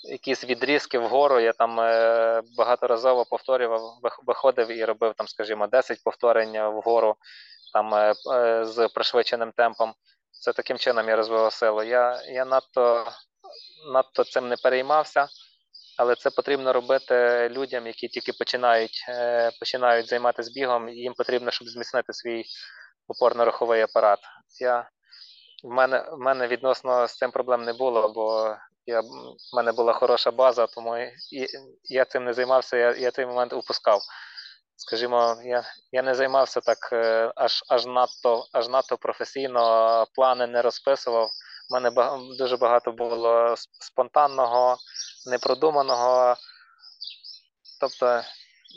якісь 0.04 0.44
відрізки 0.44 1.00
вгору. 1.00 1.40
Я 1.40 1.54
там 1.54 1.80
е, 1.80 2.42
багаторазово 2.58 3.26
повторював, 3.26 4.00
виходив 4.26 4.72
і 4.72 4.86
робив 4.86 5.14
там, 5.18 5.28
скажімо, 5.28 5.68
10 5.68 6.04
повторень 6.04 6.70
вгору 6.70 7.16
там 7.74 7.94
е, 7.94 8.14
е, 8.34 8.66
з 8.66 8.88
пришвидшеним 8.88 9.52
темпом. 9.52 9.94
Це 10.32 10.54
таким 10.54 10.78
чином 10.78 11.10
я 11.10 11.16
розвивав 11.16 11.54
силу. 11.54 11.84
Я 11.84 12.22
я 12.26 12.46
надто 12.46 13.08
надто 13.94 14.24
цим 14.24 14.48
не 14.48 14.56
переймався, 14.56 15.28
але 15.98 16.16
це 16.16 16.30
потрібно 16.30 16.74
робити 16.74 17.50
людям, 17.50 17.88
які 17.88 18.08
тільки 18.08 18.34
починають 18.34 19.06
починають 19.60 20.08
займатися 20.08 20.52
бігом, 20.56 20.90
їм 20.90 21.14
потрібно, 21.14 21.52
щоб 21.52 21.68
зміцнити 21.68 22.14
свій 22.14 22.44
опорно-руховий 23.08 23.82
апарат. 23.82 24.20
Я, 24.60 24.90
В 25.64 25.70
мене 25.70 26.06
в 26.12 26.20
мене 26.20 26.48
відносно 26.48 27.08
з 27.08 27.18
цим 27.18 27.32
проблем 27.32 27.64
не 27.64 27.74
було, 27.74 28.10
бо 28.10 28.56
я, 28.86 29.02
в 29.02 29.56
мене 29.56 29.72
була 29.72 29.94
хороша 29.94 30.32
база, 30.32 30.68
тому 30.68 30.98
і, 30.98 31.48
я 31.84 32.06
цим 32.06 32.24
не 32.24 32.34
займався, 32.34 32.78
я 32.78 32.96
я 32.96 33.12
цей 33.12 33.26
момент 33.26 33.54
упускав 33.54 34.02
скажімо, 34.82 35.42
я 35.44 35.64
я 35.92 36.02
не 36.02 36.16
займався 36.16 36.62
так 36.62 36.90
е, 36.94 37.32
аж 37.36 37.64
аж 37.70 37.86
надто 37.86 38.46
аж 38.54 38.68
надто 38.68 38.98
професійно, 38.98 40.06
плани 40.16 40.48
не 40.48 40.62
розписував. 40.62 41.30
У 41.70 41.74
мене 41.74 41.92
дуже 42.38 42.58
багато 42.58 42.92
було 42.92 43.56
спонтанного, 43.58 44.78
непродуманого. 45.26 46.36
Тобто 47.80 48.22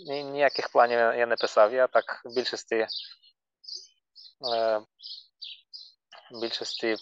ніяких 0.07 0.69
планів 0.69 0.99
я 0.99 1.27
не 1.27 1.37
писав. 1.37 1.75
Я 1.75 1.87
так 1.87 2.23
в 2.25 2.35
більшості 2.35 2.77
е, 2.77 2.87
в 6.31 6.41
більшості 6.41 6.97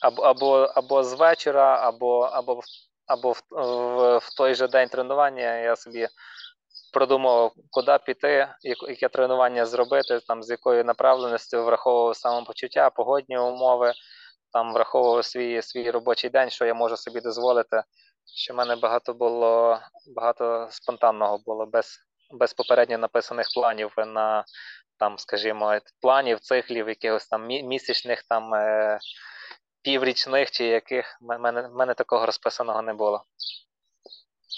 або 0.00 0.22
або, 0.22 0.56
або 0.74 1.04
з 1.04 1.14
вечора, 1.14 1.78
або 1.82 2.20
або, 2.20 2.60
або 3.06 3.32
в, 3.32 3.42
в, 3.50 4.18
в 4.18 4.34
той 4.36 4.54
же 4.54 4.68
день 4.68 4.88
тренування 4.88 5.56
я 5.56 5.76
собі 5.76 6.08
продумував, 6.92 7.52
куди 7.70 7.98
піти, 8.06 8.48
яке 8.88 9.08
тренування 9.08 9.66
зробити, 9.66 10.20
там 10.28 10.42
з 10.42 10.50
якою 10.50 10.84
направленістю 10.84 11.64
враховував 11.64 12.16
самопочуття, 12.16 12.90
погодні 12.90 13.38
умови, 13.38 13.92
там 14.52 14.72
враховував 14.72 15.24
свій 15.24 15.62
свій 15.62 15.90
робочий 15.90 16.30
день, 16.30 16.50
що 16.50 16.64
я 16.64 16.74
можу 16.74 16.96
собі 16.96 17.20
дозволити. 17.20 17.82
Що 18.36 18.54
в 18.54 18.56
мене 18.56 18.76
багато 18.76 19.14
було 19.14 19.78
багато 20.16 20.68
спонтанного 20.70 21.38
було 21.46 21.66
без 21.66 21.98
без 22.32 22.54
попередньо 22.54 22.98
написаних 22.98 23.46
планів 23.54 23.94
на 23.96 24.44
там, 24.98 25.18
скажімо, 25.18 25.78
планів, 26.02 26.40
циклів, 26.40 26.88
якихось 26.88 27.26
там 27.26 27.46
місячних, 27.46 28.22
там 28.22 28.54
е, 28.54 28.98
піврічних 29.82 30.50
чи 30.50 30.64
яких 30.64 31.18
в 31.20 31.38
мене, 31.38 31.68
мене 31.68 31.94
такого 31.94 32.26
розписаного 32.26 32.82
не 32.82 32.94
було. 32.94 33.24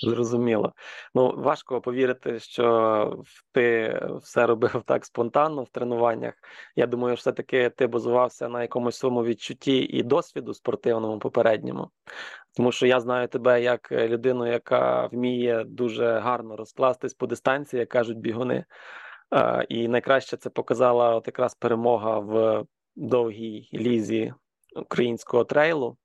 Зрозуміло. 0.02 0.72
Ну 1.14 1.34
важко 1.36 1.80
повірити, 1.80 2.38
що 2.40 3.24
ти 3.52 4.00
все 4.22 4.46
робив 4.46 4.82
так 4.86 5.04
спонтанно 5.04 5.62
в 5.62 5.68
тренуваннях. 5.68 6.34
Я 6.76 6.86
думаю, 6.86 7.14
все-таки 7.14 7.70
ти 7.70 7.86
базувався 7.86 8.48
на 8.48 8.62
якомусь 8.62 8.96
своєму 8.96 9.24
відчутті 9.24 9.78
і 9.78 10.02
досвіду 10.02 10.54
спортивному 10.54 11.18
попередньому, 11.18 11.90
тому 12.56 12.72
що 12.72 12.86
я 12.86 13.00
знаю 13.00 13.28
тебе 13.28 13.62
як 13.62 13.92
людину, 13.92 14.46
яка 14.46 15.06
вміє 15.06 15.64
дуже 15.64 16.18
гарно 16.18 16.56
розкластись 16.56 17.14
по 17.14 17.26
дистанції, 17.26 17.80
як 17.80 17.88
кажуть 17.88 18.18
бігуни. 18.18 18.64
І 19.68 19.88
найкраще 19.88 20.36
це 20.36 20.50
показала 20.50 21.14
от 21.14 21.26
якраз 21.26 21.54
перемога 21.54 22.18
в 22.18 22.64
довгій 22.96 23.68
лізі 23.74 24.34
українського 24.76 25.44
трейлу 25.44 25.96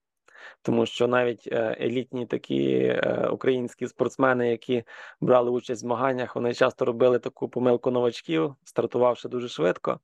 тому 0.62 0.86
що 0.86 1.08
навіть 1.08 1.48
е, 1.52 1.78
елітні 1.82 2.26
такі 2.26 2.74
е, 2.74 3.28
українські 3.32 3.88
спортсмени, 3.88 4.50
які 4.50 4.84
брали 5.22 5.52
участь 5.52 5.82
в 5.82 5.86
змаганнях, 5.86 6.36
вони 6.36 6.54
часто 6.54 6.86
робили 6.86 7.20
таку 7.20 7.50
помилку 7.50 7.92
новачків, 7.92 8.56
стартувавши 8.64 9.30
дуже 9.30 9.48
швидко. 9.48 10.00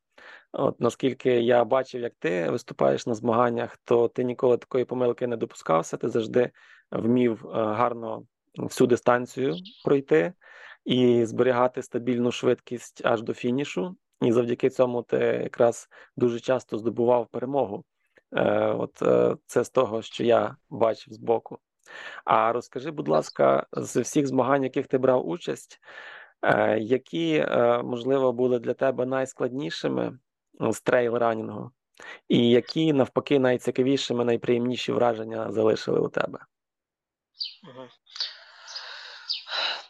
От 0.52 0.82
наскільки 0.82 1.42
я 1.42 1.64
бачив, 1.64 2.02
як 2.02 2.14
ти 2.20 2.50
виступаєш 2.50 3.08
на 3.08 3.14
змаганнях, 3.14 3.78
то 3.84 4.08
ти 4.08 4.24
ніколи 4.24 4.58
такої 4.58 4.86
помилки 4.86 5.28
не 5.28 5.38
допускався. 5.38 5.98
Ти 5.98 6.10
завжди 6.10 6.52
вмів 6.92 7.46
е, 7.46 7.50
гарно 7.54 8.26
всю 8.58 8.88
дистанцію 8.88 9.56
пройти 9.86 10.34
і 10.86 11.26
зберігати 11.26 11.82
стабільну 11.82 12.32
швидкість 12.32 13.02
аж 13.06 13.22
до 13.22 13.34
фінішу. 13.34 13.96
І 14.22 14.32
завдяки 14.32 14.70
цьому 14.70 15.02
ти 15.02 15.18
якраз 15.18 15.90
дуже 16.16 16.40
часто 16.40 16.78
здобував 16.78 17.28
перемогу. 17.28 17.84
Е, 18.36 18.68
от 18.68 19.02
е, 19.02 19.36
це 19.46 19.64
з 19.64 19.70
того, 19.70 20.02
що 20.02 20.24
я 20.24 20.56
бачив 20.70 21.14
збоку. 21.14 21.60
А 22.26 22.52
розкажи, 22.52 22.92
будь 22.92 23.08
ласка, 23.08 23.68
з 23.72 24.02
всіх 24.02 24.28
змагань, 24.28 24.64
яких 24.64 24.88
ти 24.88 24.98
брав 24.98 25.28
участь, 25.28 25.80
е, 26.42 26.80
які, 26.80 27.46
можливо, 27.84 28.34
були 28.34 28.60
для 28.60 28.74
тебе 28.74 29.06
найскладнішими 29.06 30.20
з 30.60 30.84
трейл-ранінгу, 30.84 31.70
і 32.28 32.50
які 32.50 32.94
навпаки 32.94 33.40
найцікавішими, 33.40 34.26
найприємніші 34.26 34.92
враження 34.92 35.52
залишили 35.52 36.00
у 36.00 36.10
тебе? 36.10 36.40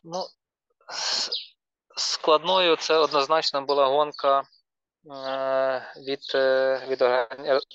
Ну, 0.04 0.24
складною 1.96 2.76
це 2.76 2.98
однозначно 2.98 3.62
була 3.62 3.88
гонка 3.88 4.44
від 5.98 6.20
е, 6.36 6.82
від, 6.88 7.02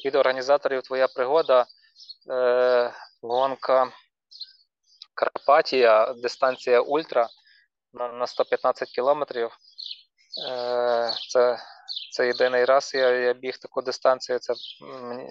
від 0.05 0.15
організаторів 0.15 0.83
твоя 0.83 1.09
пригода, 1.09 1.67
е, 2.31 2.93
гонка 3.23 3.93
Карпатія, 5.15 6.13
дистанція 6.13 6.81
Ультра 6.81 7.29
на 7.93 8.27
115 8.27 8.89
кілометрів. 8.89 9.51
Це 11.31 11.59
це 12.13 12.27
єдиний 12.27 12.65
раз 12.65 12.95
я 12.95 13.11
я 13.11 13.33
біг 13.33 13.59
таку 13.59 13.83
дистанцію. 13.83 14.39
Це, 14.39 14.55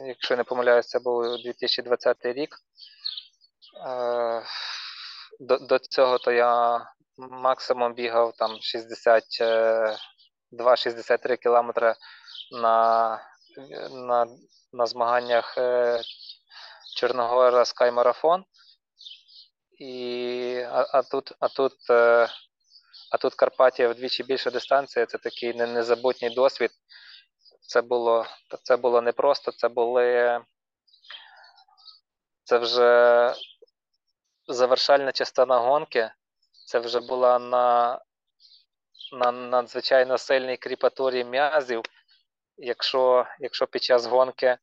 Якщо 0.08 0.36
не 0.36 0.44
помиляюсь, 0.44 0.88
це 0.88 1.00
був 1.00 1.38
2020 1.44 2.26
рік. 2.26 2.56
До 5.40 5.58
до 5.58 5.80
цього 5.80 6.18
то 6.18 6.32
я 6.32 6.82
максимум 7.18 7.94
бігав 7.94 8.34
там 8.38 8.58
60 8.62 9.24
2,63 10.52 11.38
кілометри 11.38 11.96
на 12.52 13.20
на, 13.92 14.28
на 14.74 14.86
змаганнях 14.86 15.58
е, 15.58 16.02
Чорногора 16.96 17.64
Sky 17.64 17.92
Marathon. 17.92 18.44
І, 19.80 20.66
а, 20.72 20.88
а 20.94 21.02
тут 21.02 21.34
а 21.40 21.48
тут, 21.48 21.90
е, 21.90 22.28
а 23.12 23.18
тут 23.18 23.36
Карпатія 23.36 23.90
вдвічі 23.90 24.24
більша 24.24 24.52
дистанція, 24.52 25.06
це 25.06 25.18
такий 25.18 25.54
незабутній 25.54 26.30
досвід. 26.30 26.72
Це 27.68 27.82
було 27.82 28.26
це 28.64 28.78
було 28.78 29.02
непросто, 29.02 29.52
це 29.52 29.68
були 29.70 30.40
це 32.44 32.58
вже 32.58 33.34
завершальна 34.48 35.12
частина 35.12 35.58
гонки. 35.58 36.12
Це 36.66 36.80
вже 36.80 37.00
була 37.00 37.40
на 37.40 38.00
на 39.12 39.32
надзвичайно 39.32 40.18
сильній 40.18 40.58
кріпатурі 40.58 41.24
м'язів. 41.24 41.82
Якщо 42.58 43.26
якщо 43.40 43.68
під 43.68 43.84
час 43.84 44.06
гонки 44.06 44.58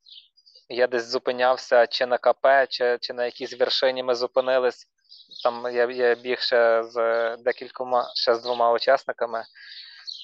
я 0.68 0.86
десь 0.86 1.06
зупинявся 1.06 1.86
чи 1.86 2.06
на 2.06 2.18
КП, 2.18 2.46
чи 2.68 2.98
чи 3.00 3.12
на 3.12 3.24
якійсь 3.24 3.58
вершині 3.58 4.02
ми 4.02 4.14
зупинились, 4.14 4.86
там 5.44 5.74
я 5.74 5.90
я 5.90 6.14
біг 6.14 6.40
ще 6.40 6.84
з 6.84 6.96
декількома, 7.36 8.12
ще 8.14 8.34
з 8.34 8.42
двома 8.42 8.72
учасниками. 8.72 9.44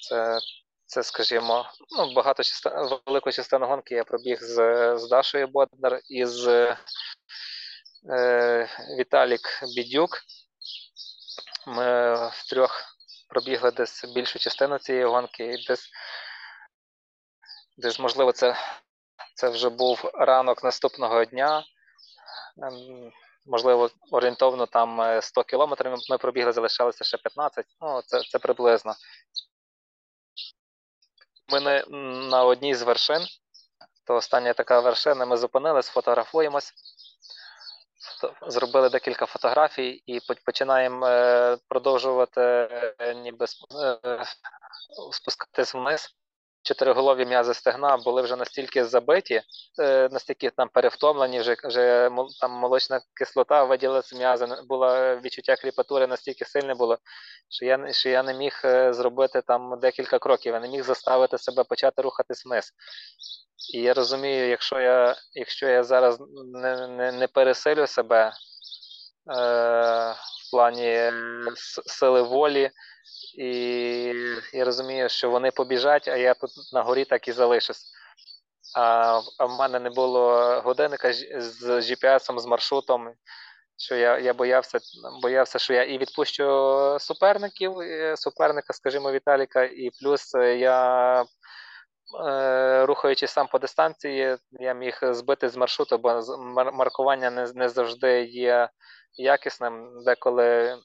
Це, 0.09 0.39
це 0.87 1.03
скажімо, 1.03 1.67
ну, 1.99 2.13
багато 2.13 2.43
частин, 2.43 2.73
велику 3.07 3.33
частину 3.33 3.67
гонки 3.67 3.95
я 3.95 4.05
пробіг 4.05 4.39
з 4.43 4.55
з 4.99 5.09
Дашою 5.09 5.49
Боднар 5.49 6.01
і 6.09 6.27
з 6.27 6.77
е, 8.11 8.69
Віталік 8.99 9.61
Бідюк. 9.77 10.19
Ми 11.67 12.15
в 12.15 12.51
трьох 12.51 13.00
пробігли 13.31 13.71
десь 13.71 14.05
більшу 14.05 14.39
частину 14.39 14.79
цієї 14.79 15.05
гонки, 15.05 15.45
і 15.45 15.65
десь, 15.67 15.91
десь 17.79 17.99
можливо, 17.99 18.33
це 18.33 18.57
це 19.35 19.49
вже 19.49 19.69
був 19.69 20.11
ранок 20.15 20.65
наступного 20.65 21.25
дня. 21.25 21.65
Ем, 22.63 23.13
можливо, 23.47 23.91
орієнтовно 24.11 24.67
там 24.67 25.21
100 25.23 25.41
е, 25.41 25.45
кілометрів 25.45 25.97
ми 26.11 26.19
пробігли, 26.19 26.53
залишалося 26.53 27.05
ще 27.05 27.17
15. 27.17 27.67
Ну, 27.81 28.03
це 28.03 28.23
це 28.23 28.39
приблизно. 28.39 28.95
Ми 31.53 31.61
не 31.61 31.85
на 32.31 32.45
одній 32.45 32.75
з 32.75 32.83
вершин, 32.83 33.27
то 34.07 34.15
остання 34.15 34.53
така 34.53 34.81
вершина, 34.81 35.27
ми 35.27 35.37
зупинились, 35.37 35.89
фотографуємось 35.89 36.73
зробили 38.47 38.89
декілька 38.89 39.27
фотографій 39.27 40.03
і 40.07 40.21
починаємо 40.45 41.07
е, 41.07 41.57
продовжувати 41.69 42.41
е, 42.41 43.15
ніби 43.15 43.47
е, 44.05 44.25
спускатись 45.13 45.75
вниз. 45.75 46.20
Чотириголові 46.63 47.27
м'язи 47.27 47.55
стегна 47.55 47.97
були 47.97 48.23
вже 48.23 48.37
настільки 48.37 48.85
забиті, 48.85 49.43
настільки 50.11 50.51
там 50.51 50.69
перевтомлені, 50.69 51.41
вже 51.41 51.57
вже 51.65 52.11
там 52.41 52.53
молочна 52.53 53.01
кислота 53.15 53.65
виділилася 53.65 54.17
м'язи, 54.17 54.47
було 54.69 55.17
відчуття 55.17 55.57
кріпатури 55.57 56.07
настільки 56.07 56.45
сильне 56.45 56.75
було, 56.75 56.99
що 57.49 57.65
я 57.65 57.93
що 57.93 58.09
я 58.09 58.23
не 58.23 58.35
міг 58.35 58.61
зробити 58.91 59.43
там 59.47 59.81
декілька 59.81 60.19
кроків, 60.19 60.55
я 60.55 60.61
не 60.61 60.69
міг 60.69 60.85
заставити 60.85 61.39
себе 61.39 61.65
почати 61.65 62.03
рухатись 62.03 62.47
вниз. 62.47 62.73
І 63.75 63.83
я 63.83 63.95
розумію, 63.95 64.49
якщо 64.49 64.81
я 64.81 65.17
якщо 65.35 65.67
я 65.67 65.85
зараз 65.85 66.19
не 66.55 66.89
не, 66.89 67.13
не 67.13 67.27
пересилю 67.29 67.87
себе 67.87 68.33
е, 69.37 70.15
плані 70.51 71.13
сили 71.87 72.23
волі, 72.23 72.71
і 73.39 73.49
я 74.53 74.65
розумію, 74.65 75.09
що 75.09 75.31
вони 75.31 75.51
побіжать, 75.51 76.09
а 76.09 76.17
я 76.17 76.35
тут 76.35 76.51
на 76.73 76.83
горі 76.83 77.05
так 77.05 77.29
і 77.29 77.33
залишусь. 77.33 77.93
А 78.77 79.21
а 79.39 79.45
в 79.45 79.59
мене 79.59 79.81
не 79.81 79.91
було 79.91 80.55
годинника 80.65 81.13
з 81.13 81.63
GPS, 81.63 82.41
з 82.41 82.47
маршрутом, 82.47 83.13
що 83.77 83.97
я 83.97 84.19
я 84.19 84.35
боявся, 84.35 84.79
боявся, 85.23 85.59
що 85.59 85.75
я 85.75 85.83
і 85.85 85.99
відпущу 85.99 86.97
суперників, 87.01 87.75
суперника, 88.17 88.73
скажімо, 88.73 89.13
Віталіка, 89.13 89.65
і 89.65 89.91
плюс 90.01 90.35
я 90.59 91.25
Е, 92.19 92.87
рухаючись 92.87 93.31
сам 93.31 93.47
по 93.47 93.59
дистанції, 93.59 94.37
я 94.51 94.73
міг 94.73 94.99
збити 95.03 95.49
з 95.49 95.57
маршруту, 95.57 95.99
бо 95.99 96.23
маркування 96.73 97.31
не 97.31 97.53
не 97.55 97.69
завжди 97.69 98.25
є 98.25 98.69
якісним. 99.13 100.05
Деколи 100.05 100.79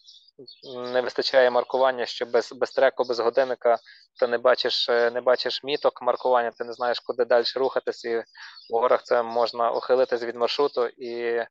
не 0.76 1.02
вистачає 1.02 1.50
маркування, 1.50 2.06
що 2.06 2.26
без 2.26 2.52
без 2.52 2.72
треку, 2.72 3.04
без 3.04 3.20
годинника 3.20 3.78
ти 4.20 4.28
не 4.28 4.38
бачиш 4.38 4.90
е, 4.90 5.12
не 5.12 5.22
бачиш 5.22 5.64
міток 5.64 6.02
маркування, 6.02 6.52
ти 6.52 6.64
не 6.64 6.74
знаєш, 6.74 7.00
куди 7.00 7.26
далі 7.26 7.46
рухатись, 7.56 8.06
і 8.06 8.18
в 8.18 8.24
горах 8.70 9.04
це 9.04 9.24
можна 9.24 9.72
ухилитись 9.72 10.24
від 10.24 10.36
маршруту 10.36 10.88
і 10.88 11.46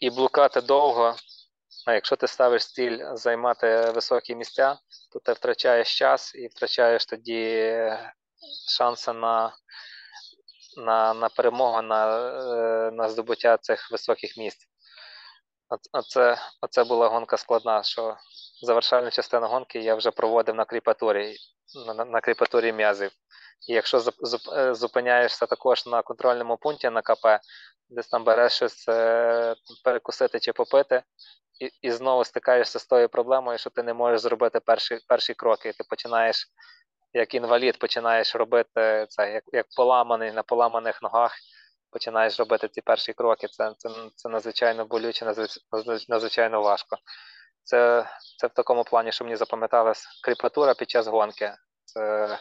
і 0.00 0.10
блукати 0.10 0.60
довго. 0.60 1.16
А 1.86 1.94
якщо 1.94 2.16
ти 2.16 2.26
ставиш 2.26 2.66
ціль 2.66 2.98
займати 3.14 3.90
високі 3.94 4.34
місця, 4.34 4.78
то 5.12 5.18
ти 5.18 5.32
втрачаєш 5.32 5.98
час 5.98 6.34
і 6.34 6.46
втрачаєш 6.46 7.06
тоді 7.06 7.72
шанси 8.68 9.12
на 9.12 9.56
на 10.76 11.14
на 11.14 11.28
перемогу 11.28 11.82
на 11.82 12.30
е, 12.88 12.90
на 12.90 13.08
здобуття 13.08 13.56
цих 13.56 13.90
високих 13.90 14.36
місць. 14.36 14.71
Оце, 15.92 16.38
оце 16.60 16.84
була 16.84 17.08
гонка 17.08 17.36
складна, 17.36 17.82
що 17.82 18.16
завершальну 18.62 19.10
частину 19.10 19.46
гонки 19.46 19.78
я 19.78 19.94
вже 19.94 20.10
проводив 20.10 20.54
на 20.54 20.64
кріпатурі, 20.64 21.36
на, 21.86 22.04
на 22.04 22.20
кріпатурі 22.20 22.72
м'язів. 22.72 23.10
І 23.68 23.74
якщо 23.74 24.02
е, 24.56 24.74
зупиняєшся 24.74 25.46
також 25.46 25.86
на 25.86 26.02
контрольному 26.02 26.56
пункті 26.56 26.90
на 26.90 27.02
КП, 27.02 27.40
десь 27.88 28.08
там 28.08 28.24
береш 28.24 28.52
щось 28.52 28.88
е, 28.88 29.54
перекусити 29.84 30.40
чи 30.40 30.52
попити, 30.52 31.02
і 31.60 31.70
і 31.82 31.90
знову 31.90 32.24
стикаєшся 32.24 32.78
з 32.78 32.86
тою 32.86 33.08
проблемою, 33.08 33.58
що 33.58 33.70
ти 33.70 33.82
не 33.82 33.94
можеш 33.94 34.20
зробити 34.20 34.60
перші 34.60 34.98
перші 35.08 35.34
кроки. 35.34 35.72
Ти 35.72 35.84
починаєш, 35.90 36.46
як 37.12 37.34
інвалід, 37.34 37.78
починаєш 37.78 38.34
робити 38.36 39.06
це, 39.08 39.32
як 39.32 39.44
як 39.52 39.66
поламаний 39.76 40.32
на 40.32 40.42
поламаних 40.42 41.02
ногах, 41.02 41.36
починаєш 41.92 42.38
робити 42.38 42.68
ці 42.68 42.80
перші 42.80 43.12
кроки. 43.12 43.48
Це 43.48 43.74
це, 43.78 43.88
це 44.16 44.28
надзвичайно 44.28 44.84
болюче, 44.84 45.34
надзвичайно 46.08 46.62
важко. 46.62 46.96
Це 47.64 48.06
це 48.38 48.46
в 48.46 48.50
такому 48.50 48.84
плані, 48.84 49.12
що 49.12 49.24
мені 49.24 49.36
запам'яталась 49.36 50.06
кріпатура 50.24 50.74
під 50.74 50.90
час 50.90 51.06
гонки. 51.06 51.54
Це 51.84 52.38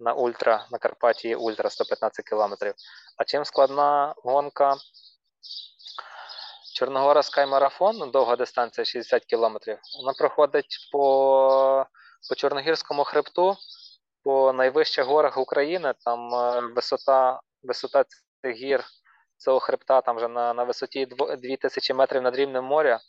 на 0.00 0.12
ультра, 0.12 0.66
на 0.70 0.78
Карпатії 0.78 1.34
Ультра 1.34 1.70
115 1.70 2.24
кілометрів. 2.24 2.74
А 3.16 3.24
чим 3.24 3.44
складна 3.44 4.14
гонка 4.16 4.76
Чорногора 6.74 7.22
Скаймарафон, 7.22 8.10
довга 8.10 8.36
дистанція 8.36 8.84
60 8.84 9.24
кілометрів, 9.24 9.78
вона 10.00 10.12
проходить 10.18 10.88
по 10.92 11.86
по 12.28 12.34
Чорногірському 12.34 13.04
хребту, 13.04 13.56
по 14.24 14.52
найвищих 14.52 15.06
горах 15.06 15.38
України. 15.38 15.94
Там 16.04 16.34
е, 16.34 16.60
висота 16.74 17.40
висота 17.62 18.04
гір 18.44 18.84
цього 19.36 19.60
хребта 19.60 20.00
там 20.00 20.16
вже 20.16 20.28
на 20.28 20.54
на 20.54 20.64
висоті 20.64 21.06
2000 21.38 21.94
метрів 21.94 22.22
над 22.22 22.36
рівнем 22.36 22.64
моря, 22.64 23.00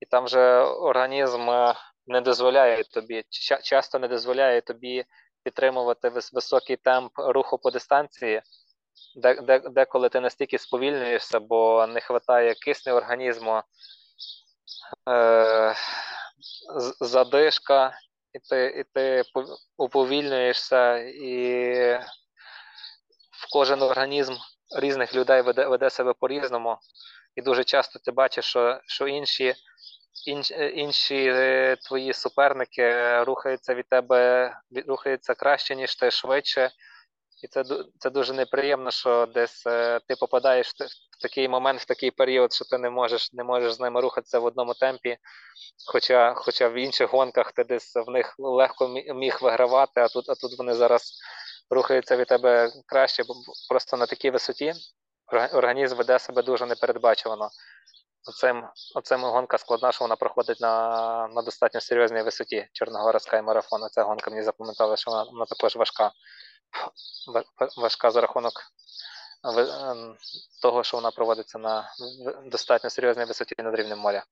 і 0.00 0.06
там 0.06 0.24
вже 0.24 0.58
організм 0.60 1.50
е, 1.50 1.74
не 2.06 2.20
дозволяє 2.20 2.84
тобі, 2.84 3.24
часто 3.62 3.98
не 3.98 4.08
дозволяє 4.08 4.60
тобі 4.60 5.04
підтримувати 5.44 6.08
високий 6.08 6.76
темп 6.76 7.12
руху 7.16 7.58
по 7.58 7.70
дистанції, 7.70 8.42
де, 9.16 9.34
де, 9.34 9.58
деколи 9.58 10.08
ти 10.08 10.20
настільки 10.20 10.58
сповільнюєшся, 10.58 11.40
бо 11.40 11.86
не 11.86 12.00
вистачає 12.10 12.54
кисню 12.54 12.92
організму, 12.92 13.62
е, 15.08 15.74
задишка, 17.00 17.98
і 18.32 18.38
ти 18.38 18.66
і 18.66 18.84
ти 18.94 19.22
уповільнюєшся, 19.76 20.98
і 20.98 21.94
в 23.30 23.52
кожен 23.52 23.82
організм 23.82 24.34
різних 24.76 25.14
людей 25.14 25.42
веде 25.42 25.66
веде 25.66 25.90
себе 25.90 26.14
по-різному. 26.20 26.76
І 27.36 27.42
дуже 27.42 27.64
часто 27.64 27.98
ти 27.98 28.12
бачиш, 28.12 28.44
що 28.44 28.80
що 28.86 29.08
інші 29.08 29.54
інш, 30.26 30.50
інші 30.74 31.26
е, 31.34 31.76
твої 31.76 32.12
суперники 32.12 33.18
рухаються 33.22 33.74
від 33.74 33.88
тебе, 33.88 34.52
рухаються 34.86 35.34
краще, 35.34 35.76
ніж 35.76 35.96
ти 35.96 36.10
швидше. 36.10 36.70
І 37.42 37.48
це 37.48 37.64
це 37.98 38.10
дуже 38.10 38.32
неприємно, 38.32 38.90
що 38.90 39.26
десь 39.34 39.66
е, 39.66 40.00
ти 40.08 40.16
попадаєш 40.16 40.68
в, 40.68 41.22
такий 41.22 41.48
момент, 41.48 41.80
в 41.80 41.84
такий 41.84 42.10
період, 42.10 42.52
що 42.52 42.64
ти 42.64 42.78
не 42.78 42.90
можеш 42.90 43.32
не 43.32 43.44
можеш 43.44 43.72
з 43.72 43.80
ними 43.80 44.00
рухатися 44.00 44.38
в 44.38 44.44
одному 44.44 44.74
темпі. 44.74 45.16
Хоча 45.92 46.34
хоча 46.34 46.68
в 46.68 46.74
інших 46.74 47.12
гонках 47.12 47.52
ти 47.52 47.64
десь 47.64 47.96
в 47.96 48.10
них 48.10 48.34
легко 48.38 48.88
міг 49.14 49.38
вигравати, 49.42 50.00
а 50.00 50.08
тут 50.08 50.30
а 50.30 50.34
тут 50.34 50.58
вони 50.58 50.74
зараз 50.74 51.12
рухаються 51.70 52.16
від 52.16 52.26
тебе 52.28 52.72
краще, 52.86 53.24
бо 53.24 53.34
просто 53.68 53.96
на 53.96 54.06
такій 54.06 54.30
висоті 54.30 54.74
організм 55.52 55.96
веде 55.96 56.18
себе 56.18 56.42
дуже 56.42 56.66
непередбачувано. 56.66 57.50
Оцим, 58.28 58.64
оцим 58.94 59.20
гонка 59.20 59.58
складна, 59.58 59.92
що 59.92 60.04
вона 60.04 60.16
проходить 60.16 60.60
на 60.60 61.28
на 61.28 61.42
достатньо 61.42 61.80
серйозній 61.80 62.22
висоті 62.22 62.68
Чорногора 62.72 63.18
Sky 63.18 63.44
Marathon. 63.44 63.88
Ця 63.90 64.02
гонка 64.02 64.30
мені 64.30 64.42
запам'ятала, 64.42 64.96
що 64.96 65.10
вона, 65.10 65.22
вона 65.22 65.44
також 65.44 65.76
важка. 65.76 66.12
Важка 67.76 68.10
за 68.10 68.20
рахунок 68.20 68.52
ем, 69.44 70.16
того, 70.62 70.82
що 70.82 70.96
вона 70.96 71.10
проводиться 71.10 71.58
на 71.58 71.92
достатньо 72.44 72.90
серйозній 72.90 73.24
висоті 73.24 73.54
над 73.58 73.74
рівнем 73.74 73.98
моря. 73.98 74.24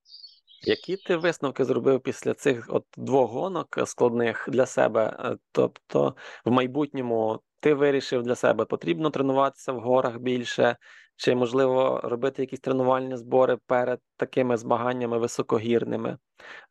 Які 0.63 0.97
ти 0.97 1.17
висновки 1.17 1.65
зробив 1.65 2.01
після 2.01 2.35
цих 2.35 2.67
от 2.69 2.85
двох 2.97 3.31
гонок 3.31 3.79
складних 3.87 4.49
для 4.49 4.67
себе? 4.67 5.17
Е, 5.19 5.37
тобто 5.53 6.17
в 6.45 6.51
майбутньому 6.51 7.41
ти 7.61 7.75
вирішив 7.75 8.23
для 8.23 8.35
себе, 8.35 8.65
потрібно 8.65 9.11
тренуватися 9.11 9.73
в 9.73 9.81
горах 9.81 10.19
більше, 10.19 10.77
чи 11.17 11.35
можливо 11.35 12.01
робити 12.05 12.43
якісь 12.43 12.61
тренувальні 12.61 13.17
збори 13.17 13.59
перед 13.67 14.01
такими 14.17 14.57
змаганнями 14.57 15.19
високогірними? 15.19 16.19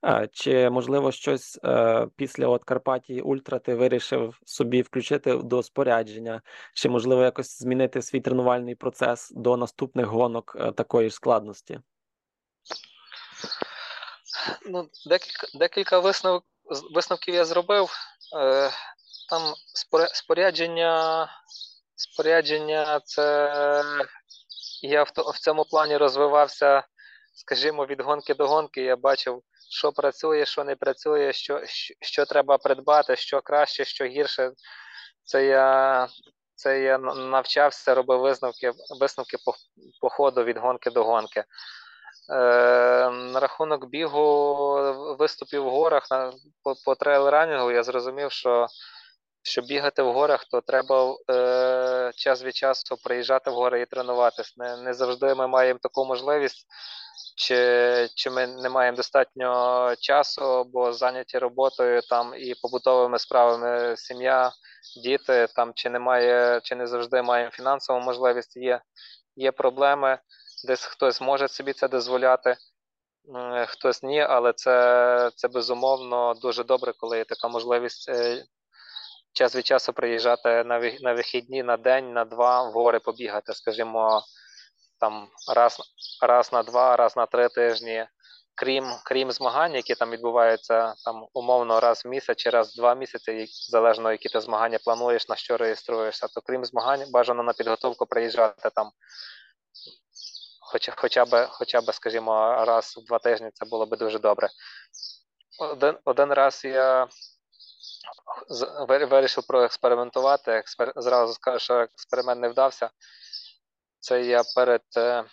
Е, 0.05 0.29
чи 0.31 0.69
можливо 0.69 1.11
щось 1.11 1.59
е, 1.63 2.07
після 2.15 2.47
от 2.47 2.63
Карпатії 2.63 3.21
Ультра 3.21 3.59
ти 3.59 3.75
вирішив 3.75 4.39
собі 4.45 4.81
включити 4.81 5.37
до 5.37 5.63
спорядження, 5.63 6.41
чи 6.73 6.89
можливо 6.89 7.23
якось 7.23 7.61
змінити 7.61 8.01
свій 8.01 8.21
тренувальний 8.21 8.75
процес 8.75 9.31
до 9.31 9.57
наступних 9.57 10.05
гонок 10.05 10.57
такої 10.75 11.09
ж 11.09 11.15
складності? 11.15 11.79
Ну, 14.65 14.89
декілька 15.05 15.47
декілька 15.53 15.99
висновок, 15.99 16.43
висновків 16.91 17.35
я 17.35 17.45
зробив. 17.45 17.91
Е, 18.39 18.71
Там 19.29 19.53
спорядження, 20.13 21.27
спорядження 21.95 22.99
це 22.99 23.53
я 24.81 25.03
в, 25.03 25.11
в 25.33 25.39
цьому 25.39 25.65
плані 25.65 25.97
розвивався, 25.97 26.83
скажімо, 27.33 27.85
від 27.85 28.01
гонки 28.01 28.33
до 28.33 28.47
гонки. 28.47 28.81
Я 28.81 28.95
бачив, 28.95 29.41
що 29.69 29.91
працює, 29.91 30.45
що 30.45 30.63
не 30.63 30.75
працює, 30.75 31.33
що, 31.33 31.61
що, 31.65 31.93
що 32.01 32.25
треба 32.25 32.57
придбати, 32.57 33.15
що 33.15 33.41
краще, 33.41 33.85
що 33.85 34.05
гірше. 34.05 34.51
Це 35.23 35.45
я. 35.45 36.07
Це 36.59 36.81
я 36.81 36.97
навчався, 36.97 37.95
робив 37.95 38.19
висновки 38.19 38.71
висновки 38.99 39.37
по, 39.45 39.53
по 40.01 40.09
ходу 40.09 40.43
від 40.43 40.57
гонки 40.57 40.89
до 40.89 41.03
гонки. 41.03 41.43
Е, 42.29 43.09
на 43.09 43.39
рахунок 43.39 43.85
бігу 43.85 45.15
виступів 45.19 45.63
в 45.63 45.69
горах 45.69 46.11
на, 46.11 46.33
по, 46.63 46.75
по 46.85 46.93
трейл-ранінгу 46.93 47.71
я 47.71 47.83
зрозумів, 47.83 48.31
що 48.31 48.67
щоб 49.43 49.65
бігати 49.65 50.01
в 50.01 50.13
горах, 50.13 50.45
то 50.45 50.61
треба 50.61 51.15
е, 51.31 52.11
час 52.15 52.43
від 52.43 52.55
часу 52.55 52.97
приїжджати 53.03 53.49
в 53.51 53.53
гори 53.53 53.81
і 53.81 53.85
тренуватись. 53.85 54.57
Не 54.57 54.77
не 54.77 54.93
завжди 54.93 55.35
ми 55.35 55.47
маємо 55.47 55.79
таку 55.83 56.05
можливість, 56.05 56.65
чи 57.37 58.09
чи 58.15 58.29
ми 58.29 58.47
не 58.47 58.69
маємо 58.69 58.95
достатньо 58.97 59.93
часу, 59.99 60.63
бо 60.73 60.93
зайняті 60.93 61.37
роботою 61.37 62.01
там 62.01 62.33
і 62.37 62.55
побутовими 62.61 63.19
справами 63.19 63.97
сім'я, 63.97 64.51
діти 65.03 65.47
там 65.55 65.71
чи 65.75 65.89
немає, 65.89 66.61
чи 66.63 66.75
не 66.75 66.87
завжди 66.87 67.21
маємо 67.21 67.51
фінансову 67.51 67.99
можливість. 67.99 68.57
Є, 68.57 68.81
Є 69.35 69.51
проблеми 69.51 70.19
десь 70.63 70.85
хтось 70.85 71.21
може 71.21 71.47
собі 71.47 71.73
це 71.73 71.87
дозволяти, 71.87 72.57
хтось 73.67 74.03
ні, 74.03 74.21
але 74.21 74.53
це 74.53 75.31
це 75.35 75.47
безумовно 75.47 76.33
дуже 76.33 76.63
добре, 76.63 76.93
коли 76.97 77.17
є 77.17 77.25
така 77.25 77.47
можливість 77.47 78.09
е, 78.09 78.45
час 79.33 79.55
від 79.55 79.65
часу 79.65 79.93
приїжджати 79.93 80.63
на 81.01 81.13
вихідні 81.13 81.63
на 81.63 81.77
день, 81.77 82.13
на 82.13 82.25
два 82.25 82.63
в 82.63 82.71
гори 82.71 82.99
побігати, 82.99 83.53
скажімо, 83.53 84.21
там 84.99 85.27
раз 85.55 85.81
раз 86.21 86.53
на 86.53 86.63
два, 86.63 86.95
раз 86.95 87.17
на 87.17 87.25
три 87.25 87.49
тижні. 87.49 88.07
Крім 88.55 88.85
крім 89.05 89.31
змагань, 89.31 89.75
які 89.75 89.95
там 89.95 90.11
відбуваються 90.11 90.93
там 91.05 91.27
умовно 91.33 91.79
раз 91.79 92.05
в 92.05 92.07
місяць 92.07 92.37
чи 92.37 92.49
раз 92.49 92.73
в 92.73 92.75
два 92.75 92.95
місяці, 92.95 93.45
залежно 93.69 94.11
які 94.11 94.29
ти 94.29 94.41
змагання 94.41 94.79
плануєш, 94.83 95.29
на 95.29 95.35
що 95.35 95.57
реєструєшся, 95.57 96.27
то 96.27 96.41
крім 96.41 96.65
змагань, 96.65 97.05
бажано 97.11 97.43
на 97.43 97.53
підготовку 97.53 98.05
приїжджати 98.05 98.69
там 98.75 98.91
хоча 100.67 100.93
хоча 100.97 101.25
б, 101.25 101.47
хоча 101.47 101.81
б, 101.81 101.93
скажімо, 101.93 102.65
раз 102.65 102.97
в 102.97 103.05
два 103.05 103.19
тижні 103.19 103.49
це 103.53 103.65
було 103.65 103.85
б 103.85 103.97
дуже 103.97 104.19
добре. 104.19 104.49
Один 105.59 105.97
один 106.05 106.33
раз 106.33 106.65
я 106.65 107.07
вирішив 108.87 109.47
проекспериментувати. 109.47 110.51
Експер... 110.51 110.93
Зразу 110.95 111.33
скажу, 111.33 111.59
що 111.59 111.73
експеримент 111.73 112.41
не 112.41 112.49
вдався. 112.49 112.89
Це 113.99 114.23
я 114.23 114.43
перед 114.55 114.81
е, 114.97 115.23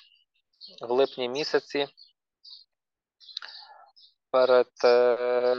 в 0.81 0.91
липні 0.91 1.29
місяці. 1.29 1.89
Перед 4.31 4.73
е, 4.85 5.57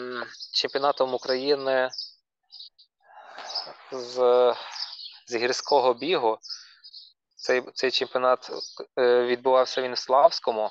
чемпіонатом 0.53 1.13
України 1.13 1.89
з 3.91 4.53
з 5.27 5.35
гірського 5.35 5.93
бігу 5.93 6.39
цей 7.45 7.63
цей 7.73 7.91
чемпіонат 7.91 8.51
е, 8.99 9.23
відбувався 9.23 9.81
він 9.81 9.93
в 9.93 9.97
Славському. 9.97 10.69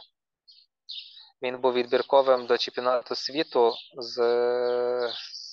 Він 1.42 1.58
був 1.58 1.72
відбірковим 1.72 2.46
до 2.46 2.58
чемпіонату 2.58 3.14
світу 3.14 3.74
з 3.96 4.18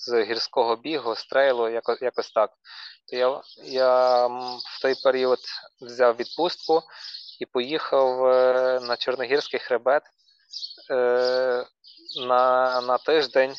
з 0.06 0.24
гірського 0.24 0.76
бігу, 0.76 1.14
з 1.14 1.26
трейлу, 1.26 1.68
якось, 1.68 2.02
якось 2.02 2.30
так. 2.30 2.50
То 3.10 3.16
я, 3.16 3.40
я 3.64 4.26
в 4.26 4.82
той 4.82 4.94
період 5.04 5.38
взяв 5.80 6.16
відпустку 6.16 6.82
і 7.40 7.46
поїхав 7.46 8.26
е, 8.26 8.80
на 8.80 8.96
Чорногірський 8.96 9.60
хребет 9.60 10.02
е, 10.90 11.66
на, 12.26 12.80
на 12.80 12.98
тиждень 12.98 13.54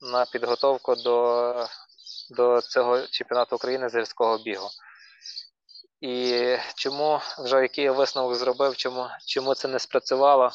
на 0.00 0.26
підготовку 0.26 0.94
до, 0.94 1.54
до 2.30 2.60
цього 2.60 3.06
чемпіонату 3.06 3.56
України 3.56 3.88
з 3.88 3.94
гірського 3.94 4.38
бігу. 4.38 4.68
І 6.00 6.56
чому 6.76 7.20
вже 7.38 7.62
який 7.62 7.84
я 7.84 7.92
висновок 7.92 8.34
зробив, 8.34 8.76
чому 8.76 9.08
чому 9.26 9.54
це 9.54 9.68
не 9.68 9.78
спрацювало? 9.78 10.46
Е, 10.46 10.50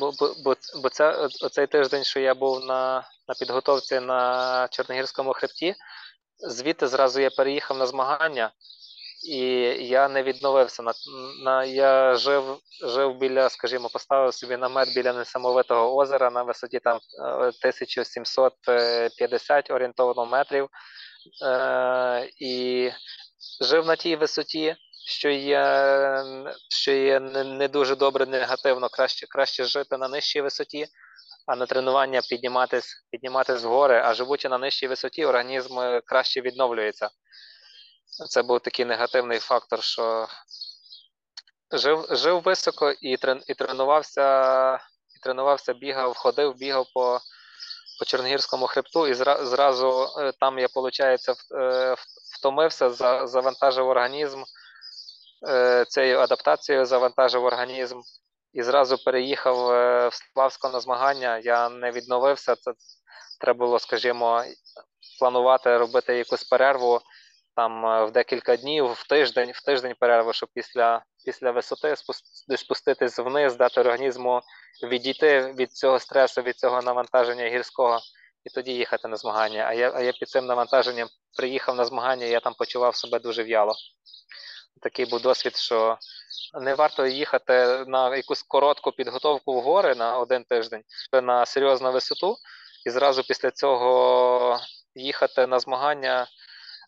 бо 0.00 0.12
бо, 0.44 0.54
бо 0.82 0.88
це 0.88 1.28
оцей 1.42 1.66
тиждень, 1.66 2.04
що 2.04 2.20
я 2.20 2.34
був 2.34 2.64
на 2.64 3.08
на 3.28 3.34
підготовці 3.38 4.00
на 4.00 4.68
Чорногірському 4.70 5.32
хребті, 5.32 5.74
звідти 6.38 6.88
зразу 6.88 7.20
я 7.20 7.30
переїхав 7.30 7.78
на 7.78 7.86
змагання, 7.86 8.50
і 9.28 9.38
я 9.86 10.08
не 10.08 10.22
відновився. 10.22 10.82
На, 10.82 10.92
на 11.44 11.64
Я 11.64 12.14
жив 12.14 12.58
жив 12.82 13.18
біля, 13.18 13.48
скажімо, 13.48 13.88
поставив 13.88 14.34
собі 14.34 14.56
намет 14.56 14.94
біля 14.94 15.12
несамовитого 15.12 15.96
озера 15.96 16.30
на 16.30 16.42
висоті 16.42 16.78
там 16.78 16.98
1750 17.18 19.70
орієнтовно 19.70 20.26
метрів. 20.26 20.68
Е, 21.42 22.30
І 22.40 22.90
жив 23.60 23.86
на 23.86 23.96
тій 23.96 24.16
висоті 24.16 24.76
що 25.10 25.30
є 25.30 26.24
що 26.68 26.92
є 26.92 27.20
не, 27.20 27.68
дуже 27.68 27.96
добре 27.96 28.26
негативно, 28.26 28.88
краще 28.88 29.26
краще 29.26 29.64
жити 29.64 29.96
на 29.96 30.08
нижчій 30.08 30.40
висоті, 30.40 30.86
а 31.46 31.56
на 31.56 31.66
тренування 31.66 32.20
підніматись 32.30 33.04
підніматись 33.10 33.62
в 33.62 33.68
гори, 33.68 34.02
а 34.04 34.14
живучи 34.14 34.48
на 34.48 34.58
нижчій 34.58 34.88
висоті, 34.88 35.24
організм 35.24 35.78
е, 35.78 36.00
краще 36.06 36.40
відновлюється. 36.40 37.10
Це 38.28 38.42
був 38.42 38.60
такий 38.60 38.84
негативний 38.84 39.38
фактор, 39.38 39.82
що 39.82 40.28
жив 41.72 42.06
жив 42.10 42.42
високо 42.42 42.90
і 42.90 43.16
трен, 43.16 43.42
і 43.46 43.54
тренувався, 43.54 44.74
і 45.16 45.18
тренувався, 45.22 45.74
бігав, 45.74 46.16
ходив, 46.16 46.54
бігав 46.54 46.86
по 46.94 47.20
по 48.00 48.06
Чорногірському 48.06 48.66
хребту, 48.66 49.06
і 49.06 49.14
зразу 49.14 50.08
е, 50.18 50.32
там 50.40 50.58
я, 50.58 50.68
виходить, 50.74 51.28
е, 51.54 51.94
втомився, 52.38 52.90
завантажив 53.26 53.88
організм. 53.88 54.42
Е, 55.48 55.84
цією 55.88 56.18
адаптацією 56.18 56.86
завантажив 56.86 57.44
організм 57.44 58.00
і 58.52 58.62
зразу 58.62 59.04
переїхав 59.04 59.56
в 60.08 60.14
Славсько 60.34 60.68
на 60.68 60.80
змагання. 60.80 61.38
Я 61.38 61.68
не 61.68 61.90
відновився. 61.90 62.54
Це 62.54 62.72
треба 63.40 63.58
було, 63.58 63.78
скажімо, 63.78 64.44
планувати 65.18 65.78
робити 65.78 66.16
якусь 66.16 66.44
перерву 66.44 67.00
там 67.56 68.06
в 68.06 68.10
декілька 68.10 68.56
днів, 68.56 68.92
в 68.92 69.06
тиждень, 69.06 69.50
в 69.54 69.64
тиждень 69.64 69.94
перерву, 70.00 70.32
щоб 70.32 70.48
після 70.54 71.02
після 71.24 71.50
висоти 71.50 71.94
спуститись 72.56 73.18
вниз, 73.18 73.56
дати 73.56 73.80
організму 73.80 74.40
відійти 74.82 75.54
від 75.58 75.72
цього 75.72 75.98
стресу, 75.98 76.42
від 76.42 76.58
цього 76.58 76.82
навантаження 76.82 77.48
гірського. 77.48 78.00
І 78.44 78.50
тоді 78.50 78.72
їхати 78.72 79.08
на 79.08 79.16
змагання. 79.16 79.64
А 79.68 79.72
я 79.72 79.92
а 79.94 80.00
я 80.00 80.12
під 80.12 80.28
цим 80.28 80.46
навантаженням 80.46 81.08
приїхав 81.36 81.76
на 81.76 81.84
змагання, 81.84 82.26
і 82.26 82.30
я 82.30 82.40
там 82.40 82.54
почував 82.54 82.96
себе 82.96 83.18
дуже 83.18 83.42
в'яло 83.42 83.74
такий 84.80 85.06
був 85.06 85.20
досвід, 85.20 85.56
що 85.56 85.98
не 86.60 86.74
варто 86.74 87.06
їхати 87.06 87.84
на 87.86 88.16
якусь 88.16 88.42
коротку 88.42 88.92
підготовку 88.92 89.60
в 89.60 89.62
гори 89.62 89.94
на 89.94 90.18
один 90.18 90.44
тиждень 90.44 90.82
на 91.12 91.46
серйозну 91.46 91.92
висоту, 91.92 92.36
і 92.86 92.90
зразу 92.90 93.22
після 93.22 93.50
цього 93.50 94.60
їхати 94.94 95.46
на 95.46 95.58
змагання 95.60 96.26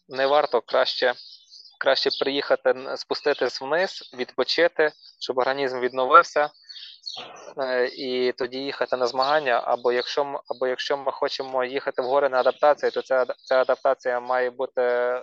не 0.09 0.26
варто 0.26 0.61
краще. 0.61 1.14
Краще 1.83 2.11
приїхати, 2.20 2.74
спуститись 2.97 3.61
вниз, 3.61 4.11
відпочити, 4.14 4.93
щоб 5.20 5.39
організм 5.39 5.80
відновився, 5.80 6.51
е, 7.59 7.87
і 7.87 8.33
тоді 8.33 8.59
їхати 8.59 8.97
на 8.97 9.07
змагання. 9.07 9.62
Або 9.64 9.93
якщо 9.93 10.41
або 10.49 10.66
якщо 10.66 10.97
ми 10.97 11.12
хочемо 11.12 11.64
їхати 11.64 12.03
в 12.03 12.05
гори 12.05 12.28
на 12.28 12.41
адаптацію, 12.41 12.91
то 12.91 13.03
ця 13.03 13.26
ця 13.45 13.61
адаптація 13.61 14.20
має 14.20 14.51
бути 14.51 15.14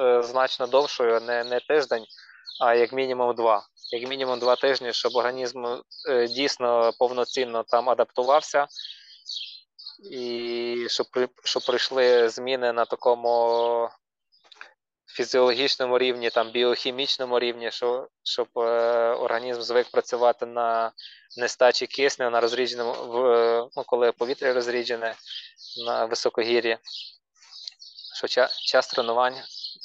Е, 0.00 0.22
значно 0.22 0.66
довшою, 0.66 1.20
не 1.20 1.44
не 1.44 1.60
тиждень, 1.60 2.04
а 2.60 2.74
як 2.74 2.92
мінімум 2.92 3.34
два. 3.34 3.66
Як 3.92 4.08
мінімум 4.08 4.38
два 4.38 4.56
тижні, 4.56 4.92
щоб 4.92 5.16
організм 5.16 5.64
е, 6.08 6.28
дійсно 6.28 6.92
повноцінно 6.98 7.62
там 7.62 7.90
адаптувався, 7.90 8.66
і 10.10 10.86
щоб 10.88 11.06
щоб 11.44 11.62
прийшли 11.66 12.28
зміни 12.28 12.72
на 12.72 12.84
такому 12.84 13.88
фізіологічному 15.16 15.98
рівні, 15.98 16.30
там 16.30 16.50
біохімічному 16.50 17.38
рівні, 17.38 17.70
щоб 17.70 18.08
щоб 18.22 18.48
е, 18.56 18.60
організм 19.10 19.60
звик 19.60 19.90
працювати 19.90 20.46
на 20.46 20.92
нестачі 21.36 21.86
кисню, 21.86 22.30
на 22.30 22.40
розрідженому 22.40 22.92
в 22.92 23.18
ну, 23.76 23.84
коли 23.86 24.12
повітря 24.12 24.52
розріджене 24.52 25.14
на 25.86 26.04
високогір'ї. 26.04 26.78
Що 28.14 28.46
час 28.66 28.88
тренувань 28.88 29.36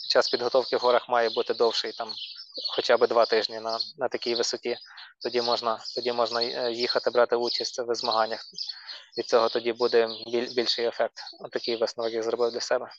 час 0.09 0.29
підготовки 0.29 0.77
в 0.77 0.79
горах 0.79 1.09
має 1.09 1.29
бути 1.29 1.53
довший, 1.53 1.91
там 1.91 2.13
хоча 2.75 2.97
б 2.97 3.07
два 3.07 3.25
тижні 3.25 3.59
на 3.59 3.79
на 3.97 4.07
такій 4.07 4.36
висоті. 4.36 4.77
Тоді 5.23 5.41
можна 5.41 5.79
тоді 5.95 6.11
можна 6.11 6.43
е, 6.43 6.71
їхати 6.71 7.09
брати 7.09 7.36
участь 7.36 7.79
в 7.79 7.95
змаганнях. 7.95 8.41
Від 9.17 9.29
цього 9.29 9.49
тоді 9.49 9.73
буде 9.73 10.09
біль, 10.27 10.53
більший 10.55 10.86
ефект. 10.86 11.13
Отакий 11.39 11.75
висновок 11.75 12.13
я 12.13 12.23
зробив 12.23 12.51
для 12.51 12.59
себе. 12.59 12.91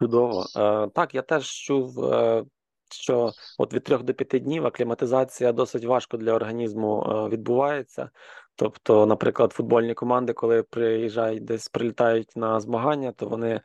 Чудово. 0.00 0.46
Е, 0.56 0.88
Так, 0.94 1.14
я 1.14 1.22
теж 1.22 1.50
чув, 1.50 2.04
е, 2.04 2.44
що 2.90 3.32
от 3.58 3.74
від 3.74 3.84
трьох 3.84 4.02
до 4.02 4.14
п'яти 4.14 4.38
днів 4.38 4.66
акліматизація 4.66 5.52
досить 5.52 5.84
важко 5.84 6.16
для 6.16 6.32
організму 6.32 7.02
е, 7.02 7.28
відбувається. 7.28 8.10
Тобто, 8.56 9.06
наприклад, 9.06 9.52
футбольні 9.52 9.94
команди, 9.94 10.32
коли 10.32 10.62
приїжджають 10.62 11.44
десь 11.44 11.68
прилітають 11.68 12.36
на 12.36 12.60
змагання, 12.60 13.12
то 13.12 13.26
вони 13.26 13.60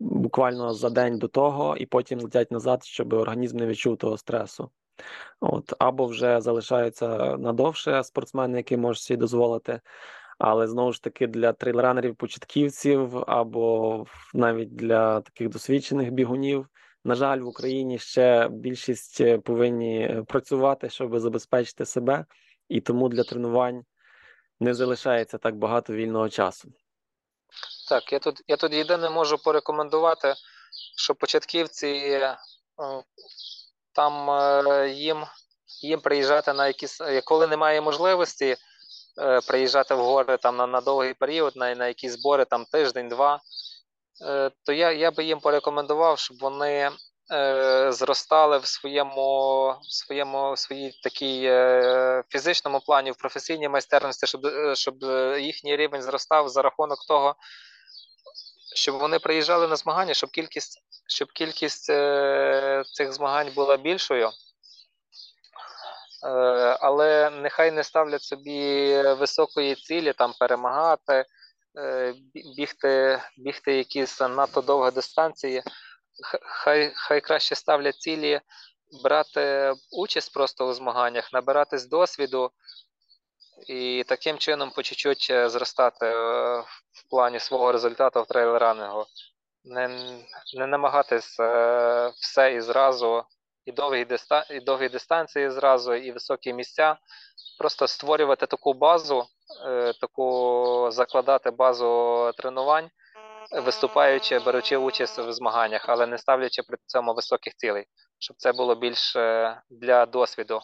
буквально 0.00 0.74
за 0.74 0.90
день 0.90 1.18
до 1.18 1.28
того, 1.28 1.76
і 1.76 1.86
потім 1.86 2.20
летять 2.20 2.50
назад, 2.50 2.84
щоб 2.84 3.12
організм 3.12 3.56
не 3.56 3.66
відчув 3.66 3.96
того 3.96 4.16
стресу. 4.16 4.70
От, 5.40 5.72
Або 5.78 6.06
вже 6.06 6.40
залишаються 6.40 7.36
надовше 7.36 8.04
спортсмени, 8.04 8.56
які 8.56 8.76
можуть 8.76 9.02
собі 9.02 9.18
дозволити. 9.18 9.80
Але 10.38 10.66
знову 10.66 10.92
ж 10.92 11.02
таки 11.02 11.26
для 11.26 11.52
трейлранерів-початківців 11.52 13.24
або 13.26 14.04
навіть 14.34 14.76
для 14.76 15.20
таких 15.20 15.48
досвідчених 15.48 16.10
бігунів, 16.10 16.66
на 17.04 17.14
жаль, 17.14 17.38
в 17.38 17.46
Україні 17.46 17.98
ще 17.98 18.48
більшість 18.48 19.20
е, 19.20 19.38
повинні 19.38 20.00
е, 20.00 20.22
працювати, 20.28 20.90
щоб 20.90 21.18
забезпечити 21.18 21.84
себе, 21.84 22.24
і 22.68 22.80
тому 22.80 23.08
для 23.08 23.22
тренувань 23.22 23.84
не 24.60 24.74
залишається 24.74 25.38
так 25.38 25.56
багато 25.56 25.92
вільного 25.92 26.28
часу. 26.28 26.72
Так, 27.88 28.12
я 28.12 28.18
тут 28.18 28.42
я 28.46 28.56
тут 28.56 28.72
єдине 28.72 29.10
можу 29.10 29.38
порекомендувати, 29.38 30.34
що 30.96 31.14
початківці 31.14 31.86
е, 31.86 32.36
там 33.92 34.28
їм 34.88 35.24
їм 35.82 36.00
приїжджати 36.00 36.52
на 36.52 36.66
якісь, 36.66 37.00
коли 37.24 37.46
немає 37.46 37.80
можливості 37.80 38.56
приїжджати 39.46 39.94
в 39.94 39.98
гори 39.98 40.36
там 40.36 40.56
на 40.56 40.66
на 40.66 40.80
довгий 40.80 41.14
період, 41.14 41.56
на 41.56 41.74
на 41.74 41.88
якісь 41.88 42.12
збори 42.12 42.44
там 42.44 42.64
тиждень-два, 42.64 43.40
то 44.66 44.72
я 44.72 44.92
я 44.92 45.10
би 45.10 45.24
їм 45.24 45.40
порекомендував, 45.40 46.18
щоб 46.18 46.36
вони 46.40 46.90
е, 47.32 47.92
зростали 47.92 48.58
в 48.58 48.66
своєму 48.66 49.74
своєму 49.82 50.52
в 50.52 50.58
своїй 50.58 51.00
такій 51.02 51.44
е, 51.44 52.22
фізичному 52.28 52.80
плані, 52.80 53.10
в 53.10 53.16
професійній 53.16 53.68
майстерності, 53.68 54.26
щоб 54.26 54.40
щоб 54.74 54.94
їхній 55.38 55.76
рівень 55.76 56.02
зростав 56.02 56.48
за 56.48 56.62
рахунок 56.62 56.98
того 57.08 57.36
щоб 58.74 58.98
вони 58.98 59.18
приїжджали 59.18 59.68
на 59.68 59.76
змагання, 59.76 60.14
щоб 60.14 60.30
кількість 60.30 60.82
щоб 61.06 61.32
кількість 61.32 61.90
е, 61.90 62.82
цих 62.92 63.12
змагань 63.12 63.50
була 63.54 63.76
більшою. 63.76 64.30
Е, 66.24 66.28
але 66.80 67.30
нехай 67.30 67.70
не 67.70 67.84
ставлять 67.84 68.22
собі 68.22 69.02
високої 69.02 69.74
цілі 69.74 70.12
там 70.12 70.32
перемагати, 70.38 71.24
е, 71.78 72.14
бігти 72.56 73.22
бігти 73.36 73.76
якісь 73.76 74.20
надто 74.20 74.60
довгі 74.60 74.94
дистанції. 74.94 75.62
Хай 76.42 76.92
хай 76.94 77.20
краще 77.20 77.54
ставлять 77.54 77.96
цілі 77.96 78.40
брати 79.02 79.74
участь 79.92 80.34
просто 80.34 80.66
у 80.66 80.72
змаганнях, 80.72 81.32
набиратись 81.32 81.86
досвіду 81.86 82.50
і 83.66 84.04
таким 84.08 84.38
чином 84.38 84.70
по 84.70 84.82
чуть-чуть 84.82 85.32
зростати 85.50 86.06
в 86.92 87.10
плані 87.10 87.40
свого 87.40 87.72
результату 87.72 88.22
в 88.22 88.26
трейл-ранингу. 88.26 89.04
Не 89.64 89.88
не 90.54 90.66
намагатись 90.66 91.40
е, 91.40 92.12
все 92.16 92.54
і 92.54 92.60
зразу, 92.60 93.24
і 93.66 93.72
довгі, 93.72 94.04
диста, 94.04 94.46
і 94.50 94.60
довгі 94.60 94.88
дистанції 94.88 95.50
зразу, 95.50 95.94
і 95.94 96.12
високі 96.12 96.52
місця. 96.52 96.96
Просто 97.58 97.88
створювати 97.88 98.46
таку 98.46 98.74
базу, 98.74 99.26
е, 99.66 99.92
таку 100.00 100.88
закладати 100.92 101.50
базу 101.50 102.30
тренувань, 102.38 102.90
виступаючи, 103.52 104.38
беручи 104.38 104.76
участь 104.76 105.18
в 105.18 105.32
змаганнях, 105.32 105.88
але 105.88 106.06
не 106.06 106.18
ставлячи 106.18 106.62
при 106.62 106.76
цьому 106.86 107.14
високих 107.14 107.54
цілей, 107.54 107.84
щоб 108.18 108.36
це 108.36 108.52
було 108.52 108.74
більше 108.74 109.62
для 109.70 110.06
досвіду. 110.06 110.60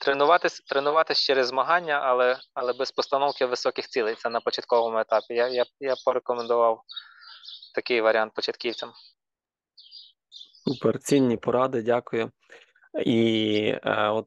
Тренуватись, 0.00 0.60
тренуватись 0.60 1.18
через 1.18 1.46
змагання, 1.46 2.00
але, 2.04 2.38
але 2.54 2.72
без 2.72 2.90
постановки 2.90 3.46
високих 3.46 3.88
цілей. 3.88 4.14
Це 4.14 4.30
на 4.30 4.40
початковому 4.40 4.98
етапі. 4.98 5.34
Я, 5.34 5.48
я, 5.48 5.64
я 5.80 5.94
порекомендував 6.04 6.82
такий 7.74 8.00
варіант 8.00 8.32
початківцям. 8.34 8.92
Супер, 10.70 10.98
цінні 10.98 11.36
поради, 11.36 11.82
дякую. 11.82 12.30
І 13.04 13.74
е, 13.84 14.08
от 14.08 14.26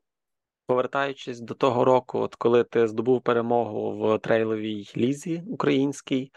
повертаючись 0.68 1.40
до 1.40 1.54
того 1.54 1.86
року, 1.86 2.20
от 2.20 2.36
коли 2.36 2.64
ти 2.64 2.88
здобув 2.88 3.22
перемогу 3.22 3.98
в 3.98 4.20
трейловій 4.20 4.92
лізі 4.98 5.44
українській, 5.48 6.32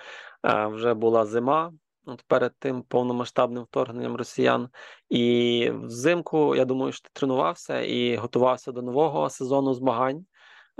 е, 0.44 0.66
вже 0.66 0.94
була 0.94 1.26
зима. 1.26 1.72
От 2.04 2.22
перед 2.22 2.52
тим 2.58 2.82
повномасштабним 2.82 3.62
вторгненням 3.62 4.16
росіян, 4.16 4.68
і 5.08 5.70
взимку 5.74 6.56
я 6.56 6.64
думаю, 6.64 6.92
що 6.92 7.02
ти 7.02 7.10
тренувався 7.12 7.80
і 7.80 8.16
готувався 8.16 8.72
до 8.72 8.82
нового 8.82 9.30
сезону 9.30 9.74
змагань. 9.74 10.26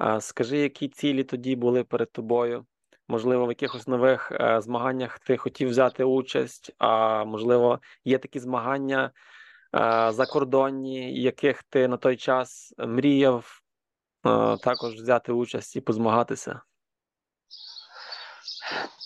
Е, 0.01 0.21
скажи, 0.21 0.59
які 0.59 0.89
цілі 0.89 1.25
тоді 1.25 1.57
були 1.57 1.85
перед 1.85 2.13
тобою? 2.13 2.67
Можливо, 3.09 3.47
в 3.47 3.49
якихось 3.49 3.87
нових 3.87 4.33
е, 4.33 4.61
змаганнях 4.61 5.19
ти 5.19 5.37
хотів 5.37 5.69
взяти 5.69 6.05
участь, 6.05 6.73
а 6.79 7.25
можливо, 7.25 7.81
є 8.05 8.19
такі 8.19 8.41
змагання 8.41 9.11
е, 9.75 10.13
закордонні, 10.13 11.23
яких 11.23 11.63
ти 11.63 11.89
на 11.89 11.97
той 11.97 12.17
час 12.17 12.75
мріяв 12.79 13.61
е, 14.27 14.57
також 14.57 14.95
взяти 14.95 15.33
участь 15.33 15.77
і 15.77 15.81
позмагатися. 15.81 16.61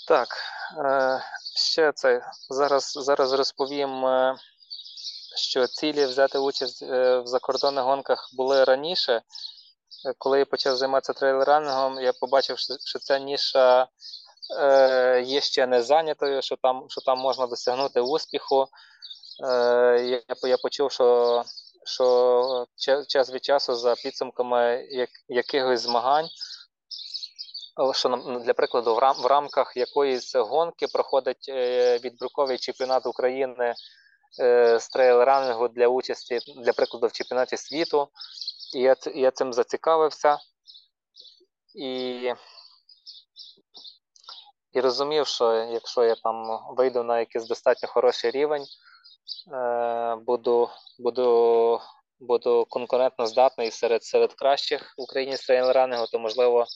Так, 0.09 0.29
е, 0.85 1.21
ще 1.57 1.93
це 1.93 2.23
зараз, 2.51 2.93
зараз 2.93 3.33
розповім, 3.33 4.07
е, 4.07 4.37
що 5.37 5.67
цілі 5.67 6.07
взяти 6.07 6.39
участь 6.39 6.83
е, 6.83 7.19
в 7.19 7.27
закордонних 7.27 7.85
гонках 7.85 8.31
були 8.37 8.65
раніше. 8.65 9.23
Коли 10.19 10.39
я 10.39 10.45
почав 10.45 10.77
займатися 10.77 11.13
трейлеранингом, 11.13 12.01
я 12.01 12.13
побачив, 12.13 12.59
що, 12.59 12.99
ця 12.99 13.19
ніша 13.19 13.89
е, 14.61 15.23
є 15.27 15.41
ще 15.41 15.67
не 15.67 15.83
зайнятою, 15.83 16.43
що 16.43 16.57
там, 16.57 16.85
що 16.89 17.01
там 17.01 17.19
можна 17.19 17.47
досягнути 17.47 18.01
успіху. 18.01 18.67
Е, 19.45 20.23
я, 20.29 20.49
я 20.49 20.57
почув, 20.57 20.93
що, 20.93 21.43
що 21.85 22.67
час 23.09 23.31
від 23.31 23.45
часу 23.45 23.75
за 23.75 23.95
підсумками 23.95 24.87
як, 24.91 25.11
якихось 25.29 25.81
змагань, 25.81 26.29
що 27.93 28.09
для 28.45 28.53
прикладу, 28.53 28.95
в, 28.95 28.99
рам, 28.99 29.17
в 29.23 29.27
рамках 29.27 29.77
якоїсь 29.77 30.35
гонки 30.35 30.87
проходить 30.87 31.47
е, 31.49 31.99
відбірковий 31.99 32.59
чемпіонат 32.59 33.07
України 33.07 33.75
е, 34.41 34.79
з 34.81 34.91
трейл-ранингу 34.91 35.69
для 35.69 35.89
участі, 35.89 36.39
для 36.57 36.73
прикладу, 36.73 37.07
в 37.07 37.13
чемпіонаті 37.13 37.57
світу. 37.57 38.09
І 38.75 38.81
я, 38.81 38.97
я 39.15 39.31
цим 39.31 39.53
зацікавився. 39.53 40.39
І, 41.75 42.35
і 44.73 44.81
розумів, 44.81 45.27
що 45.27 45.53
якщо 45.55 46.05
я 46.05 46.15
там 46.15 46.61
вийду 46.77 47.03
на 47.03 47.19
якийсь 47.19 47.49
достатньо 47.49 47.89
хороший 47.89 48.31
рівень, 48.31 48.65
е, 49.53 50.17
буду, 50.17 50.69
буду, 50.99 51.81
буду 52.21 52.67
конкурентно 52.69 53.27
здатний 53.27 53.71
серед, 53.71 54.05
серед 54.05 54.35
кращих 54.35 54.95
в 54.99 55.03
Україні 55.03 55.37
з 55.37 55.51
трейл-ранингу, 55.51 56.07
то 56.13 56.19
можливо, 56.19 56.67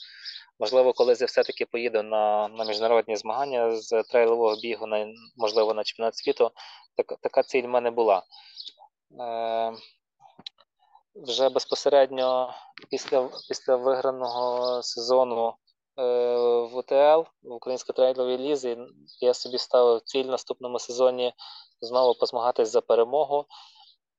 можливо, 0.58 0.92
колись 0.92 1.20
я 1.20 1.26
все-таки 1.26 1.66
поїду 1.66 2.02
на, 2.02 2.48
на 2.48 2.64
міжнародні 2.64 3.16
змагання 3.16 3.76
з 3.76 4.02
трейлового 4.02 4.56
бігу, 4.56 4.86
на, 4.86 5.06
можливо, 5.36 5.74
на 5.74 5.84
чемпіонат 5.84 6.16
світу. 6.16 6.50
Так, 6.96 7.18
така 7.20 7.42
ціль 7.42 7.62
в 7.62 7.68
мене 7.68 7.90
була. 7.90 8.22
Е, 9.20 9.72
вже 11.14 11.48
безпосередньо 11.48 12.54
після, 12.90 13.28
після 13.48 13.76
виграного 13.76 14.82
сезону 14.82 15.54
е, 15.98 16.02
в 16.72 16.76
УТЛ 16.76 17.28
в 17.42 17.52
Українській 17.52 17.92
трейловій 17.92 18.38
лізі 18.38 18.78
я 19.20 19.34
собі 19.34 19.58
ставив 19.58 20.00
ціль 20.00 20.24
в 20.24 20.30
наступному 20.30 20.78
сезоні 20.78 21.32
знову 21.80 22.14
позмагатись 22.14 22.68
за 22.68 22.80
перемогу. 22.80 23.46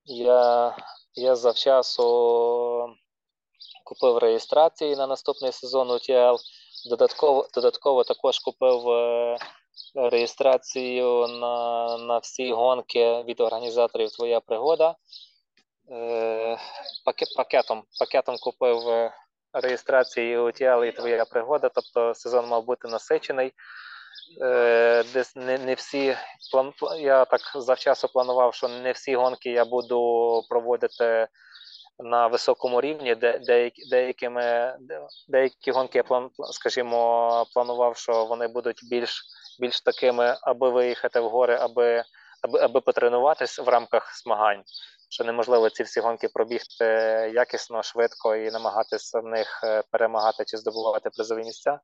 Я, 0.05 0.75
я 1.13 1.35
завчасу 1.35 2.05
купив 3.83 4.17
реєстрації 4.17 4.95
на 4.95 5.07
наступний 5.07 5.51
сезон 5.51 5.91
УТЛ. 5.91 6.41
Додатково, 6.89 7.47
додатково 7.53 8.03
також 8.03 8.39
купив 8.39 8.89
е, 8.89 9.37
реєстрацію 9.95 11.27
на, 11.27 11.97
на 11.97 12.17
всі 12.17 12.51
гонки 12.51 13.23
від 13.23 13.39
організаторів 13.39 14.11
Твоя 14.11 14.39
пригода. 14.39 14.95
Е, 15.91 16.57
пакет, 17.05 17.29
пакетом, 17.35 17.83
пакетом 17.99 18.37
купив 18.37 18.89
е, 18.89 19.13
реєстрації 19.53 20.37
UTL 20.37 20.85
і 20.85 20.91
твоя 20.91 21.25
пригода, 21.25 21.69
тобто 21.69 22.13
сезон 22.13 22.47
мав 22.47 22.65
бути 22.65 22.87
насичений. 22.87 23.53
Е, 24.41 25.03
Десь 25.13 25.35
не, 25.35 25.57
не 25.57 25.73
всі 25.73 26.17
план, 26.51 26.73
я 26.99 27.25
так 27.25 27.41
завчасу 27.55 28.07
планував, 28.07 28.53
що 28.53 28.67
не 28.67 28.91
всі 28.91 29.15
гонки 29.15 29.49
я 29.49 29.65
буду 29.65 30.41
проводити 30.49 31.27
на 31.99 32.27
високому 32.27 32.81
рівні, 32.81 33.15
де 33.15 33.39
деякі, 33.39 33.89
деякими 33.89 34.75
деякі 35.27 35.71
гонки 35.71 35.97
я 35.97 36.03
план, 36.03 36.29
скажімо, 36.51 37.45
планував, 37.53 37.97
що 37.97 38.25
вони 38.25 38.47
будуть 38.47 38.79
більш, 38.89 39.23
більш 39.59 39.81
такими, 39.81 40.37
аби 40.41 40.69
виїхати 40.69 41.19
в 41.19 41.29
гори, 41.29 41.57
аби, 41.61 42.03
аби, 42.41 42.59
аби 42.59 42.81
потренуватись 42.81 43.59
в 43.59 43.67
рамках 43.67 44.21
змагань 44.23 44.63
що 45.09 45.23
неможливо 45.23 45.69
ці 45.69 45.83
всі 45.83 45.99
гонки 45.99 46.27
пробігти 46.27 46.85
якісно, 47.35 47.83
швидко 47.83 48.35
і 48.35 48.51
намагатися 48.51 49.19
в 49.19 49.25
них 49.25 49.61
е, 49.63 49.83
перемагати 49.91 50.45
чи 50.45 50.57
здобувати 50.57 51.09
призові 51.09 51.43
місця. 51.43 51.79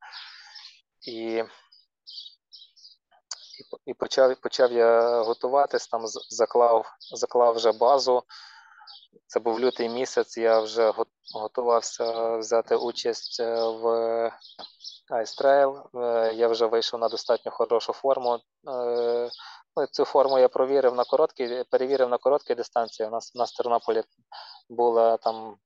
І, 1.06 1.44
і, 3.86 3.94
почав, 3.94 4.36
почав 4.40 4.72
я 4.72 5.22
готуватись, 5.22 5.88
там 5.88 6.02
заклав, 6.30 6.86
заклав 7.14 7.54
вже 7.54 7.72
базу. 7.72 8.22
Це 9.26 9.40
був 9.40 9.60
лютий 9.60 9.88
місяць, 9.88 10.36
я 10.36 10.60
вже 10.60 10.92
готувався 11.34 12.36
взяти 12.36 12.76
участь 12.76 13.40
е, 13.40 13.54
в 13.54 14.30
Е, 15.94 16.32
Я 16.34 16.48
вже 16.48 16.66
вийшов 16.66 17.00
на 17.00 17.08
достатньо 17.08 17.52
хорошу 17.52 17.92
форму. 17.92 18.38
Е, 18.68 19.28
Ну, 19.76 19.86
цю 19.86 20.04
форму 20.04 20.38
я 20.38 20.48
провірив 20.48 20.94
на 20.94 21.04
короткій, 21.04 21.64
перевірив 21.70 22.08
на 22.08 22.18
короткій 22.18 22.54
дистанції. 22.54 23.08
У 23.08 23.10
нас 23.10 23.32
у 23.34 23.38
нас 23.38 23.52
в 23.52 23.56
Тернополі 23.56 24.02
була 24.68 25.16
там 25.16 25.56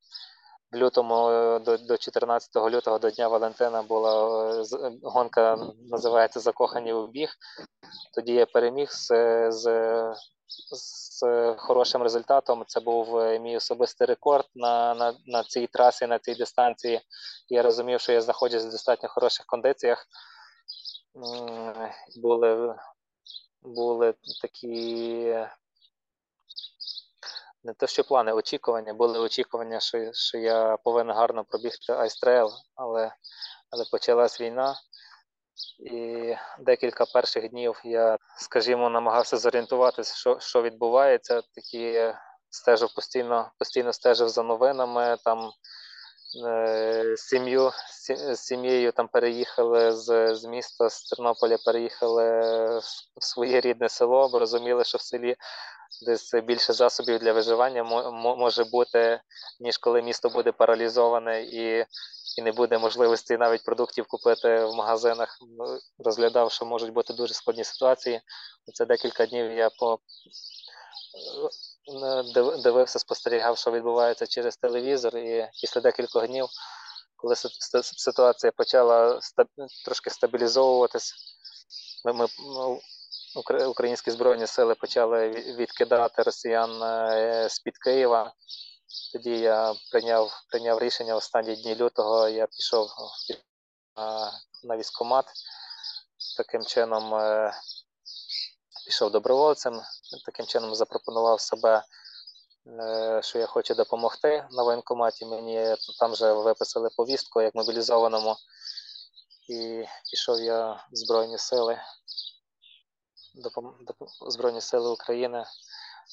в 0.73 0.77
лютому 0.77 1.31
е, 1.31 1.59
до, 1.59 1.77
до 1.77 1.97
14 1.97 2.57
лютого 2.57 2.99
до 2.99 3.11
Дня 3.11 3.29
Валентина 3.29 3.83
була 3.83 4.53
е, 4.61 4.65
гонка, 5.03 5.59
називається 5.91 6.41
Закохані 6.41 6.93
у 6.93 7.07
біг. 7.07 7.31
Тоді 8.15 8.33
я 8.33 8.47
переміг 8.47 8.91
з, 8.91 9.09
з, 9.51 9.65
з 10.73 11.23
хорошим 11.59 12.03
результатом. 12.03 12.65
Це 12.67 12.81
був 12.81 13.19
е, 13.19 13.39
мій 13.39 13.57
особистий 13.57 14.07
рекорд 14.07 14.47
на, 14.55 14.95
на, 14.95 15.15
на 15.27 15.45
цій 15.45 15.67
трасі, 15.67 16.07
на 16.07 16.19
цій 16.19 16.35
дистанції. 16.35 17.01
Я 17.49 17.63
розумів, 17.63 18.01
що 18.01 18.13
я 18.13 18.21
знаходжусь 18.21 18.65
в 18.65 18.71
достатньо 18.71 19.09
хороших 19.09 19.47
кондиціях. 19.47 20.07
Були 22.17 22.77
були 23.63 24.15
такі 24.43 24.67
не 27.65 27.75
те, 27.75 27.87
що 27.87 28.05
плани, 28.05 28.33
очікування. 28.33 28.95
Були 28.95 29.19
очікування, 29.19 29.81
що, 29.81 30.13
що 30.13 30.39
я 30.39 30.77
повинен 30.77 31.17
гарно 31.17 31.45
пробігти 31.45 31.93
Trail, 31.93 32.51
але, 32.75 33.13
але 33.71 33.85
почалась 33.93 34.41
війна. 34.41 34.77
І 35.79 36.35
декілька 36.59 37.05
перших 37.07 37.51
днів 37.51 37.81
я, 37.85 38.19
скажімо, 38.39 38.91
намагався 38.91 39.37
зорієнтуватися, 39.37 40.17
що, 40.17 40.39
що 40.41 40.63
відбувається. 40.63 41.43
Такі 41.55 42.13
стежив 42.51 42.95
постійно, 42.95 43.51
постійно 43.59 43.93
стежив 43.93 44.29
за 44.29 44.43
новинами. 44.43 45.17
Там 45.25 45.51
е, 46.47 47.15
сім'ю 47.17 47.73
з 48.33 48.37
сім'єю 48.37 48.93
там 48.93 49.09
переїхали 49.09 49.93
з, 49.93 50.35
з 50.35 50.45
міста 50.45 50.91
з 50.91 51.03
Тернополя, 51.05 51.57
переїхали 51.65 52.23
в 53.17 53.25
своє 53.25 53.61
рідне 53.61 53.89
село, 53.89 54.29
бо 54.29 54.39
розуміли, 54.39 54.85
що 54.85 54.99
в 54.99 55.01
селі 55.01 55.37
десь 56.07 56.35
більше 56.35 56.73
засобів 56.73 57.19
для 57.19 57.33
виживання 57.33 57.85
мо- 57.85 58.13
мо- 58.13 58.37
може 58.37 58.65
бути, 58.65 59.21
ніж 59.61 59.79
коли 59.79 60.03
місто 60.03 60.29
буде 60.29 60.53
паралізоване 60.53 61.43
і, 61.43 61.85
і 62.37 62.43
не 62.43 62.53
буде 62.53 62.79
можливості 62.79 63.37
навіть 63.37 63.65
продуктів 63.65 64.07
купити 64.09 64.65
в 64.65 64.75
магазинах. 64.75 65.39
Ну, 65.59 65.79
Розглядав, 65.99 66.53
що 66.53 66.65
можуть 66.65 66.93
бути 66.93 67.13
дуже 67.15 67.35
складні 67.35 67.65
ситуації. 67.65 68.21
Це 68.75 68.87
декілька 68.87 69.27
днів 69.27 69.53
я 69.53 69.71
по 69.71 69.99
е, 72.03 72.59
дивився, 72.63 72.99
спостерігав, 72.99 73.59
що 73.59 73.71
відбувається 73.71 74.27
через 74.27 74.57
телевізор, 74.57 75.17
і 75.17 75.49
після 75.61 75.81
декількох 75.81 76.27
днів 76.27 76.47
коли 77.17 77.35
ситуація 77.83 78.53
почала 78.57 79.21
трошки 79.85 80.11
стабілізовуватись, 80.11 81.15
ми, 82.05 82.27
ну, 82.39 82.81
українські 83.69 84.11
збройні 84.11 84.47
сили 84.47 84.75
почали 84.75 85.29
відкидати 85.59 86.23
росіян 86.23 86.71
з-під 87.49 87.79
Києва. 87.79 88.33
Тоді 89.13 89.39
я 89.39 89.75
прийняв 89.91 90.45
прийняв 90.51 90.79
рішення 90.79 91.17
останні 91.17 91.57
дні 91.57 91.75
лютого. 91.75 92.29
Я 92.29 92.47
пішов 92.47 92.91
на 94.65 94.77
військкомат, 94.77 95.27
таким 96.37 96.65
чином 96.65 97.15
пішов 98.87 99.11
добровольцем, 99.11 99.83
таким 100.27 100.47
чином 100.47 100.75
запропонував 100.75 101.41
себе, 101.41 101.83
е, 102.67 103.21
що 103.23 103.39
я 103.39 103.47
хочу 103.47 103.75
допомогти 103.75 104.49
на 104.51 104.63
воєнкоматі. 104.63 105.25
Мені 105.25 105.77
там 105.99 106.13
вже 106.13 106.33
виписали 106.33 106.89
повістку 106.97 107.43
як 107.43 107.55
мобілізованому, 107.55 108.37
і 109.49 109.85
пішов 110.11 110.41
я 110.41 110.73
в 110.73 110.97
Збройні 110.97 111.39
Сили, 111.39 111.81
Збройні 114.29 114.61
Сили 114.61 114.91
України. 114.91 115.45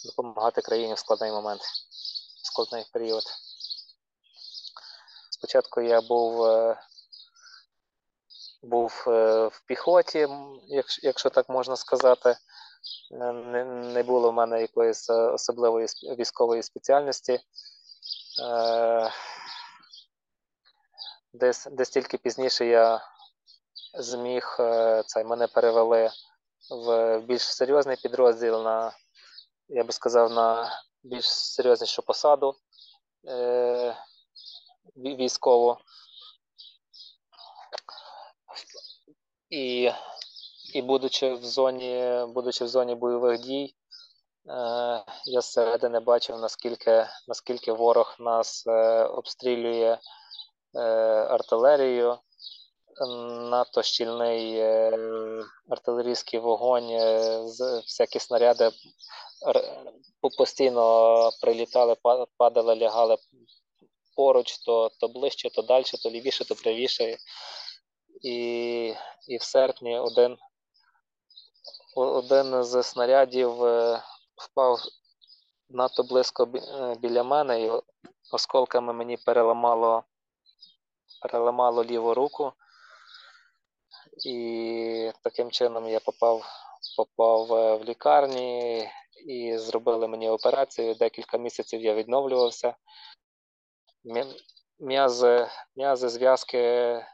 Допомагати 0.05 0.61
країні 0.61 0.93
в 0.93 0.99
складний 0.99 1.31
момент, 1.31 1.61
складний 2.53 2.85
період. 2.93 3.23
Спочатку 5.31 5.81
я 5.81 6.01
був 6.01 6.43
е, 6.43 6.77
був 8.61 9.05
е, 9.07 9.47
в 9.47 9.63
піхоті, 9.67 10.27
якщо 11.03 11.29
так 11.29 11.49
можна 11.49 11.75
сказати. 11.75 12.37
Не 13.11 14.03
було 14.03 14.31
в 14.31 14.33
мене 14.33 14.61
якоїсь 14.61 15.09
е, 15.09 15.13
особливої 15.13 15.87
військової 16.19 16.63
спеціальності. 16.63 17.39
Десь 21.33 21.67
десь 21.71 21.89
тільки 21.89 22.17
пізніше 22.17 22.65
я 22.65 23.01
зміг 23.93 24.55
це 25.05 25.23
мене 25.23 25.47
перевели 25.47 26.11
в 26.69 27.19
більш 27.19 27.41
серйозний 27.41 27.97
підрозділ 28.03 28.63
на, 28.63 28.91
я 29.69 29.83
би 29.83 29.93
сказав, 29.93 30.31
на 30.31 30.71
більш 31.03 31.25
серйознішу 31.29 32.01
посаду 32.01 32.55
військову. 34.95 35.77
І 39.49 39.91
і 40.73 40.81
будучи 40.81 41.33
в 41.33 41.45
зоні, 41.45 42.25
будучи 42.27 42.65
в 42.65 42.67
зоні 42.67 42.95
бойових 42.95 43.39
дій, 43.39 43.75
е, 44.49 44.53
я 45.25 45.41
зсередини 45.41 45.99
бачив, 45.99 46.39
наскільки 46.39 47.07
наскільки 47.27 47.71
ворог 47.71 48.15
нас 48.19 48.67
е, 48.67 49.03
обстрілює 49.03 49.97
е, 50.75 50.79
артилерією. 51.29 52.17
Надто 53.49 53.83
щільний 53.83 54.61
артилерійський 55.69 56.39
вогонь, 56.39 56.89
всякі 57.81 58.19
снаряди 58.19 58.71
постійно 60.37 61.31
прилітали, 61.41 61.95
падали, 62.37 62.75
лягали 62.75 63.17
поруч, 64.15 64.57
то 64.57 64.91
то 64.99 65.07
ближче, 65.07 65.49
то 65.49 65.61
далі, 65.61 65.83
то 66.03 66.09
лівіше, 66.09 66.45
то 66.45 66.55
правіше. 66.55 67.17
І 68.21 68.37
і 69.27 69.37
в 69.37 69.43
серпні 69.43 69.99
один 69.99 70.37
один 71.95 72.63
з 72.63 72.83
снарядів 72.83 73.63
е, 73.63 74.03
впав 74.35 74.79
надто 75.69 76.03
близько 76.03 76.43
е, 76.55 76.95
біля 76.99 77.23
мене, 77.23 77.61
і 77.61 77.71
осколками 78.31 78.93
мені 78.93 79.17
переламало 79.17 80.03
переламало 81.21 81.83
ліву 81.83 82.13
руку, 82.13 82.53
і 84.25 85.11
таким 85.23 85.51
чином 85.51 85.87
я 85.87 85.99
попав 85.99 86.45
попав 86.97 87.53
е, 87.53 87.75
в 87.75 87.83
лікарні 87.83 88.89
і 89.27 89.57
зробили 89.57 90.07
мені 90.07 90.29
операцію. 90.29 90.95
Декілька 90.95 91.37
місяців 91.37 91.81
я 91.81 91.93
відновлювався. 91.93 92.75
М'язи, 94.79 95.47
м'язи 95.75 96.09
зв'язки 96.09 96.57
е, 96.57 97.05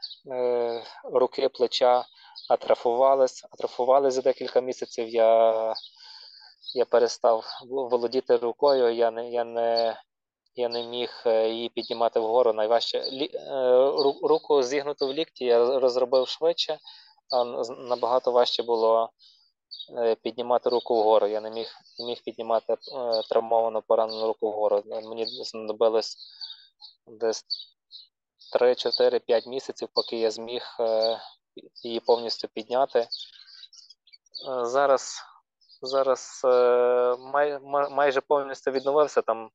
руки, 1.04 1.48
плеча 1.48 2.04
атрофувались, 2.50 3.44
атрофували 3.44 4.10
за 4.10 4.22
декілька 4.22 4.60
місяців. 4.60 5.08
Я 5.08 5.74
я 6.74 6.84
перестав 6.84 7.44
володіти 7.68 8.36
рукою, 8.36 8.94
я 8.94 9.10
не 9.10 9.30
я 9.30 9.44
не, 9.44 10.00
я 10.54 10.68
не 10.68 10.82
міг 10.82 11.22
е, 11.26 11.48
її 11.48 11.68
піднімати 11.68 12.20
вгору. 12.20 12.52
Найважче 12.52 12.98
е, 12.98 13.30
руку 14.22 14.62
зігнуту 14.62 15.08
в 15.08 15.12
лікті 15.12 15.44
я 15.44 15.78
розробив 15.80 16.28
швидше, 16.28 16.78
а 17.30 17.44
набагато 17.78 18.32
важче 18.32 18.62
було 18.62 19.10
е, 19.98 20.14
піднімати 20.14 20.70
руку 20.70 21.00
вгору. 21.00 21.26
Я 21.26 21.40
не 21.40 21.50
міг 21.50 21.74
не 21.98 22.06
міг 22.06 22.22
піднімати 22.24 22.76
травмовану 23.28 23.82
поранену 23.82 24.26
руку 24.26 24.50
вгору. 24.50 24.82
Мені 24.86 25.26
знадобилось 25.26 26.16
десь 27.06 27.44
3-4-5 28.60 29.48
місяців, 29.48 29.88
поки 29.94 30.16
я 30.16 30.30
зміг 30.30 30.76
її 31.82 32.00
повністю 32.00 32.48
підняти. 32.48 33.08
Зараз 34.62 35.22
зараз 35.82 36.40
май, 37.20 37.58
майже 37.90 38.20
повністю 38.20 38.70
відновився 38.70 39.22
там. 39.22 39.50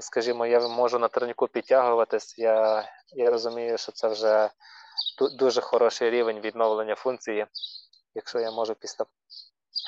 Скажімо, 0.00 0.46
я 0.46 0.68
можу 0.68 0.98
на 0.98 1.08
турніку 1.08 1.48
підтягуватись. 1.48 2.38
Я 2.38 2.88
я 3.12 3.30
розумію, 3.30 3.78
що 3.78 3.92
це 3.92 4.08
вже 4.08 4.50
дуже 5.38 5.60
хороший 5.60 6.10
рівень 6.10 6.40
відновлення 6.40 6.94
функції. 6.94 7.46
Якщо 8.14 8.38
я 8.40 8.50
можу 8.50 8.74
після 8.74 9.04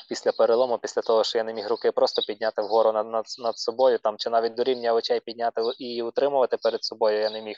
після 0.09 0.31
перелому, 0.31 0.77
після 0.77 1.01
того, 1.01 1.23
що 1.23 1.37
я 1.37 1.43
не 1.43 1.53
міг 1.53 1.67
руки 1.67 1.91
просто 1.91 2.21
підняти 2.21 2.61
вгору 2.61 2.91
над 2.91 3.07
над, 3.07 3.25
над 3.39 3.57
собою, 3.57 3.97
там, 3.97 4.17
чи 4.17 4.29
навіть 4.29 4.53
до 4.53 4.63
рівня 4.63 4.93
очей 4.93 5.19
підняти 5.19 5.61
і 5.79 6.03
утримувати 6.03 6.57
перед 6.57 6.83
собою, 6.83 7.19
я 7.19 7.29
не 7.29 7.41
міг. 7.41 7.57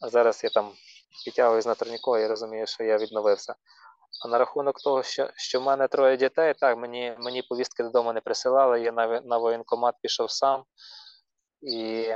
А 0.00 0.08
зараз 0.08 0.44
я 0.44 0.50
там 0.50 0.72
підтягуюсь 1.24 1.66
на 1.66 1.74
турніку 1.74 2.18
і 2.18 2.26
розумію, 2.26 2.66
що 2.66 2.84
я 2.84 2.98
відновився. 2.98 3.54
А 4.24 4.28
на 4.28 4.38
рахунок 4.38 4.80
того, 4.80 5.02
що 5.02 5.30
що 5.36 5.60
в 5.60 5.62
мене 5.62 5.88
троє 5.88 6.16
дітей, 6.16 6.54
так, 6.54 6.78
мені 6.78 7.16
мені 7.18 7.42
повістки 7.42 7.82
додому 7.82 8.12
не 8.12 8.20
присилали, 8.20 8.80
я 8.80 8.92
на 8.92 9.20
на 9.20 9.38
воєнкомат 9.38 9.94
пішов 10.02 10.30
сам, 10.30 10.64
і 11.62 12.06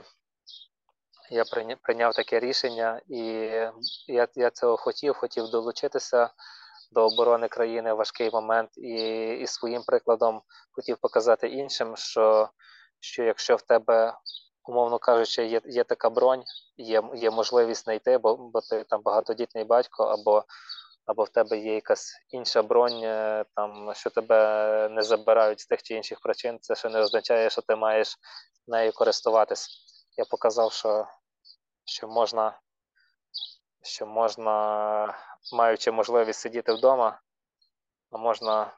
я 1.31 1.45
прийняв, 1.83 2.15
таке 2.15 2.41
рішення, 2.41 3.01
і 3.09 3.21
я 4.07 4.29
я 4.35 4.51
цього 4.51 4.77
хотів, 4.77 5.15
хотів 5.15 5.49
долучитися 5.49 6.31
до 6.93 7.07
оборони 7.07 7.49
країни 7.49 7.93
в 7.93 7.97
важкий 7.97 8.31
момент, 8.31 8.70
і 8.78 9.27
і 9.41 9.47
своїм 9.47 9.83
прикладом 9.83 10.43
хотів 10.73 10.97
показати 10.97 11.49
іншим, 11.49 11.97
що, 11.97 12.49
що 13.01 13.23
якщо 13.23 13.57
в 13.57 13.62
тебе 13.62 14.15
умовно 14.65 14.99
кажучи, 14.99 15.47
є 15.47 15.61
є 15.65 15.85
така 15.85 16.11
бронь, 16.11 16.43
є 16.77 17.03
є 17.15 17.31
можливість 17.31 17.85
знайти, 17.85 18.19
бо 18.19 18.37
бо 18.37 18.61
ти 18.61 18.85
там 18.85 19.03
багатодітний 19.03 19.65
батько, 19.65 20.05
або 20.05 20.45
або 21.06 21.24
в 21.24 21.28
тебе 21.28 21.59
є 21.59 21.74
якась 21.74 22.12
інша 22.31 22.62
бронь, 22.62 23.01
е, 23.05 23.44
там 23.55 23.93
що 23.94 24.10
тебе 24.10 24.89
не 24.90 25.02
забирають 25.02 25.60
з 25.60 25.66
тих 25.66 25.82
чи 25.82 25.94
інших 25.94 26.20
причин. 26.20 26.59
Це 26.60 26.74
ще 26.74 26.89
не 26.89 27.01
означає, 27.01 27.51
що 27.51 27.62
ти 27.62 27.76
маєш 27.76 28.16
нею 28.66 28.93
користуватись. 28.93 29.68
Я 30.16 30.24
показав, 30.24 30.72
що 30.72 31.06
що 31.85 32.09
можна, 32.09 32.60
що 33.82 34.06
можна, 34.06 35.18
маючи 35.52 35.90
можливість 35.90 36.40
сидіти 36.40 36.72
вдома, 36.72 37.20
можна 38.10 38.76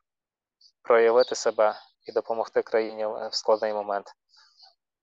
проявити 0.82 1.34
себе 1.34 1.80
і 2.04 2.12
допомогти 2.12 2.62
країні 2.62 3.06
в 3.06 3.28
складний 3.32 3.72
момент. 3.72 4.12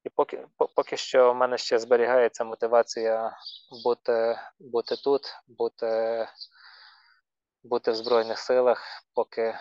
І 0.03 0.09
поки 0.09 0.47
поки 0.75 0.97
що 0.97 1.31
в 1.31 1.35
мене 1.35 1.57
ще 1.57 1.79
зберігається 1.79 2.43
мотивація 2.43 3.37
бути 3.83 4.39
бути 4.59 4.95
тут, 4.95 5.21
бути 5.47 6.27
бути 7.63 7.91
в 7.91 7.95
Збройних 7.95 8.39
силах, 8.39 9.03
поки 9.13 9.59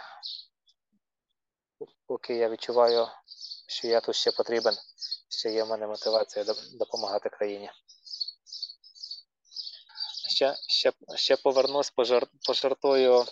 поки 2.07 2.35
я 2.35 2.49
відчуваю, 2.49 3.09
що 3.69 3.89
я 3.89 4.01
тут 4.01 4.15
ще 4.15 4.33
потрібен, 4.33 4.74
ще 5.29 5.53
є 5.53 5.65
в 5.65 5.69
мене 5.69 5.87
мотивація 5.87 6.45
допомагати 6.73 7.29
країні. 7.29 7.70
Ще 10.29 10.57
ще, 10.69 10.93
ще 11.16 11.37
повернусь, 11.37 11.91
пожар, 11.91 12.27
пожартую 12.47 13.24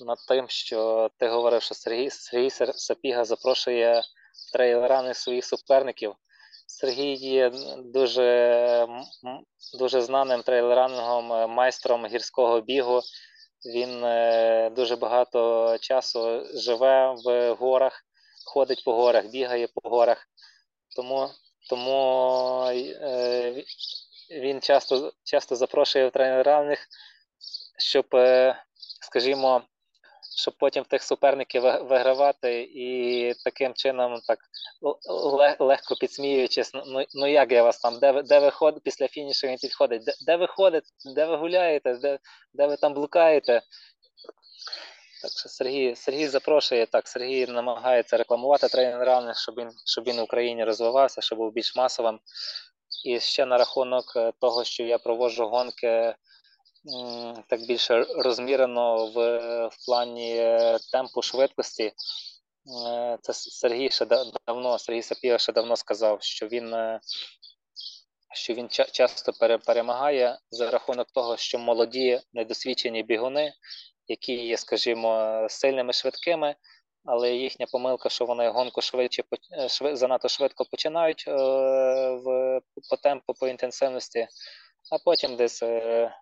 над 0.00 0.18
тим, 0.28 0.48
що 0.48 1.10
ти 1.18 1.28
говорив, 1.28 1.62
що 1.62 1.74
Сергій 1.74 2.10
Сергій 2.10 2.50
Сапіга 2.74 3.24
запрошує 3.24 4.02
трейлерами 4.52 5.14
своїх 5.14 5.44
суперників. 5.44 6.14
Сергій 6.66 7.14
є 7.14 7.50
дуже 7.78 8.86
дуже 9.78 10.00
знаним 10.00 10.42
трейлеранингом, 10.42 11.32
е, 11.32 11.46
майстром 11.46 12.06
гірського 12.06 12.60
бігу. 12.60 13.00
Він 13.74 14.04
е, 14.04 14.70
дуже 14.76 14.96
багато 14.96 15.78
часу 15.80 16.46
живе 16.54 17.14
в 17.24 17.54
горах, 17.54 18.04
ходить 18.46 18.84
по 18.84 18.94
горах, 18.94 19.26
бігає 19.26 19.68
по 19.74 19.88
горах. 19.88 20.28
Тому 20.96 21.28
тому 21.68 22.66
е, 22.70 23.64
він 24.30 24.60
часто 24.60 25.12
часто 25.24 25.56
запрошує 25.56 26.08
в 26.08 26.10
тренеральних, 26.10 26.86
щоб, 27.78 28.06
скажімо, 29.00 29.62
щоб 30.36 30.54
потім 30.58 30.84
тих 30.84 31.02
суперників 31.02 31.62
вигравати 31.62 32.70
і 32.74 33.34
таким 33.44 33.74
чином 33.74 34.20
так 34.26 34.38
легко 35.58 35.94
підсміюючись, 35.94 36.74
ну, 36.74 36.82
ну 36.86 37.04
ну 37.14 37.26
як 37.26 37.52
я 37.52 37.62
вас 37.62 37.78
там, 37.78 37.98
де 37.98 38.10
ви 38.12 38.22
де 38.22 38.38
ви 38.38 38.72
після 38.84 39.08
фінішу 39.08 39.46
він 39.46 39.56
підходить, 39.56 40.04
де, 40.04 40.14
де 40.26 40.36
ви 40.36 40.48
де 41.14 41.26
ви 41.26 41.36
гуляєте, 41.36 41.94
де 41.94 42.18
де 42.54 42.66
ви 42.66 42.76
там 42.76 42.94
блукаєте. 42.94 43.62
Так 45.22 45.32
що 45.32 45.48
Сергій 45.48 45.96
Сергій 45.96 46.28
запрошує 46.28 46.86
так, 46.86 47.08
Сергій 47.08 47.46
намагається 47.46 48.16
рекламувати 48.16 48.68
тренерами, 48.68 49.34
щоб 49.34 49.54
він 49.58 49.70
щоб 49.84 50.04
він 50.04 50.20
в 50.20 50.22
Україні 50.22 50.64
розвивався, 50.64 51.20
щоб 51.20 51.38
був 51.38 51.52
більш 51.52 51.76
масовим. 51.76 52.18
І 53.04 53.20
ще 53.20 53.46
на 53.46 53.58
рахунок 53.58 54.12
е, 54.16 54.32
того, 54.40 54.64
що 54.64 54.82
я 54.82 54.98
проводжу 54.98 55.48
гонки 55.48 56.14
так 57.48 57.60
більше 57.60 58.02
розмірено 58.02 59.06
в, 59.06 59.38
в 59.68 59.86
плані 59.86 60.36
е, 60.36 60.78
темпу 60.92 61.22
швидкості. 61.22 61.84
Е, 61.84 63.18
це 63.22 63.32
Сергій 63.34 63.90
ще 63.90 64.06
давно, 64.46 64.78
Сергій 64.78 65.02
Сапіга 65.02 65.38
ще 65.38 65.52
давно 65.52 65.76
сказав, 65.76 66.22
що 66.22 66.46
він 66.46 66.98
що 68.34 68.54
він 68.54 68.68
часто 68.68 69.32
перемагає 69.66 70.38
за 70.50 70.70
рахунок 70.70 71.10
того, 71.10 71.36
що 71.36 71.58
молоді 71.58 72.20
недосвідчені 72.32 73.02
бігуни, 73.02 73.52
які 74.08 74.32
є, 74.32 74.56
скажімо, 74.56 75.46
сильними 75.50 75.92
швидкими, 75.92 76.56
але 77.04 77.32
їхня 77.34 77.66
помилка, 77.66 78.08
що 78.08 78.24
вони 78.24 78.48
гонку 78.48 78.80
швидше 78.80 79.22
занадто 79.92 80.28
швидко 80.28 80.64
починають 80.64 81.24
е, 81.28 81.32
в 82.10 82.60
по 82.90 82.96
темпу, 82.96 83.34
по 83.34 83.48
інтенсивності, 83.48 84.28
а 84.90 84.98
потім 85.04 85.36
десь 85.36 85.62
е, 85.62 86.14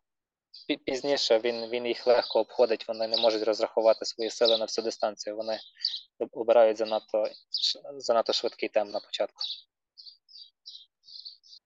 пізніше 0.77 1.41
він 1.45 1.67
він 1.71 1.87
їх 1.87 2.07
легко 2.07 2.41
обходить, 2.41 2.89
вони 2.89 3.07
не 3.07 3.17
можуть 3.17 3.43
розрахувати 3.43 4.05
свої 4.05 4.31
сили 4.31 4.59
на 4.59 4.65
всю 4.65 4.85
дистанцію. 4.85 5.37
Вони 5.37 5.59
обирають 6.33 6.79
занадто 6.79 7.27
занадто 7.97 8.33
швидкий 8.33 8.69
темп 8.69 8.93
на 8.93 9.01
початку. 9.01 9.43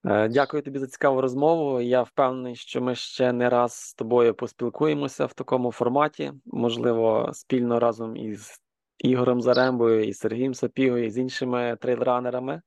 Е, 0.07 0.28
дякую 0.28 0.62
тобі 0.62 0.78
за 0.78 0.87
цікаву 0.87 1.20
розмову. 1.20 1.81
Я 1.81 2.03
впевнений, 2.03 2.57
що 2.57 2.81
ми 2.81 2.95
ще 2.95 3.33
не 3.33 3.51
раз 3.51 3.73
з 3.73 3.95
тобою 3.95 4.35
поспілкуємося 4.35 5.27
в 5.27 5.33
такому 5.33 5.73
форматі. 5.73 6.33
Можливо, 6.45 7.31
спільно 7.33 7.81
разом 7.81 8.16
із 8.16 8.61
Ігорем 8.99 9.43
Зарембою, 9.43 10.05
і 10.05 10.12
Сергієм 10.12 10.55
Сапігою, 10.55 11.07
і 11.07 11.11
з 11.11 11.19
іншими 11.19 11.77
трейлранерами. 11.81 12.62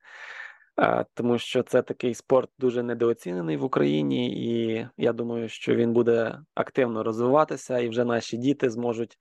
Е, 0.81 1.05
тому 1.13 1.37
що 1.37 1.63
це 1.63 1.81
такий 1.81 2.13
спорт 2.13 2.49
дуже 2.59 2.83
недооцінений 2.83 3.57
в 3.57 3.63
Україні, 3.63 4.31
і 4.31 4.87
я 4.97 5.13
думаю, 5.13 5.49
що 5.49 5.75
він 5.75 5.93
буде 5.93 6.39
активно 6.55 7.03
розвиватися, 7.03 7.79
і 7.79 7.89
вже 7.89 8.05
наші 8.05 8.37
діти 8.37 8.69
зможуть 8.69 9.17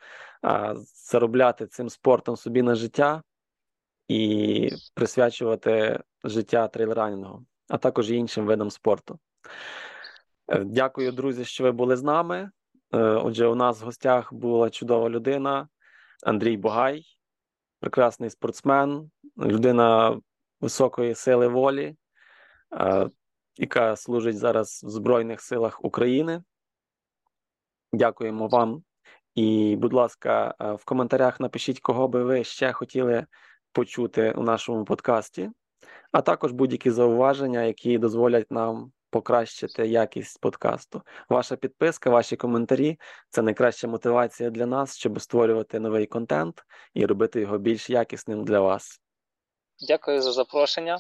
заробляти 1.10 1.66
цим 1.66 1.89
спортом 1.89 2.36
собі 2.36 2.62
на 2.62 2.74
життя 2.74 3.22
і 4.09 4.70
присвячувати 4.94 6.01
життя 6.24 6.68
трейлранінгу, 6.68 7.47
а 7.68 7.78
також 7.78 8.10
іншим 8.10 8.47
видам 8.47 8.70
спорту. 8.70 9.18
Е, 10.48 10.64
дякую, 10.64 11.12
друзі, 11.12 11.44
що 11.44 11.64
ви 11.64 11.72
були 11.72 11.97
з 11.97 12.02
нами. 12.02 12.51
Е, 12.93 12.98
отже, 12.98 13.47
у 13.47 13.55
нас 13.55 13.80
в 13.80 13.85
гостях 13.85 14.32
була 14.32 14.70
чудова 14.70 15.10
людина 15.10 15.68
Андрій 16.22 16.56
Богай, 16.56 17.05
прекрасний 17.80 18.30
спортсмен, 18.30 19.10
людина 19.39 20.20
високої 20.60 21.14
сили 21.14 21.48
волі, 21.48 21.97
яка 23.56 23.97
служить 23.97 24.39
зараз 24.39 24.85
в 24.85 24.89
Збройних 24.89 25.40
силах 25.40 25.85
України. 25.85 26.43
Дякуємо 27.93 28.48
вам. 28.48 28.82
І, 29.35 29.76
будь 29.76 29.93
ласка, 29.93 30.55
в 30.59 30.85
коментарях 30.85 31.40
напишіть, 31.40 31.80
кого 31.80 32.09
би 32.09 32.24
ви 32.24 32.44
ще 32.44 32.72
хотіли 32.72 33.26
почути 33.72 34.32
у 34.32 34.43
нашому 34.43 34.85
подкасті, 34.85 35.51
а 36.12 36.20
також 36.20 36.52
будь-які 36.52 36.90
зауваження, 36.90 37.62
які 37.62 37.98
дозволять 37.98 38.51
нам 38.51 38.93
покращити 39.10 39.86
якість 39.86 40.40
подкасту. 40.40 41.02
Ваша 41.28 41.56
підписка, 41.56 42.10
ваші 42.10 42.36
коментарі 42.36 42.98
це 43.28 43.43
найкраща 43.43 43.89
мотивація 43.89 44.51
для 44.51 44.66
нас, 44.66 44.97
щоб 44.97 45.20
створювати 45.20 45.80
новий 45.80 46.06
контент 46.06 46.64
і 46.94 47.06
робити 47.06 47.40
його 47.40 47.59
більш 47.59 47.90
якісним 47.90 48.44
для 48.44 48.60
вас. 48.60 49.01
Дякую 49.81 50.23
за 50.23 50.33
запрошення. 50.33 50.99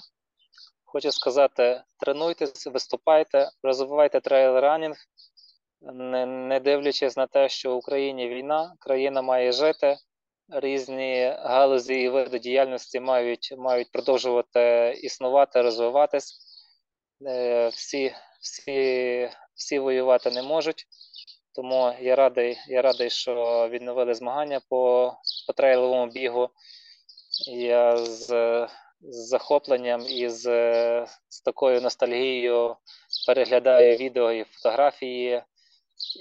Хочу 0.84 1.12
сказати: 1.12 1.82
тренуйтесь, 2.00 2.66
виступайте, 2.66 3.50
розвивайте 3.62 4.18
трейл-ранінг, 4.18 4.96
не, 5.80 6.26
не 6.26 6.60
дивлячись 6.60 7.16
на 7.16 7.26
те, 7.26 7.48
що 7.48 7.74
в 7.74 7.76
Україні 7.76 8.28
війна, 8.28 8.74
країна 8.78 9.22
має 9.22 9.52
жити, 9.52 9.96
різні 10.48 11.34
галузі 11.38 11.94
і 11.94 12.08
види 12.08 12.38
діяльності 12.38 13.00
мають 13.00 13.54
мають 13.58 13.92
продовжувати 13.92 14.94
існувати, 15.02 15.62
розвиватись. 15.62 16.38
Е, 17.26 17.68
всі, 17.68 18.14
всі, 18.40 19.30
всі 19.54 19.78
воювати 19.78 20.30
не 20.30 20.42
можуть. 20.42 20.86
Тому 21.54 21.94
я 22.00 22.16
радий, 22.16 22.58
я 22.66 22.82
радий, 22.82 23.10
що 23.10 23.68
відновили 23.70 24.14
змагання 24.14 24.60
по, 24.68 25.12
по 25.46 25.52
трейловому 25.52 26.12
бігу. 26.12 26.50
Я 27.46 27.96
з, 27.96 28.26
з 29.00 29.28
захопленням 29.28 30.06
і 30.08 30.28
з, 30.28 30.42
з 31.28 31.40
такою 31.40 31.80
ностальгією 31.80 32.76
переглядаю 33.26 33.96
відео 33.96 34.32
і 34.32 34.44
фотографії 34.44 35.42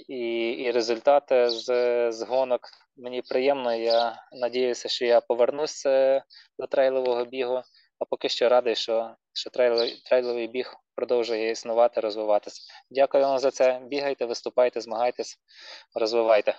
і 0.08 0.48
і 0.48 0.70
результати 0.70 1.50
з 1.50 1.66
з 2.12 2.22
гонок. 2.22 2.60
Мені 2.96 3.22
приємно. 3.22 3.74
Я 3.74 4.22
надіюся, 4.32 4.88
що 4.88 5.04
я 5.04 5.20
повернуся 5.20 6.22
до 6.58 6.66
трейлового 6.66 7.24
бігу. 7.24 7.62
А 7.98 8.04
поки 8.04 8.28
що 8.28 8.48
радий, 8.48 8.74
що 8.74 9.14
що 9.32 9.50
трейловий, 9.50 10.02
трейловий 10.04 10.46
біг 10.48 10.74
продовжує 10.94 11.50
існувати, 11.50 12.00
розвиватися. 12.00 12.62
Дякую 12.90 13.24
вам 13.24 13.38
за 13.38 13.50
це. 13.50 13.80
Бігайте, 13.84 14.24
виступайте, 14.24 14.80
змагайтесь, 14.80 15.38
розвивайте. 15.94 16.54